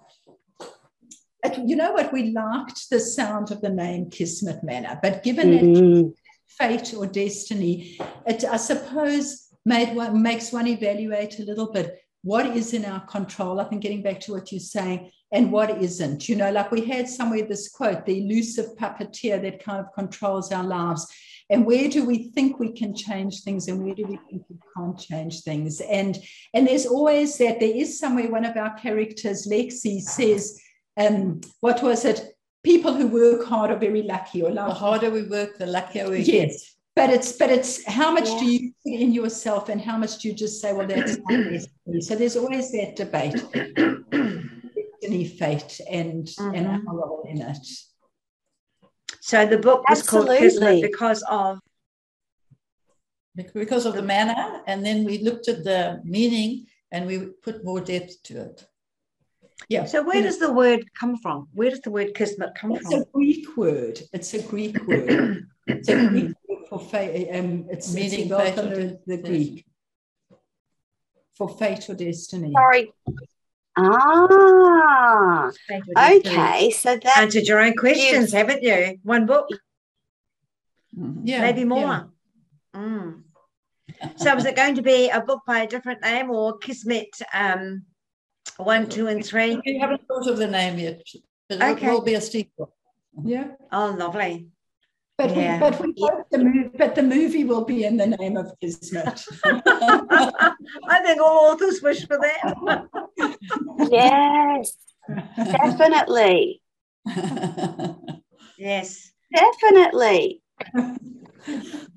you 1.64 1.78
know 1.78 1.94
what? 1.94 2.12
We 2.12 2.32
liked 2.32 2.90
the 2.90 3.00
sound 3.00 3.52
of 3.52 3.62
the 3.62 3.70
name 3.70 4.10
Kismet 4.10 4.66
Manor, 4.66 5.00
but 5.02 5.24
given 5.24 5.48
mm-hmm. 5.48 6.02
that 6.02 6.14
fate 6.50 6.94
or 6.94 7.06
destiny, 7.06 7.98
it, 8.28 8.44
I 8.44 8.58
suppose, 8.58 9.48
made 9.66 9.96
one, 9.96 10.22
makes 10.22 10.52
one 10.52 10.68
evaluate 10.68 11.40
a 11.40 11.44
little 11.44 11.72
bit 11.72 12.02
what 12.22 12.48
is 12.48 12.74
in 12.74 12.84
our 12.84 13.00
control. 13.06 13.62
I 13.62 13.64
think 13.64 13.82
getting 13.82 14.04
back 14.04 14.20
to 14.22 14.34
what 14.34 14.52
you're 14.52 14.60
saying, 14.60 15.10
and 15.32 15.52
what 15.52 15.82
isn't. 15.82 16.28
You 16.28 16.36
know, 16.36 16.52
like 16.52 16.70
we 16.70 16.86
had 16.86 17.08
somewhere 17.08 17.46
this 17.46 17.70
quote, 17.70 18.06
the 18.06 18.26
elusive 18.26 18.76
puppeteer 18.78 19.42
that 19.42 19.64
kind 19.64 19.80
of 19.80 19.94
controls 19.94 20.52
our 20.52 20.66
lives. 20.66 21.08
And 21.50 21.66
where 21.66 21.90
do 21.90 22.06
we 22.06 22.30
think 22.30 22.60
we 22.60 22.72
can 22.72 22.96
change 22.96 23.42
things 23.42 23.68
and 23.68 23.84
where 23.84 23.96
do 23.96 24.06
we 24.06 24.20
think 24.30 24.44
we 24.50 24.58
can't 24.76 25.00
change 25.00 25.42
things? 25.42 25.82
And 25.82 26.18
and 26.54 26.68
there's 26.68 26.86
always 26.86 27.38
that 27.40 27.60
there 27.60 27.76
is 27.76 28.00
somewhere 28.00 28.30
one 28.30 28.46
of 28.46 28.56
our 28.56 28.74
characters, 28.76 29.48
Lexi, 29.48 30.00
says, 30.02 30.62
um, 30.98 31.42
what 31.62 31.82
was 31.82 32.06
it? 32.06 32.36
People 32.64 32.94
who 32.94 33.08
work 33.08 33.46
hard 33.46 33.72
are 33.72 33.80
very 33.80 34.04
lucky 34.04 34.44
or 34.44 34.52
lucky. 34.52 34.70
The 34.70 34.80
harder 34.80 35.10
we 35.10 35.24
work, 35.24 35.58
the 35.58 35.66
luckier 35.66 36.10
we 36.10 36.20
yes. 36.20 36.26
get. 36.26 36.52
But 36.96 37.10
it's 37.12 37.32
but 37.32 37.50
it's 37.50 37.86
how 37.86 38.12
much 38.12 38.28
yeah. 38.28 38.40
do 38.40 38.46
you 38.46 38.72
put 38.84 38.94
in 38.94 39.14
yourself 39.14 39.70
and 39.70 39.80
how 39.82 39.98
much 39.98 40.20
do 40.20 40.28
you 40.28 40.34
just 40.34 40.62
say, 40.62 40.74
well, 40.74 40.88
that's 40.88 41.18
so 42.02 42.16
there's 42.16 42.36
always 42.36 42.72
that 42.74 42.96
debate 42.96 43.42
destiny, 45.10 45.28
fate, 45.28 45.82
and 45.90 46.26
mm-hmm. 46.26 46.56
and 46.56 46.68
our 46.68 46.96
role 46.96 47.26
in 47.28 47.42
it. 47.42 47.68
So 49.22 49.46
the 49.46 49.58
book 49.58 49.88
was 49.90 50.00
Absolutely. 50.00 50.28
called 50.28 50.40
Kismet 50.40 50.82
because 50.82 51.24
of 51.30 51.60
because 53.54 53.86
of 53.86 53.94
the 53.94 54.02
manor, 54.02 54.62
and 54.68 54.86
then 54.86 55.06
we 55.06 55.20
looked 55.20 55.48
at 55.48 55.64
the 55.64 56.02
meaning 56.04 56.66
and 56.92 57.06
we 57.06 57.28
put 57.42 57.64
more 57.64 57.80
depth 57.80 58.22
to 58.24 58.42
it. 58.42 58.68
Yeah. 59.70 59.86
So 59.86 60.04
where 60.04 60.22
does 60.22 60.40
the 60.40 60.52
word 60.52 60.84
come 61.00 61.18
from? 61.18 61.48
Where 61.54 61.70
does 61.70 61.82
the 61.82 61.92
word 61.92 62.16
kismet 62.16 62.56
come 62.56 62.72
it's 62.74 62.82
from? 62.82 62.94
It's 62.94 63.10
a 63.10 63.12
Greek 63.14 63.58
word. 63.58 64.02
It's 64.14 64.34
a 64.34 64.42
Greek 64.42 64.84
word. 64.88 65.48
it's 65.68 65.90
a 65.90 66.08
Greek 66.08 66.34
word 66.48 66.68
for 66.70 66.80
fate. 66.80 67.30
Um, 67.32 67.66
it's 67.70 67.94
meaning 67.94 68.30
fate 68.30 68.56
the, 68.56 69.00
the 69.06 69.18
Greek 69.18 69.66
for 71.36 71.50
fate 71.50 71.90
or 71.90 71.96
destiny. 71.96 72.52
Sorry, 72.54 72.92
Ah, 73.82 75.52
okay. 76.12 76.72
So 76.72 76.98
that 76.98 77.18
answered 77.18 77.46
your 77.46 77.60
own 77.60 77.76
questions, 77.76 78.34
haven't 78.34 78.64
you? 78.64 79.00
One 79.04 79.26
book, 79.26 79.48
mm-hmm. 80.98 81.26
yeah, 81.26 81.42
maybe 81.42 81.64
more. 81.64 81.80
Yeah. 81.80 82.04
Mm. 82.76 83.24
So, 84.16 84.36
is 84.36 84.46
it 84.46 84.56
going 84.56 84.76
to 84.76 84.82
be 84.82 85.10
a 85.10 85.22
book 85.22 85.42
by 85.46 85.60
a 85.60 85.68
different 85.68 86.02
name 86.02 86.30
or 86.30 86.58
Kismet 86.58 87.10
um, 87.34 87.84
one, 88.58 88.88
two, 88.88 89.08
and 89.08 89.26
three? 89.26 89.60
We 89.66 89.78
haven't 89.78 90.08
thought 90.08 90.28
of 90.28 90.38
the 90.38 90.48
name 90.48 90.78
yet, 90.80 91.02
but 91.48 91.62
okay. 91.62 91.88
it 91.88 91.92
will 91.92 92.02
be 92.02 92.14
a 92.14 92.22
sequel. 92.22 92.74
Yeah. 93.24 93.48
Oh, 93.72 93.96
lovely. 93.98 94.48
But 95.20 95.36
yeah. 95.36 95.56
we, 95.56 95.60
but 95.60 95.82
we 95.82 95.94
hope 96.00 96.30
the 96.32 96.38
movie, 96.38 96.70
but 96.78 96.96
the 96.96 97.04
movie 97.04 97.44
will 97.44 97.66
be 97.66 97.84
in 97.84 97.98
the 97.98 98.08
name 98.08 98.38
of 98.38 98.58
Kismet. 98.62 99.26
I 99.44 101.00
think 101.04 101.22
all 101.22 101.52
authors 101.52 101.82
wish 101.82 102.08
for 102.08 102.18
that. 102.18 102.88
yes, 103.92 104.78
definitely. 105.36 106.62
yes, 108.58 109.12
definitely. 109.36 110.42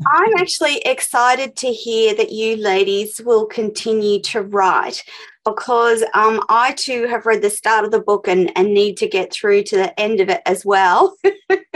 I'm 0.06 0.34
actually 0.36 0.78
excited 0.78 1.56
to 1.56 1.68
hear 1.68 2.14
that 2.14 2.32
you 2.32 2.56
ladies 2.56 3.20
will 3.24 3.46
continue 3.46 4.20
to 4.22 4.42
write 4.42 5.04
because 5.44 6.04
um, 6.14 6.42
I 6.48 6.72
too 6.72 7.06
have 7.08 7.26
read 7.26 7.42
the 7.42 7.50
start 7.50 7.84
of 7.84 7.90
the 7.90 8.00
book 8.00 8.28
and, 8.28 8.56
and 8.56 8.72
need 8.72 8.96
to 8.98 9.08
get 9.08 9.32
through 9.32 9.64
to 9.64 9.76
the 9.76 10.00
end 10.00 10.20
of 10.20 10.28
it 10.28 10.40
as 10.46 10.64
well. 10.64 11.16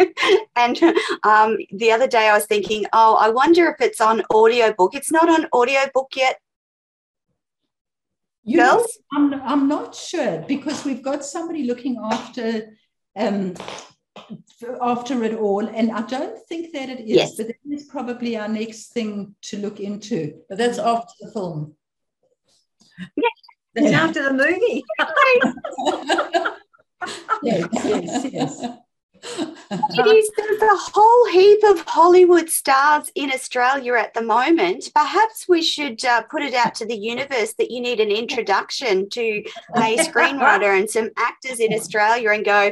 and 0.56 0.82
um, 1.24 1.58
the 1.72 1.90
other 1.90 2.06
day 2.06 2.28
I 2.28 2.34
was 2.34 2.46
thinking, 2.46 2.86
oh, 2.92 3.16
I 3.16 3.30
wonder 3.30 3.68
if 3.68 3.80
it's 3.80 4.00
on 4.00 4.22
audiobook. 4.32 4.94
It's 4.94 5.10
not 5.10 5.28
on 5.28 5.46
audiobook 5.52 6.12
yet. 6.14 6.38
You 8.44 8.58
Girls? 8.58 8.98
Know, 9.12 9.18
I'm, 9.18 9.34
I'm 9.42 9.68
not 9.68 9.94
sure 9.94 10.44
because 10.46 10.84
we've 10.84 11.02
got 11.02 11.24
somebody 11.24 11.64
looking 11.64 11.98
after 12.00 12.76
um, 13.16 13.54
after 14.80 15.22
it 15.24 15.34
all. 15.38 15.66
And 15.66 15.92
I 15.92 16.02
don't 16.02 16.38
think 16.46 16.72
that 16.72 16.88
it 16.88 17.00
is, 17.00 17.16
yes. 17.16 17.36
but 17.36 17.48
that 17.48 17.56
is 17.70 17.84
probably 17.84 18.36
our 18.36 18.48
next 18.48 18.92
thing 18.92 19.34
to 19.42 19.58
look 19.58 19.80
into. 19.80 20.34
But 20.48 20.58
that's 20.58 20.78
after 20.78 21.12
the 21.20 21.30
film. 21.32 21.74
Yes. 22.98 23.32
That's 23.74 23.90
yeah. 23.90 24.04
after 24.04 24.22
the 24.22 24.32
movie. 24.32 24.84
yes, 27.42 27.68
yes, 27.84 28.26
yes. 28.32 28.64
it 29.70 30.06
is. 30.06 30.30
There's 30.36 30.62
a 30.62 30.76
whole 30.76 31.26
heap 31.30 31.62
of 31.64 31.80
Hollywood 31.86 32.48
stars 32.48 33.10
in 33.14 33.32
Australia 33.32 33.94
at 33.94 34.14
the 34.14 34.22
moment. 34.22 34.90
Perhaps 34.94 35.46
we 35.48 35.62
should 35.62 36.04
uh, 36.04 36.22
put 36.22 36.42
it 36.42 36.54
out 36.54 36.74
to 36.76 36.86
the 36.86 36.96
universe 36.96 37.54
that 37.54 37.70
you 37.70 37.80
need 37.80 38.00
an 38.00 38.10
introduction 38.10 39.08
to 39.10 39.42
a 39.76 39.96
screenwriter 39.98 40.78
and 40.78 40.88
some 40.88 41.10
actors 41.16 41.60
in 41.60 41.72
Australia 41.72 42.30
and 42.30 42.44
go, 42.44 42.70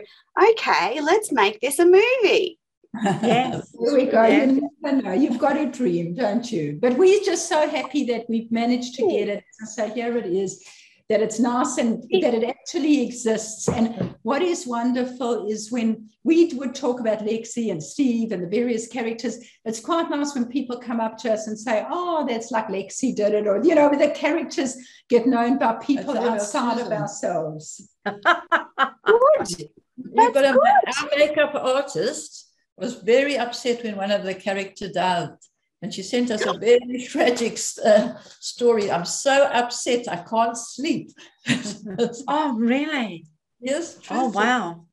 okay, 0.51 1.01
let's 1.01 1.33
make 1.33 1.61
this 1.61 1.79
a 1.79 1.85
movie. 1.85 2.59
Yes. 3.03 3.75
Here 3.81 3.95
we 3.95 4.07
go. 4.07 4.25
Yeah. 4.25 4.45
You 4.45 4.71
never 4.81 5.03
know. 5.03 5.13
You've 5.13 5.39
got 5.39 5.57
a 5.57 5.67
dream, 5.67 6.15
don't 6.15 6.51
you? 6.51 6.79
But 6.81 6.97
we're 6.97 7.23
just 7.25 7.49
so 7.49 7.69
happy 7.69 8.05
that 8.07 8.27
we've 8.29 8.51
managed 8.53 8.95
to 8.97 9.09
get 9.09 9.29
it. 9.29 9.45
So 9.67 9.89
here 9.89 10.17
it 10.17 10.27
is 10.27 10.65
that 11.11 11.21
it's 11.21 11.39
nice 11.39 11.77
and 11.77 12.03
that 12.23 12.35
it 12.35 12.45
actually 12.45 13.03
exists. 13.03 13.69
And 13.69 14.15
what 14.23 14.41
is 14.41 14.67
wonderful 14.67 15.51
is 15.51 15.71
when 15.71 16.09
we 16.25 16.51
would 16.55 16.75
talk 16.75 17.01
about 17.01 17.21
Lexi 17.21 17.71
and 17.71 17.83
Steve 17.83 18.33
and 18.33 18.43
the 18.43 18.49
various 18.49 18.89
characters, 18.89 19.39
it's 19.67 19.81
quite 19.81 20.09
nice 20.09 20.35
when 20.35 20.47
people 20.47 20.79
come 20.79 21.01
up 21.01 21.19
to 21.19 21.33
us 21.33 21.47
and 21.47 21.59
say, 21.59 21.85
oh, 21.91 22.25
that's 22.27 22.51
like 22.51 22.69
Lexi 22.69 23.15
did 23.15 23.35
it, 23.35 23.47
or, 23.47 23.63
you 23.63 23.75
know, 23.75 23.91
the 23.91 24.11
characters 24.11 24.77
get 25.11 25.27
known 25.27 25.59
by 25.59 25.75
people 25.75 26.17
outside 26.17 26.81
of 26.81 26.91
ourselves. 26.91 27.91
good. 28.05 29.69
You've 29.97 30.35
got 30.35 30.45
a, 30.45 30.49
our 30.49 31.09
makeup 31.17 31.55
artist 31.55 32.51
was 32.77 32.95
very 32.97 33.37
upset 33.37 33.85
when 33.85 33.97
one 33.97 34.11
of 34.11 34.25
the 34.25 34.35
characters 34.35 34.93
died. 34.93 35.37
And 35.85 35.93
she 35.93 36.03
sent 36.03 36.31
us 36.31 36.47
a 36.47 36.55
very 36.55 37.05
tragic 37.11 37.59
uh, 37.85 38.15
story. 38.41 38.91
I'm 38.91 39.05
so 39.05 39.45
upset, 39.45 40.09
I 40.09 40.17
can't 40.17 40.57
sleep. 40.57 41.11
oh, 42.27 42.55
really? 42.57 43.27
Yes. 43.61 43.99
Oh, 44.09 44.29
wow. 44.29 44.87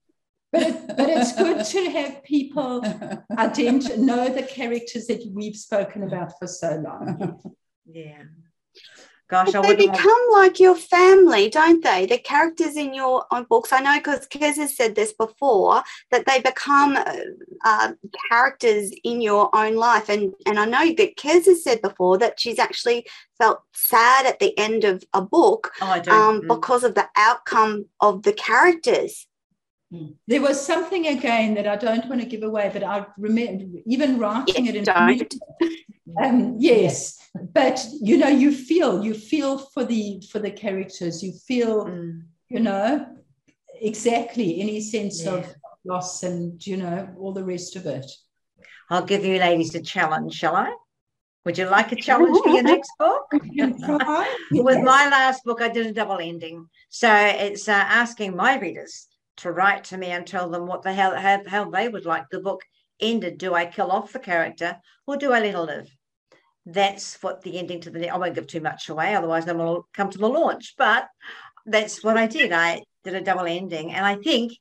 But, 0.52 0.64
it, 0.64 0.88
but 0.90 1.10
it's 1.10 1.34
good 1.34 1.64
to 1.86 1.92
have 1.92 2.24
people 2.26 2.84
identify, 3.38 3.96
know 3.96 4.28
the 4.28 4.44
characters 4.44 5.08
that 5.08 5.26
we've 5.34 5.56
spoken 5.56 6.04
about 6.04 6.34
for 6.38 6.48
so 6.48 6.84
long. 6.86 7.42
Yeah. 7.86 8.24
Gosh, 9.32 9.54
they 9.54 9.76
become 9.78 10.22
like 10.34 10.60
your 10.60 10.76
family, 10.76 11.50
don't 11.50 11.82
they? 11.82 12.06
The 12.06 12.18
characters 12.18 12.76
in 12.76 12.94
your 12.94 13.24
own 13.32 13.46
books. 13.46 13.72
I 13.72 13.80
know 13.80 13.96
because 13.98 14.28
Kez 14.28 14.58
has 14.58 14.76
said 14.76 14.94
this 14.94 15.14
before 15.14 15.84
that 16.12 16.26
they 16.26 16.42
become 16.42 16.98
uh, 16.98 17.16
uh, 17.64 17.94
characters 18.30 18.92
in 19.06 19.22
your 19.22 19.50
own 19.56 19.76
life, 19.76 20.10
and 20.10 20.34
and 20.46 20.60
I 20.60 20.66
know 20.66 20.94
that 20.96 21.16
Kez 21.16 21.46
has 21.46 21.64
said 21.64 21.82
before 21.82 22.18
that 22.18 22.42
she's 22.42 22.60
actually 22.60 23.08
felt 23.38 23.62
sad 23.74 24.26
at 24.26 24.40
the 24.40 24.56
end 24.60 24.84
of 24.84 25.02
a 25.14 25.22
book 25.22 25.72
oh, 25.82 25.94
um, 25.94 26.42
mm. 26.42 26.48
because 26.50 26.84
of 26.84 26.96
the 26.96 27.08
outcome 27.16 27.86
of 28.02 28.24
the 28.24 28.34
characters. 28.34 29.28
Mm. 29.94 30.16
There 30.28 30.42
was 30.42 30.60
something 30.60 31.08
again 31.08 31.54
that 31.54 31.68
I 31.68 31.78
don't 31.78 32.06
want 32.10 32.20
to 32.20 32.28
give 32.28 32.44
away, 32.44 32.70
but 32.74 32.84
I 32.84 33.06
remember 33.18 33.64
even 33.86 34.20
writing 34.20 34.66
yes, 34.66 34.76
it 34.76 34.78
in. 34.78 34.84
Don't. 34.84 35.36
Um, 36.22 36.56
yes, 36.60 37.21
but 37.34 37.86
you 38.02 38.18
know, 38.18 38.28
you 38.28 38.52
feel 38.52 39.04
you 39.04 39.14
feel 39.14 39.58
for 39.58 39.84
the 39.84 40.22
for 40.32 40.40
the 40.40 40.52
characters. 40.52 41.24
You 41.24 41.32
feel, 41.32 41.86
mm. 41.86 42.22
you 42.50 42.60
know, 42.60 43.08
exactly 43.80 44.62
any 44.62 44.82
sense 44.82 45.24
yeah. 45.24 45.32
of 45.32 45.56
loss 45.86 46.24
and 46.24 46.66
you 46.66 46.78
know 46.78 47.10
all 47.18 47.34
the 47.34 47.44
rest 47.44 47.76
of 47.76 47.86
it. 47.86 48.06
I'll 48.90 49.06
give 49.06 49.24
you 49.24 49.40
ladies 49.40 49.74
a 49.76 49.82
challenge, 49.82 50.34
shall 50.34 50.56
I? 50.56 50.76
Would 51.46 51.58
you 51.58 51.66
like 51.66 51.92
a 51.92 51.96
challenge 51.96 52.38
for 52.44 52.50
your 52.50 52.64
next 52.64 52.92
book? 53.00 53.26
With 54.52 54.84
my 54.84 55.10
last 55.10 55.44
book, 55.44 55.62
I 55.62 55.70
did 55.70 55.88
a 55.88 55.94
double 55.94 56.20
ending. 56.20 56.68
So 56.90 57.12
it's 57.12 57.68
uh, 57.68 57.72
asking 57.72 58.36
my 58.36 58.60
readers 58.60 59.08
to 59.38 59.52
write 59.52 59.86
to 59.86 59.98
me 59.98 60.08
and 60.08 60.28
tell 60.28 60.50
them 60.50 60.68
what 60.68 60.84
the 60.84 60.94
hell 60.94 61.16
how, 61.16 61.42
how 61.48 61.70
they 61.70 61.88
would 61.88 62.06
like 62.06 62.26
the 62.30 62.42
book 62.42 62.62
ended. 63.00 63.40
Do 63.40 63.56
I 63.56 63.66
kill 63.66 63.92
off 63.92 64.14
the 64.14 64.20
character 64.20 64.78
or 65.08 65.18
do 65.18 65.32
I 65.32 65.40
let 65.40 65.56
her 65.56 65.62
live? 65.62 65.90
That's 66.66 67.22
what 67.24 67.42
the 67.42 67.58
ending 67.58 67.82
to 67.82 67.90
the 67.90 68.10
I 68.10 68.18
won't 68.18 68.36
give 68.36 68.48
too 68.48 68.62
much 68.62 68.90
away, 68.90 69.16
otherwise 69.16 69.46
then 69.46 69.58
we'll 69.58 69.88
come 69.94 70.10
to 70.10 70.18
the 70.18 70.30
launch. 70.30 70.76
But 70.78 71.08
that's 71.66 72.04
what 72.04 72.18
I 72.18 72.28
did. 72.28 72.52
I 72.52 72.82
did 73.04 73.16
a 73.16 73.22
double 73.22 73.46
ending, 73.46 73.94
and 73.94 74.06
I 74.06 74.16
think, 74.16 74.54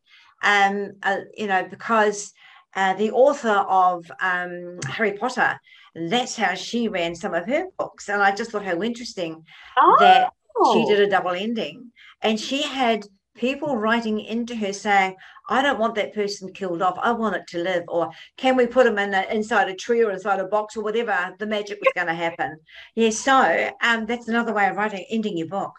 um, 0.42 0.92
uh, 1.03 1.20
you 1.36 1.46
know, 1.46 1.66
because 1.68 2.32
uh, 2.74 2.94
the 2.94 3.11
author 3.11 3.48
of 3.48 4.11
um, 4.22 4.78
Harry 4.86 5.12
Potter, 5.12 5.59
that's 5.94 6.36
how 6.36 6.55
she 6.55 6.88
ran 6.88 7.14
some 7.14 7.34
of 7.34 7.46
her 7.46 7.66
books, 7.78 8.09
and 8.09 8.22
I 8.22 8.34
just 8.34 8.51
thought 8.51 8.64
how 8.64 8.82
interesting 8.82 9.44
Oh. 9.78 9.96
that 10.01 10.32
she 10.72 10.86
did 10.86 11.01
a 11.01 11.11
double 11.11 11.32
ending, 11.32 11.92
and 12.22 12.38
she 12.40 12.62
had 12.62 13.05
people 13.41 13.76
writing 13.84 14.20
into 14.20 14.55
her 14.55 14.72
saying, 14.72 15.16
"I 15.49 15.62
don't 15.62 15.80
want 15.82 15.95
that 15.97 16.14
person 16.20 16.53
killed 16.53 16.82
off. 16.86 16.99
I 17.09 17.11
want 17.12 17.36
it 17.36 17.47
to 17.53 17.59
live," 17.70 17.84
or 17.88 18.11
"Can 18.36 18.55
we 18.57 18.66
put 18.66 18.84
them 18.84 18.99
in 19.05 19.12
a, 19.14 19.22
inside 19.38 19.68
a 19.68 19.74
tree 19.84 20.03
or 20.05 20.11
inside 20.12 20.41
a 20.41 20.45
box 20.57 20.76
or 20.76 20.82
whatever 20.84 21.16
the 21.41 21.47
magic 21.57 21.78
was 21.80 21.93
going 21.95 22.07
to 22.12 22.22
happen?" 22.26 22.51
Yeah, 22.95 23.11
so 23.11 23.70
um, 23.88 24.01
that's 24.07 24.28
another 24.28 24.53
way 24.53 24.68
of 24.68 24.76
writing 24.76 25.05
ending 25.11 25.36
your 25.38 25.49
book. 25.49 25.72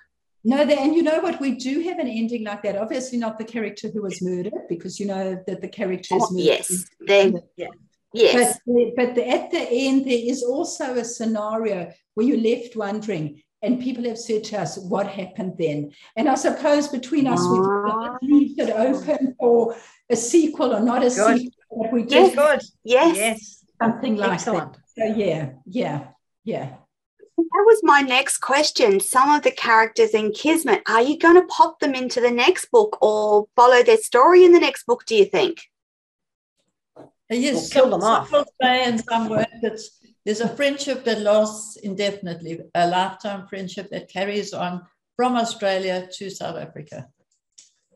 No, 0.43 0.65
the, 0.65 0.75
and 0.83 0.95
you 0.95 1.03
know 1.03 1.19
what? 1.25 1.39
We 1.39 1.51
do 1.51 1.73
have 1.81 1.99
an 1.99 2.07
ending 2.07 2.43
like 2.49 2.63
that. 2.63 2.75
Obviously, 2.75 3.19
not 3.19 3.37
the 3.37 3.45
character 3.55 3.89
who 3.93 4.01
was 4.01 4.23
murdered, 4.23 4.53
because 4.67 4.99
you 4.99 5.05
know 5.05 5.25
that 5.47 5.61
the 5.61 5.67
character 5.79 6.15
is 6.15 6.23
Oh, 6.23 6.31
murdered. 6.31 6.45
yes. 6.45 6.85
Then 6.99 7.27
Yeah. 7.57 7.67
yes. 8.11 8.59
But, 8.65 8.95
but 8.97 9.15
the, 9.15 9.27
at 9.37 9.51
the 9.51 9.61
end, 9.87 10.05
there 10.09 10.23
is 10.33 10.41
also 10.43 10.95
a 10.95 11.05
scenario 11.05 11.93
where 12.15 12.25
you're 12.25 12.49
left 12.51 12.75
wondering, 12.75 13.43
and 13.61 13.79
people 13.79 14.03
have 14.05 14.17
said 14.17 14.43
to 14.45 14.59
us, 14.59 14.77
what 14.77 15.07
happened 15.07 15.53
then? 15.57 15.91
And 16.15 16.27
I 16.27 16.35
suppose 16.35 16.87
between 16.87 17.27
us, 17.27 17.39
we 17.41 17.59
Ah. 17.59 18.17
leave 18.21 18.59
it 18.59 18.69
open 18.71 19.35
for 19.39 19.75
a 20.09 20.15
sequel 20.15 20.73
or 20.73 20.79
not 20.79 21.03
a 21.03 21.09
Good. 21.09 21.37
sequel, 21.39 21.83
but 21.83 21.93
we 21.93 22.03
Yes. 22.07 22.35
Good. 22.35 22.61
yes. 22.83 23.17
Yes. 23.17 23.57
something 23.81 24.15
like 24.15 24.31
Excellent. 24.33 24.73
that. 24.73 24.81
So, 24.95 25.05
yeah, 25.17 25.53
yeah, 25.65 26.07
yeah. 26.43 26.69
That 27.37 27.63
was 27.65 27.79
my 27.81 28.01
next 28.01 28.37
question. 28.37 28.99
Some 28.99 29.31
of 29.31 29.41
the 29.41 29.49
characters 29.51 30.11
in 30.11 30.31
Kismet, 30.33 30.83
are 30.87 31.01
you 31.01 31.17
going 31.17 31.33
to 31.35 31.47
pop 31.47 31.79
them 31.79 31.95
into 31.95 32.21
the 32.21 32.29
next 32.29 32.65
book 32.69 32.99
or 33.01 33.47
follow 33.55 33.81
their 33.81 33.97
story 33.97 34.45
in 34.45 34.51
the 34.51 34.59
next 34.59 34.85
book, 34.85 35.05
do 35.07 35.15
you 35.15 35.25
think? 35.25 35.61
Yes, 37.29 37.71
Or 37.71 37.73
kill 37.73 37.89
them 37.89 38.01
some 38.01 38.11
off. 38.11 38.31
will 38.31 38.45
stay 38.61 38.83
and 38.83 38.99
some 39.03 39.29
won't. 39.29 39.47
It's, 39.63 39.99
there's 40.25 40.41
a 40.41 40.55
friendship 40.55 41.03
that 41.05 41.21
lasts 41.21 41.77
indefinitely, 41.77 42.59
a 42.75 42.87
lifetime 42.87 43.47
friendship 43.47 43.89
that 43.89 44.09
carries 44.09 44.53
on 44.53 44.81
from 45.15 45.35
Australia 45.35 46.07
to 46.13 46.29
South 46.29 46.57
Africa. 46.57 47.07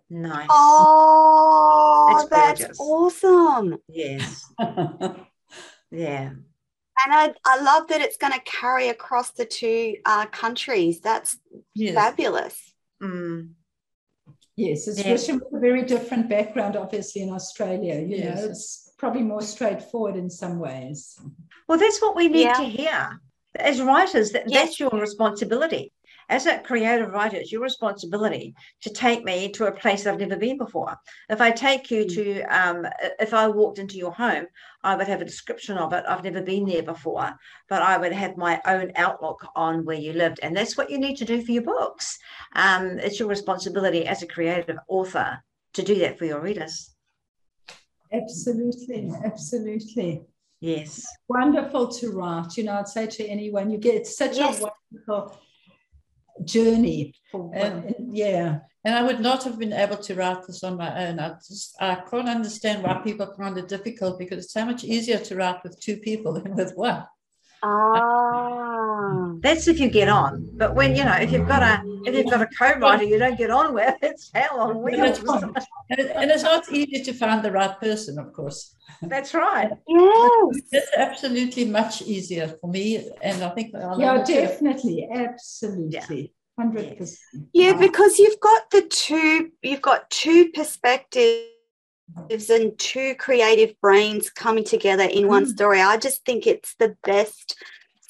Nice. 0.10 0.48
Oh, 0.50 2.28
That's 2.30 2.62
that's, 2.62 2.80
awesome. 2.80 3.78
Yes. 3.88 4.52
Yeah. 5.92 6.32
And 7.06 7.14
I, 7.14 7.34
I 7.46 7.62
love 7.62 7.88
that 7.88 8.02
it's 8.02 8.18
going 8.18 8.34
to 8.34 8.42
carry 8.42 8.90
across 8.90 9.32
the 9.32 9.46
two 9.46 9.96
uh, 10.06 10.26
countries. 10.26 11.00
That's 11.00 11.38
yes. 11.74 11.94
fabulous. 11.94 12.74
Mm. 13.02 13.52
Yes, 14.56 14.88
it's 14.88 15.04
Yeah. 15.04 15.12
written 15.12 15.36
with 15.40 15.54
a 15.54 15.60
very 15.60 15.84
different 15.84 16.30
background, 16.30 16.76
obviously, 16.76 17.22
in 17.22 17.32
Australia. 17.32 17.96
You 17.96 18.18
Yes. 18.18 18.40
know, 18.42 18.50
it's 18.50 18.85
probably 18.98 19.24
more 19.24 19.42
straightforward 19.42 20.16
in 20.16 20.30
some 20.30 20.60
ways. 20.60 21.20
Well, 21.68 21.78
that's 21.78 22.02
what 22.02 22.16
we 22.16 22.28
need 22.28 22.44
Yeah. 22.44 22.54
to 22.54 22.64
hear. 22.64 23.22
As 23.58 23.82
writers, 23.82 24.32
that, 24.32 24.50
Yes. 24.50 24.64
that's 24.64 24.80
your 24.80 24.90
responsibility. 24.90 25.92
As 26.28 26.48
a 26.48 26.58
creative 26.60 27.12
writer, 27.12 27.38
it's 27.38 27.52
your 27.52 27.62
responsibility 27.62 28.56
to 28.82 28.90
take 28.90 29.24
me 29.24 29.52
to 29.52 29.68
a 29.68 29.72
place 29.72 30.08
I've 30.08 30.20
never 30.20 30.36
been 30.36 30.58
before. 30.58 30.96
If 31.30 31.40
I 31.40 31.52
take 31.52 31.92
you 31.92 32.04
Mm. 32.06 32.14
to, 32.16 32.42
um, 32.44 32.88
if 33.20 33.34
I 33.34 33.48
walked 33.48 33.78
into 33.78 33.98
your 33.98 34.12
home, 34.12 34.48
I 34.84 34.96
would 34.96 35.08
have 35.08 35.22
a 35.22 35.26
description 35.26 35.78
of 35.78 35.94
it. 35.94 36.04
I've 36.08 36.24
never 36.24 36.42
been 36.42 36.66
there 36.66 36.82
before, 36.82 37.38
but 37.70 37.84
I 37.84 37.98
would 37.98 38.12
have 38.12 38.38
my 38.38 38.60
own 38.66 38.92
outlook 38.96 39.46
on 39.56 39.86
where 39.86 39.98
you 39.98 40.14
lived. 40.14 40.40
And 40.42 40.58
that's 40.58 40.76
what 40.78 40.90
you 40.90 40.98
need 40.98 41.18
to 41.18 41.26
do 41.26 41.44
for 41.44 41.52
your 41.52 41.64
books. 41.64 42.18
Um, 42.56 42.98
it's 43.00 43.20
your 43.20 43.30
responsibility 43.30 44.08
as 44.08 44.24
a 44.24 44.28
creative 44.28 44.80
author 44.88 45.44
to 45.74 45.84
do 45.84 46.00
that 46.00 46.18
for 46.18 46.26
your 46.26 46.42
readers. 46.42 46.95
Absolutely, 48.22 49.12
absolutely. 49.24 50.22
Yes. 50.62 51.06
Wonderful 51.28 51.88
to 52.00 52.12
write. 52.12 52.56
You 52.58 52.64
know, 52.66 52.74
I'd 52.80 52.88
say 52.88 53.08
to 53.08 53.24
anyone, 53.28 53.70
you 53.70 53.78
get 53.78 54.08
such 54.08 54.38
Yes. 54.38 54.62
a 54.62 54.70
wonderful 54.70 55.38
journey. 56.44 57.14
For, 57.32 57.52
And- 57.54 57.86
and, 57.96 58.16
yeah, 58.16 58.60
And 58.88 58.94
I 58.94 59.02
would 59.02 59.20
not 59.20 59.44
have 59.46 59.58
been 59.58 59.74
able 59.74 59.98
to 59.98 60.14
write 60.14 60.46
this 60.46 60.64
on 60.64 60.78
my 60.78 61.08
own. 61.08 61.20
I 61.20 61.30
just 61.48 61.76
I 61.82 61.96
can't 62.10 62.30
understand 62.30 62.84
why 62.84 62.94
people 63.04 63.28
find 63.36 63.58
it 63.58 63.68
difficult 63.68 64.20
because 64.20 64.38
it's 64.44 64.54
so 64.54 64.64
much 64.64 64.84
easier 64.84 65.18
to 65.28 65.36
write 65.36 65.64
with 65.64 65.80
two 65.80 65.98
people 65.98 66.32
than 66.34 66.54
with 66.56 66.72
one. 66.76 67.04
Ah. 67.64 68.85
That's 69.42 69.68
if 69.68 69.80
you 69.80 69.90
get 69.90 70.10
on. 70.10 70.50
But 70.54 70.76
when 70.76 70.96
you 70.96 71.04
know, 71.04 71.16
if 71.26 71.32
you've 71.32 71.48
got 71.48 71.64
a 71.64 71.84
if 72.06 72.14
you've 72.16 72.30
got 72.30 72.42
a 72.42 72.48
co-writer 72.60 73.04
you 73.04 73.18
don't 73.18 73.38
get 73.38 73.50
on 73.50 73.74
with, 73.74 73.96
it's 74.02 74.32
hell 74.34 74.60
on 74.60 74.82
wheels. 74.82 75.20
And, 75.90 76.00
it- 76.00 76.12
and 76.16 76.32
it's 76.32 76.44
not 76.44 76.64
easy 76.72 77.04
to 77.04 77.14
find 77.14 77.44
the 77.44 77.52
right 77.52 77.80
person, 77.80 78.18
of 78.20 78.34
course. 78.34 78.76
That's 79.02 79.34
right. 79.34 79.72
Yes. 79.88 80.62
It's 80.72 80.92
absolutely 80.98 81.66
much 81.66 82.02
easier 82.04 82.48
for 82.60 82.70
me, 82.70 82.86
and 83.22 83.44
I 83.44 83.50
think 83.50 83.72
yeah, 83.74 84.14
have 84.18 84.26
to- 84.26 84.34
definitely, 84.34 85.08
absolutely, 85.14 86.34
hundred 86.58 86.98
percent. 86.98 87.48
Yeah, 87.54 87.74
because 87.74 88.18
you've 88.20 88.40
got 88.40 88.70
the 88.72 88.82
two, 88.84 89.52
you've 89.62 89.82
got 89.82 90.10
two 90.10 90.52
perspectives 90.52 91.50
and 92.50 92.78
two 92.78 93.16
creative 93.16 93.80
brains 93.82 94.30
coming 94.30 94.64
together 94.64 95.04
in 95.04 95.28
one 95.28 95.46
Mm. 95.46 95.50
story. 95.56 95.82
I 95.82 95.98
just 95.98 96.24
think 96.26 96.46
it's 96.48 96.76
the 96.80 96.96
best 97.04 97.56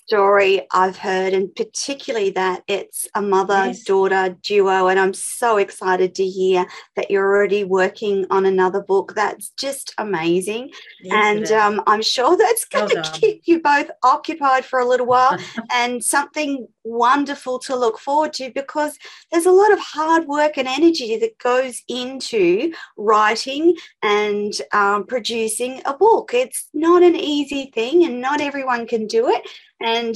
story 0.05 0.61
I've 0.71 0.97
heard, 0.97 1.33
and 1.33 1.53
particularly 1.55 2.29
that 2.31 2.63
it's 2.67 3.07
a 3.15 3.21
mother 3.21 3.67
Yes. 3.67 3.83
daughter 3.83 4.35
duo. 4.43 4.87
And 4.87 4.99
I'm 4.99 5.13
so 5.13 5.57
excited 5.57 6.13
to 6.15 6.25
hear 6.25 6.65
that 6.95 7.09
you're 7.09 7.25
already 7.25 7.63
working 7.63 8.25
on 8.29 8.45
another 8.45 8.81
book. 8.81 9.13
That's 9.15 9.49
just 9.57 9.93
amazing. 9.97 10.71
Yes, 11.01 11.13
and 11.13 11.51
um, 11.51 11.81
I'm 11.87 12.01
sure 12.01 12.37
that's 12.37 12.65
Well 12.73 12.87
going 12.87 13.01
to 13.03 13.11
keep 13.19 13.41
you 13.45 13.61
both 13.61 13.89
occupied 14.03 14.65
for 14.65 14.79
a 14.79 14.87
little 14.87 15.07
while 15.07 15.37
and 15.73 16.03
something 16.03 16.67
wonderful 16.83 17.57
to 17.57 17.75
look 17.75 17.97
forward 17.97 18.31
to 18.33 18.51
because 18.53 18.97
there's 19.31 19.47
a 19.47 19.51
lot 19.51 19.71
of 19.71 19.79
hard 19.79 20.27
work 20.27 20.57
and 20.57 20.67
energy 20.67 21.17
that 21.17 21.37
goes 21.39 21.81
into 21.87 22.71
writing 22.95 23.75
and 24.03 24.53
um, 24.71 25.05
producing 25.07 25.81
a 25.85 25.93
book. 25.95 26.31
It's 26.33 26.69
not 26.73 27.01
an 27.01 27.15
easy 27.15 27.71
thing, 27.73 28.05
and 28.05 28.21
not 28.21 28.39
everyone 28.39 28.85
can 28.85 29.07
do 29.07 29.29
it. 29.29 29.41
And 29.81 30.15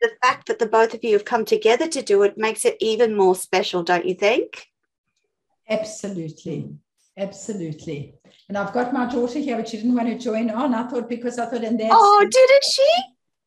the 0.00 0.10
fact 0.22 0.46
that 0.48 0.58
the 0.58 0.66
both 0.66 0.94
of 0.94 1.04
you 1.04 1.12
have 1.14 1.24
come 1.24 1.44
together 1.44 1.88
to 1.88 2.02
do 2.02 2.22
it 2.22 2.38
makes 2.38 2.64
it 2.64 2.76
even 2.80 3.16
more 3.16 3.34
special, 3.34 3.82
don't 3.82 4.06
you 4.06 4.14
think? 4.14 4.66
Absolutely, 5.68 6.76
absolutely. 7.16 8.14
And 8.48 8.56
I've 8.56 8.72
got 8.72 8.92
my 8.92 9.06
daughter 9.06 9.38
here, 9.38 9.56
but 9.56 9.68
she 9.68 9.76
didn't 9.78 9.94
want 9.94 10.08
to 10.08 10.18
join 10.18 10.50
on. 10.50 10.74
I 10.74 10.86
thought 10.88 11.08
because 11.08 11.38
I 11.38 11.46
thought, 11.46 11.64
and 11.64 11.78
that's 11.78 11.92
Oh, 11.94 12.26
didn't 12.30 12.64
she? 12.64 12.86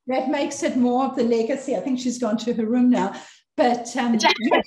that 0.08 0.30
makes 0.30 0.64
it 0.64 0.78
more 0.78 1.06
of 1.06 1.16
the 1.16 1.24
legacy. 1.24 1.76
I 1.76 1.80
think 1.80 2.00
she's 2.00 2.18
gone 2.18 2.38
to 2.38 2.54
her 2.54 2.66
room 2.66 2.90
now. 2.90 3.14
But 3.58 3.96
um, 3.98 4.18
yeah, 4.40 4.62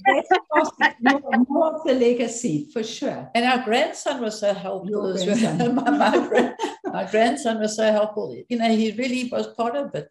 that's 0.54 0.70
more, 1.00 1.20
more 1.48 1.74
of 1.74 1.84
the 1.84 1.94
legacy 1.94 2.68
for 2.72 2.82
sure. 2.82 3.30
And 3.34 3.44
our 3.44 3.64
grandson 3.64 4.20
was 4.20 4.38
so 4.38 4.52
helpful 4.52 4.90
Your 4.90 5.14
as 5.14 5.42
well. 5.42 5.72
my, 5.72 5.90
my, 5.90 6.54
my 6.84 7.10
grandson 7.10 7.60
was 7.60 7.76
so 7.76 7.90
helpful. 7.90 8.36
You 8.48 8.58
know, 8.58 8.68
he 8.68 8.92
really 8.92 9.28
was 9.30 9.48
part 9.48 9.74
of 9.74 9.94
it. 9.94 10.08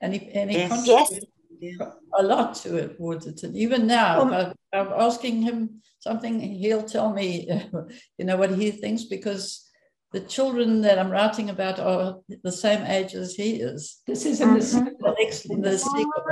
And 0.00 0.14
he, 0.14 0.30
and 0.32 0.50
he 0.50 0.56
Yes. 0.58 0.68
contributed 0.68 1.28
Yeah. 1.60 1.92
a 2.18 2.22
lot 2.22 2.54
to 2.62 2.76
it 2.76 2.96
towards 2.96 3.26
it. 3.26 3.42
And 3.42 3.56
even 3.56 3.86
now, 3.86 4.20
Um, 4.22 4.32
I, 4.32 4.52
I'm 4.72 4.92
asking 4.92 5.42
him 5.42 5.80
something, 6.00 6.40
he'll 6.40 6.82
tell 6.82 7.12
me, 7.12 7.48
you 8.18 8.24
know, 8.24 8.36
what 8.36 8.50
he 8.50 8.70
thinks 8.70 9.04
because 9.04 9.70
the 10.12 10.20
children 10.20 10.82
that 10.82 10.98
I'm 10.98 11.10
writing 11.10 11.50
about 11.50 11.78
are 11.80 12.20
the 12.42 12.52
same 12.52 12.82
age 12.86 13.14
as 13.14 13.34
he 13.34 13.60
is. 13.60 14.02
This 14.06 14.26
is 14.26 14.40
in 14.40 14.54
the 14.54 14.60
Mhm. 14.60 14.98
The 15.00 15.14
next, 15.18 15.42
the 15.48 15.78
sequel. 15.78 16.24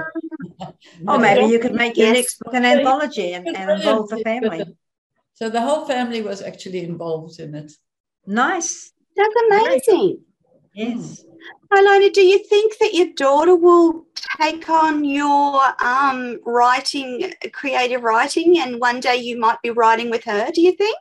Or 1.08 1.18
maybe 1.18 1.46
you 1.52 1.58
could 1.58 1.74
make 1.74 1.96
your 1.96 2.08
Yes. 2.08 2.16
next 2.16 2.38
book 2.40 2.54
an 2.54 2.64
anthology 2.64 3.32
and, 3.34 3.46
and 3.56 3.70
involve 3.70 4.08
the 4.08 4.18
family. 4.18 4.76
So 5.34 5.48
the 5.50 5.60
whole 5.60 5.84
family 5.86 6.20
was 6.22 6.42
actually 6.42 6.82
involved 6.84 7.40
in 7.40 7.54
it. 7.54 7.72
Nice. 8.26 8.92
That's 9.16 9.34
amazing. 9.46 10.24
Yes. 10.74 11.24
Ilona, 11.72 12.12
do 12.12 12.20
you 12.20 12.38
think 12.38 12.76
that 12.78 12.92
your 12.92 13.08
daughter 13.16 13.56
will 13.56 14.06
take 14.40 14.68
on 14.68 15.04
your 15.04 15.60
um, 15.82 16.38
writing, 16.44 17.32
creative 17.52 18.02
writing, 18.02 18.58
and 18.58 18.78
one 18.78 19.00
day 19.00 19.16
you 19.16 19.38
might 19.38 19.60
be 19.62 19.70
writing 19.70 20.10
with 20.10 20.24
her? 20.24 20.50
Do 20.52 20.60
you 20.60 20.72
think? 20.72 20.98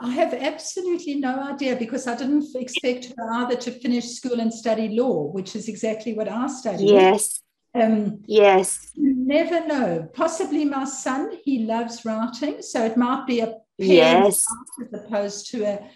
I 0.00 0.10
have 0.12 0.32
absolutely 0.32 1.16
no 1.16 1.38
idea 1.38 1.76
because 1.76 2.06
I 2.06 2.16
didn't 2.16 2.46
expect 2.56 3.12
her 3.16 3.32
either 3.34 3.56
to 3.56 3.70
finish 3.70 4.06
school 4.06 4.40
and 4.40 4.52
study 4.52 4.88
law, 4.88 5.24
which 5.24 5.54
is 5.54 5.68
exactly 5.68 6.14
what 6.14 6.28
I 6.28 6.46
studied. 6.46 6.88
Yes, 6.88 7.42
Um, 7.74 8.22
yes, 8.26 8.90
you 8.94 9.14
never 9.14 9.66
know. 9.66 10.08
Possibly 10.14 10.64
my 10.64 10.84
son, 10.84 11.38
he 11.44 11.66
loves 11.66 12.04
writing, 12.06 12.62
so 12.62 12.84
it 12.84 12.96
might 12.96 13.26
be 13.26 13.40
a 13.40 13.46
parent 13.78 14.24
yes. 14.24 14.46
as 14.80 15.00
opposed 15.04 15.50
to 15.50 15.64
a, 15.64 15.90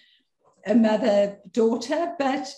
a 0.66 0.74
mother 0.74 1.38
daughter, 1.52 2.14
but 2.18 2.52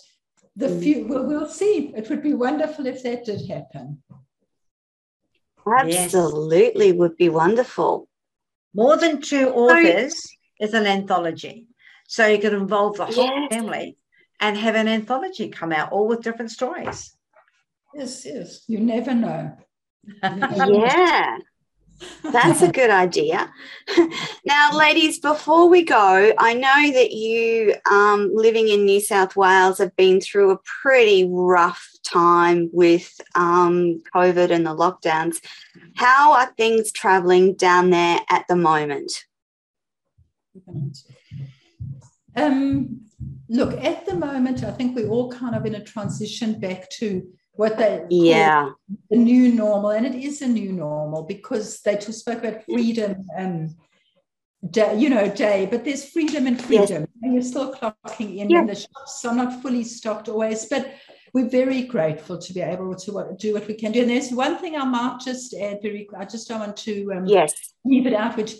the 0.61 0.67
Mm. 0.67 0.83
few 0.83 1.07
we'll, 1.07 1.25
we'll 1.25 1.49
see. 1.61 1.91
It 1.99 2.09
would 2.09 2.23
be 2.29 2.33
wonderful 2.33 2.85
if 2.85 3.03
that 3.03 3.25
did 3.25 3.41
happen. 3.49 4.03
Yes. 5.85 6.15
Absolutely 6.15 6.91
would 6.91 7.17
be 7.17 7.29
wonderful. 7.29 8.07
More 8.73 8.97
than 8.97 9.21
two 9.21 9.49
authors 9.49 10.13
so, 10.13 10.65
is 10.65 10.73
an 10.73 10.87
anthology. 10.87 11.67
So 12.07 12.25
you 12.25 12.39
can 12.39 12.55
involve 12.55 12.97
the 12.97 13.05
whole 13.05 13.25
yes. 13.25 13.53
family 13.53 13.97
and 14.39 14.57
have 14.57 14.75
an 14.75 14.87
anthology 14.87 15.49
come 15.49 15.71
out, 15.71 15.91
all 15.91 16.07
with 16.07 16.21
different 16.21 16.51
stories. 16.51 17.15
Yes, 17.93 18.25
yes. 18.25 18.63
You 18.67 18.79
never 18.79 19.13
know. 19.13 19.57
yeah. 20.23 21.37
That's 22.23 22.61
a 22.61 22.71
good 22.71 22.89
idea. 22.89 23.51
now, 24.45 24.77
ladies, 24.77 25.19
before 25.19 25.67
we 25.69 25.83
go, 25.83 26.33
I 26.37 26.53
know 26.53 26.91
that 26.93 27.11
you, 27.11 27.75
um, 27.89 28.31
living 28.33 28.67
in 28.67 28.85
New 28.85 28.99
South 28.99 29.35
Wales, 29.35 29.77
have 29.79 29.95
been 29.95 30.21
through 30.21 30.51
a 30.51 30.59
pretty 30.81 31.27
rough 31.29 31.87
time 32.03 32.69
with 32.73 33.19
um, 33.35 34.01
COVID 34.15 34.51
and 34.51 34.65
the 34.65 34.75
lockdowns. 34.75 35.37
How 35.95 36.33
are 36.33 36.53
things 36.57 36.91
travelling 36.91 37.55
down 37.55 37.89
there 37.89 38.19
at 38.29 38.45
the 38.47 38.55
moment? 38.55 39.11
Um, 42.35 43.01
look, 43.49 43.73
at 43.83 44.05
the 44.05 44.15
moment, 44.15 44.63
I 44.63 44.71
think 44.71 44.95
we're 44.95 45.09
all 45.09 45.31
kind 45.31 45.55
of 45.55 45.65
in 45.65 45.75
a 45.75 45.83
transition 45.83 46.59
back 46.59 46.89
to 46.91 47.27
what 47.53 47.77
they 47.77 48.05
yeah 48.09 48.69
the 49.09 49.17
new 49.17 49.51
normal, 49.53 49.91
and 49.91 50.05
it 50.05 50.15
is 50.15 50.41
a 50.41 50.47
new 50.47 50.71
normal 50.71 51.23
because 51.23 51.81
they 51.81 51.95
just 51.95 52.19
spoke 52.19 52.39
about 52.39 52.63
freedom 52.63 53.15
and 53.37 53.75
day, 54.69 54.97
you 54.97 55.09
know, 55.09 55.27
day, 55.29 55.67
but 55.69 55.83
there's 55.83 56.09
freedom 56.09 56.47
and 56.47 56.61
freedom, 56.61 57.01
yes. 57.01 57.07
and 57.21 57.33
you're 57.33 57.43
still 57.43 57.73
clocking 57.73 58.37
in 58.37 58.55
in 58.55 58.65
the 58.65 58.75
shops. 58.75 59.21
So 59.21 59.29
I'm 59.29 59.37
not 59.37 59.61
fully 59.61 59.83
stocked 59.83 60.29
always, 60.29 60.65
but 60.65 60.93
we're 61.33 61.49
very 61.49 61.83
grateful 61.83 62.37
to 62.37 62.53
be 62.53 62.61
able 62.61 62.93
to 62.95 63.35
do 63.37 63.53
what 63.53 63.67
we 63.67 63.73
can 63.73 63.91
do. 63.91 64.01
And 64.01 64.09
there's 64.09 64.31
one 64.31 64.57
thing 64.57 64.75
I 64.75 64.85
might 64.85 65.19
just 65.23 65.53
add 65.53 65.79
very. 65.81 66.07
I 66.17 66.25
just 66.25 66.47
don't 66.47 66.59
want 66.59 66.77
to 66.77 67.11
um, 67.13 67.25
yes 67.25 67.53
leave 67.83 68.05
it 68.07 68.13
out, 68.13 68.37
which 68.37 68.55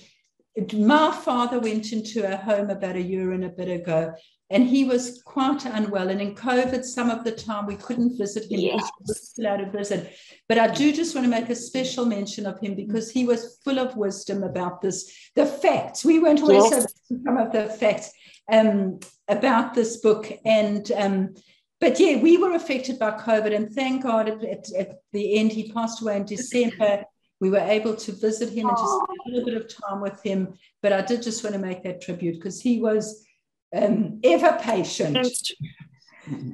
my 0.73 1.11
father 1.11 1.59
went 1.59 1.93
into 1.93 2.31
a 2.31 2.35
home 2.35 2.69
about 2.69 2.95
a 2.95 3.01
year 3.01 3.31
and 3.31 3.45
a 3.45 3.49
bit 3.49 3.69
ago, 3.69 4.13
and 4.49 4.67
he 4.67 4.83
was 4.83 5.21
quite 5.23 5.65
unwell. 5.65 6.09
And 6.09 6.21
in 6.21 6.35
COVID, 6.35 6.83
some 6.83 7.09
of 7.09 7.23
the 7.23 7.31
time 7.31 7.65
we 7.65 7.77
couldn't 7.77 8.17
visit 8.17 8.51
him 8.51 8.59
yes. 8.59 8.73
because 8.75 8.91
he 8.97 9.03
was 9.07 9.33
allowed 9.39 9.65
to 9.65 9.71
visit. 9.71 10.13
But 10.49 10.57
I 10.57 10.67
do 10.67 10.91
just 10.91 11.15
want 11.15 11.25
to 11.25 11.31
make 11.31 11.49
a 11.49 11.55
special 11.55 12.05
mention 12.05 12.45
of 12.45 12.59
him 12.59 12.75
because 12.75 13.09
he 13.09 13.25
was 13.25 13.59
full 13.63 13.79
of 13.79 13.95
wisdom 13.95 14.43
about 14.43 14.81
this, 14.81 15.09
the 15.35 15.45
facts. 15.45 16.03
We 16.03 16.19
weren't 16.19 16.41
always 16.41 16.69
yes. 16.69 16.85
some 17.07 17.37
of 17.37 17.53
the 17.53 17.67
facts 17.67 18.11
um, 18.51 18.99
about 19.29 19.73
this 19.73 19.97
book. 19.97 20.29
And 20.43 20.91
um, 20.91 21.33
but 21.79 21.99
yeah, 21.99 22.21
we 22.21 22.37
were 22.37 22.53
affected 22.53 22.99
by 22.99 23.11
COVID, 23.11 23.55
and 23.55 23.71
thank 23.71 24.03
God 24.03 24.29
at, 24.29 24.43
at, 24.43 24.71
at 24.73 24.99
the 25.13 25.39
end 25.39 25.51
he 25.51 25.71
passed 25.71 26.01
away 26.01 26.17
in 26.17 26.25
December 26.25 27.05
we 27.41 27.49
were 27.49 27.57
able 27.57 27.95
to 27.95 28.11
visit 28.13 28.49
him 28.49 28.69
and 28.69 28.77
just 28.77 28.93
spend 28.93 29.19
a 29.25 29.29
little 29.29 29.45
bit 29.45 29.57
of 29.57 29.83
time 29.83 29.99
with 29.99 30.23
him. 30.23 30.53
But 30.81 30.93
I 30.93 31.01
did 31.01 31.23
just 31.23 31.43
want 31.43 31.55
to 31.55 31.59
make 31.59 31.83
that 31.83 31.99
tribute 31.99 32.35
because 32.35 32.61
he 32.61 32.79
was 32.79 33.25
um, 33.75 34.19
ever 34.23 34.57
patient. 34.61 35.27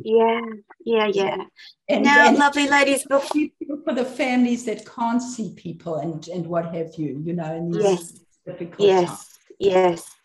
Yeah, 0.01 0.39
yeah, 0.85 1.07
yeah. 1.07 1.37
And, 1.89 2.05
now, 2.05 2.29
and 2.29 2.37
lovely 2.37 2.69
ladies, 2.69 3.03
for 3.09 3.93
the 3.93 4.05
families 4.05 4.63
that 4.65 4.85
can't 4.85 5.21
see 5.21 5.53
people 5.55 5.97
and 5.97 6.25
and 6.29 6.47
what 6.47 6.73
have 6.73 6.95
you, 6.95 7.21
you 7.23 7.33
know, 7.33 7.53
in 7.53 7.69
these 7.69 7.83
yes, 7.83 8.69
yes, 8.79 9.07
times. 9.09 9.39
yes. 9.59 10.16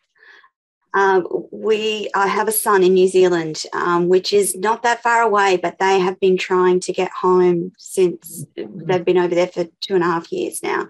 Um, 0.95 1.27
we, 1.51 2.11
I 2.15 2.27
have 2.27 2.49
a 2.49 2.53
son 2.53 2.83
in 2.83 2.95
New 2.95 3.09
Zealand, 3.09 3.65
um, 3.73 4.09
which 4.09 4.33
is 4.33 4.57
not 4.57 4.83
that 4.83 5.03
far 5.03 5.23
away, 5.23 5.57
but 5.57 5.79
they 5.79 5.99
have 5.99 6.21
been 6.21 6.37
trying 6.37 6.81
to 6.81 6.93
get 6.93 7.11
home 7.11 7.73
since 7.79 8.45
they've 8.57 9.05
been 9.05 9.19
over 9.19 9.35
there 9.35 9.47
for 9.47 9.65
two 9.81 9.95
and 9.95 10.05
a 10.05 10.07
half 10.07 10.31
years 10.31 10.63
now. 10.63 10.89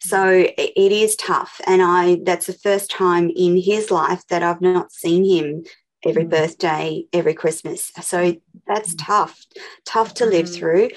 So 0.00 0.28
it, 0.28 0.92
is 0.92 1.16
tough, 1.16 1.60
and 1.66 1.82
I 1.82 2.20
that's 2.22 2.46
the 2.46 2.52
first 2.52 2.90
time 2.90 3.30
in 3.34 3.56
his 3.56 3.90
life 3.90 4.26
that 4.28 4.42
I've 4.42 4.60
not 4.60 4.92
seen 4.92 5.24
him 5.24 5.64
every 6.04 6.24
mm. 6.24 6.30
birthday, 6.30 7.04
every 7.12 7.34
Christmas. 7.34 7.90
So 8.02 8.36
that's 8.66 8.94
tough, 8.96 9.44
tough 9.84 10.14
to 10.14 10.26
live 10.26 10.52
through. 10.52 10.90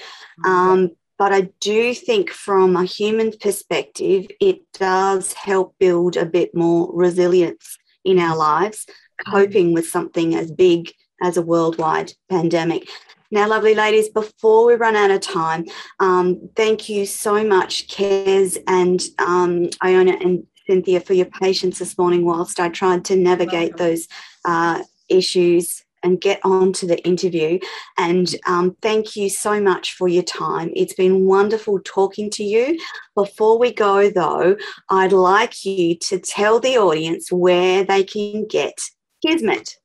Um, 0.44 0.90
but 1.16 1.32
I 1.32 1.50
do 1.60 1.94
think 1.94 2.30
from 2.30 2.76
a 2.76 2.84
human 2.84 3.32
perspective, 3.32 4.26
it 4.40 4.60
does 4.72 5.32
help 5.32 5.74
build 5.78 6.16
a 6.16 6.26
bit 6.26 6.54
more 6.54 6.90
resilience 6.92 7.77
in 8.08 8.18
our 8.18 8.36
lives, 8.36 8.86
coping 9.26 9.74
with 9.74 9.86
something 9.86 10.34
as 10.34 10.50
big 10.50 10.90
as 11.22 11.36
a 11.36 11.42
worldwide 11.42 12.12
pandemic. 12.30 12.88
Now, 13.30 13.46
lovely 13.46 13.74
ladies, 13.74 14.08
before 14.08 14.66
we 14.66 14.74
run 14.74 14.96
out 14.96 15.10
of 15.10 15.20
time, 15.20 15.66
um, 16.00 16.48
thank 16.56 16.88
you 16.88 17.04
so 17.04 17.44
much, 17.44 17.88
Kez 17.88 18.56
and 18.66 19.02
um, 19.18 19.68
Iona 19.84 20.12
and 20.12 20.46
Cynthia, 20.66 21.00
for 21.00 21.12
your 21.12 21.26
patience 21.26 21.78
this 21.78 21.98
morning 21.98 22.24
whilst 22.24 22.58
I 22.58 22.70
tried 22.70 23.04
to 23.06 23.16
navigate 23.16 23.76
those 23.76 24.08
uh, 24.46 24.82
issues 25.10 25.84
and 26.08 26.20
get 26.20 26.40
on 26.44 26.72
to 26.72 26.86
the 26.86 26.98
interview. 27.04 27.58
And 27.96 28.34
um, 28.46 28.76
thank 28.82 29.14
you 29.14 29.28
so 29.28 29.60
much 29.60 29.94
for 29.94 30.08
your 30.08 30.22
time. 30.22 30.70
It's 30.74 30.94
been 30.94 31.26
wonderful 31.26 31.80
talking 31.84 32.30
to 32.30 32.44
you. 32.44 32.78
Before 33.14 33.58
we 33.58 33.72
go, 33.72 34.10
though, 34.10 34.56
I'd 34.88 35.12
like 35.12 35.64
you 35.64 35.96
to 35.96 36.18
tell 36.18 36.60
the 36.60 36.78
audience 36.78 37.30
where 37.30 37.84
they 37.84 38.04
can 38.04 38.46
get 38.46 38.78
Kismet. 39.24 39.76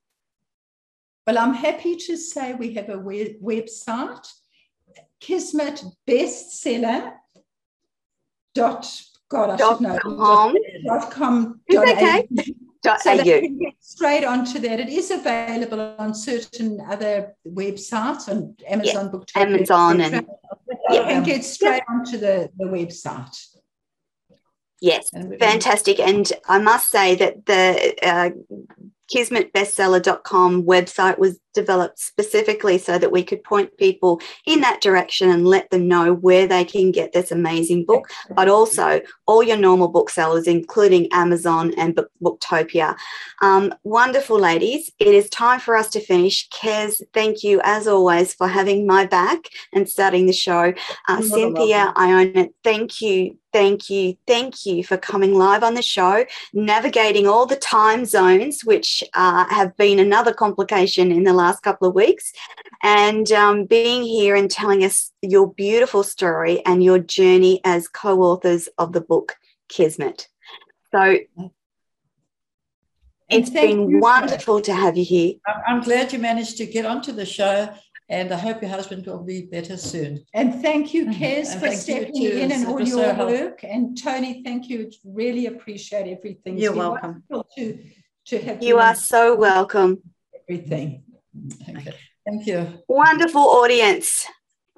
Well, 1.28 1.38
I'm 1.38 1.53
happy 1.53 1.95
to 1.95 2.17
say 2.17 2.53
we 2.53 2.74
have 2.74 2.89
a 2.89 2.99
web- 2.99 3.41
website, 3.41 4.28
Kismet 5.19 5.84
Bestseller. 6.07 7.13
Dot 8.55 8.86
God, 9.30 9.49
I 9.49 9.55
dot 9.55 9.78
should 9.78 9.88
know. 9.88 9.97
Com. 9.99 10.55
Dot 10.86 11.11
com. 11.11 11.61
Dot 11.69 11.88
okay 11.88 12.28
so 12.84 13.23
get 13.23 13.43
straight 13.79 14.25
onto 14.25 14.59
that. 14.59 14.79
It 14.79 14.89
is 14.89 15.11
available 15.11 15.95
on 15.97 16.13
certain 16.13 16.81
other 16.89 17.36
websites 17.47 18.27
on 18.27 18.55
Amazon 18.67 19.05
yeah, 19.05 19.11
Book 19.11 19.27
Amazon 19.36 20.01
and 20.01 20.25
yeah. 20.89 21.01
and 21.01 21.25
get 21.25 21.43
straight 21.43 21.84
yeah. 21.88 21.95
onto 21.95 22.17
the, 22.17 22.49
the 22.57 22.65
website. 22.65 23.36
Yes, 24.81 25.11
fantastic. 25.39 25.99
And 25.99 26.29
I 26.49 26.59
must 26.59 26.91
say 26.91 27.15
that 27.15 27.45
the 27.45 27.95
uh, 28.03 28.31
kismetbestseller.com 29.13 30.63
website 30.63 31.17
was 31.17 31.39
developed 31.53 31.99
specifically 31.99 32.77
so 32.77 32.97
that 32.97 33.11
we 33.11 33.23
could 33.23 33.43
point 33.43 33.77
people 33.77 34.21
in 34.45 34.61
that 34.61 34.81
direction 34.81 35.29
and 35.29 35.47
let 35.47 35.69
them 35.69 35.87
know 35.87 36.13
where 36.13 36.47
they 36.47 36.65
can 36.65 36.91
get 36.91 37.13
this 37.13 37.31
amazing 37.31 37.85
book, 37.85 38.09
but 38.35 38.47
also 38.47 39.01
all 39.25 39.43
your 39.43 39.57
normal 39.57 39.87
booksellers, 39.87 40.47
including 40.47 41.11
Amazon 41.11 41.73
and 41.77 41.99
Booktopia. 42.21 42.95
Um, 43.41 43.73
wonderful, 43.83 44.39
ladies. 44.39 44.91
It 44.99 45.13
is 45.13 45.29
time 45.29 45.59
for 45.59 45.75
us 45.75 45.89
to 45.89 45.99
finish. 45.99 46.49
Kez, 46.49 47.01
thank 47.13 47.43
you 47.43 47.61
as 47.63 47.87
always 47.87 48.33
for 48.33 48.47
having 48.47 48.85
my 48.85 49.05
back 49.05 49.39
and 49.73 49.89
starting 49.89 50.25
the 50.25 50.33
show. 50.33 50.73
Uh, 51.07 51.21
Cynthia, 51.21 51.93
Iona, 51.95 52.49
thank 52.63 53.01
you 53.01 53.37
thank 53.53 53.89
you, 53.89 54.17
thank 54.27 54.65
you 54.65 54.83
for 54.83 54.97
coming 54.97 55.35
live 55.35 55.63
on 55.63 55.75
the 55.75 55.81
show, 55.81 56.25
navigating 56.53 57.27
all 57.27 57.45
the 57.45 57.55
time 57.55 58.03
zones, 58.03 58.65
which 58.65 59.03
uh, 59.13 59.45
have 59.49 59.77
been 59.77 59.99
another 59.99 60.33
complication 60.33 61.11
in 61.11 61.23
the 61.23 61.31
last 61.31 61.42
couple 61.51 61.87
of 61.87 61.95
weeks, 61.95 62.31
and 62.81 63.31
um, 63.31 63.65
being 63.65 64.03
here 64.03 64.35
and 64.35 64.49
telling 64.49 64.83
us 64.83 65.11
your 65.21 65.53
beautiful 65.53 66.03
story 66.03 66.65
and 66.65 66.83
your 66.83 66.99
journey 66.99 67.61
as 67.63 67.87
co 67.87 68.21
authors 68.21 68.69
of 68.77 68.93
the 68.93 69.01
book 69.01 69.35
Kismet. 69.69 70.27
So 70.91 71.17
it's 73.29 73.49
been 73.49 73.99
wonderful 73.99 74.61
to 74.61 74.73
have 74.73 74.95
you 74.95 75.03
here. 75.03 75.33
I'm 75.67 75.81
glad 75.81 76.13
you 76.13 76.19
managed 76.19 76.57
to 76.57 76.65
get 76.65 76.85
onto 76.85 77.11
the 77.11 77.25
show. 77.25 77.69
And 78.09 78.31
I 78.31 78.37
hope 78.37 78.61
your 78.61 78.69
husband 78.69 79.07
will 79.07 79.23
be 79.23 79.43
better 79.43 79.77
soon. 79.77 80.23
And 80.33 80.61
thank 80.61 80.93
you, 80.93 81.05
mm-hmm. 81.05 81.23
Kez, 81.23 81.59
for 81.59 81.71
stepping 81.71 82.21
in 82.21 82.51
and 82.51 82.67
all 82.67 82.79
your 82.79 83.15
so 83.15 83.27
work. 83.27 83.63
And 83.63 83.97
Tony, 83.99 84.43
thank 84.43 84.69
you. 84.69 84.91
Really 85.05 85.45
appreciate 85.47 86.07
everything. 86.15 86.57
You're 86.57 86.75
welcome. 86.75 87.23
To, 87.55 87.79
to 88.25 88.39
have 88.39 88.61
you, 88.61 88.67
you 88.67 88.77
are 88.77 88.93
so 88.93 89.35
welcome. 89.35 90.01
Everything. 90.47 91.03
Okay. 91.69 91.93
Thank 92.25 92.47
you. 92.47 92.79
Wonderful 92.88 93.41
audience. 93.41 94.25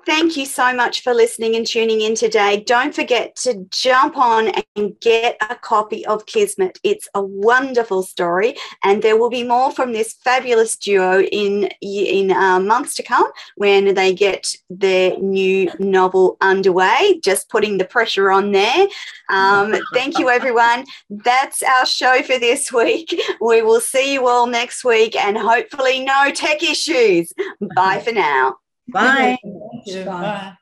Thank 0.06 0.38
you 0.38 0.46
so 0.46 0.72
much 0.72 1.02
for 1.02 1.16
listening 1.16 1.56
and 1.56 1.66
tuning 1.66 2.02
in 2.02 2.14
today. 2.14 2.64
Don't 2.68 2.94
forget 2.94 3.36
to 3.38 3.66
jump 3.72 4.16
on 4.18 4.52
and 4.76 4.94
get 5.00 5.36
a 5.50 5.56
copy 5.56 6.06
of 6.06 6.28
Kismet. 6.28 6.78
It's 6.84 7.08
a 7.16 7.24
wonderful 7.24 8.04
story, 8.04 8.56
and 8.84 9.02
there 9.02 9.18
will 9.18 9.32
be 9.32 9.44
more 9.44 9.72
from 9.72 9.94
this 9.94 10.14
fabulous 10.24 10.78
duo 10.78 11.22
in 11.22 11.70
in 11.82 12.32
uh, 12.32 12.60
months 12.60 12.94
to 12.96 13.04
come 13.04 13.26
when 13.56 13.96
they 13.96 14.14
get 14.14 14.56
their 14.70 15.18
new 15.18 15.72
novel 15.80 16.38
underway. 16.40 17.20
Just 17.24 17.50
putting 17.50 17.80
the 17.80 17.86
pressure 17.86 18.30
on 18.30 18.52
there. 18.52 18.88
Um, 19.30 19.76
thank 19.94 20.20
you, 20.20 20.30
everyone. 20.30 20.86
That's 21.10 21.64
our 21.64 21.86
show 21.88 22.22
for 22.22 22.38
this 22.38 22.72
week. 22.82 23.20
We 23.42 23.64
will 23.64 23.82
see 23.82 24.14
you 24.14 24.28
all 24.28 24.46
next 24.46 24.86
week, 24.86 25.16
and 25.16 25.36
hopefully, 25.36 26.06
no 26.06 26.30
tech 26.30 26.62
issues. 26.62 27.34
Bye 27.76 28.02
for 28.02 28.12
now. 28.12 28.58
Bye. 28.88 29.38
Bye. 30.06 30.56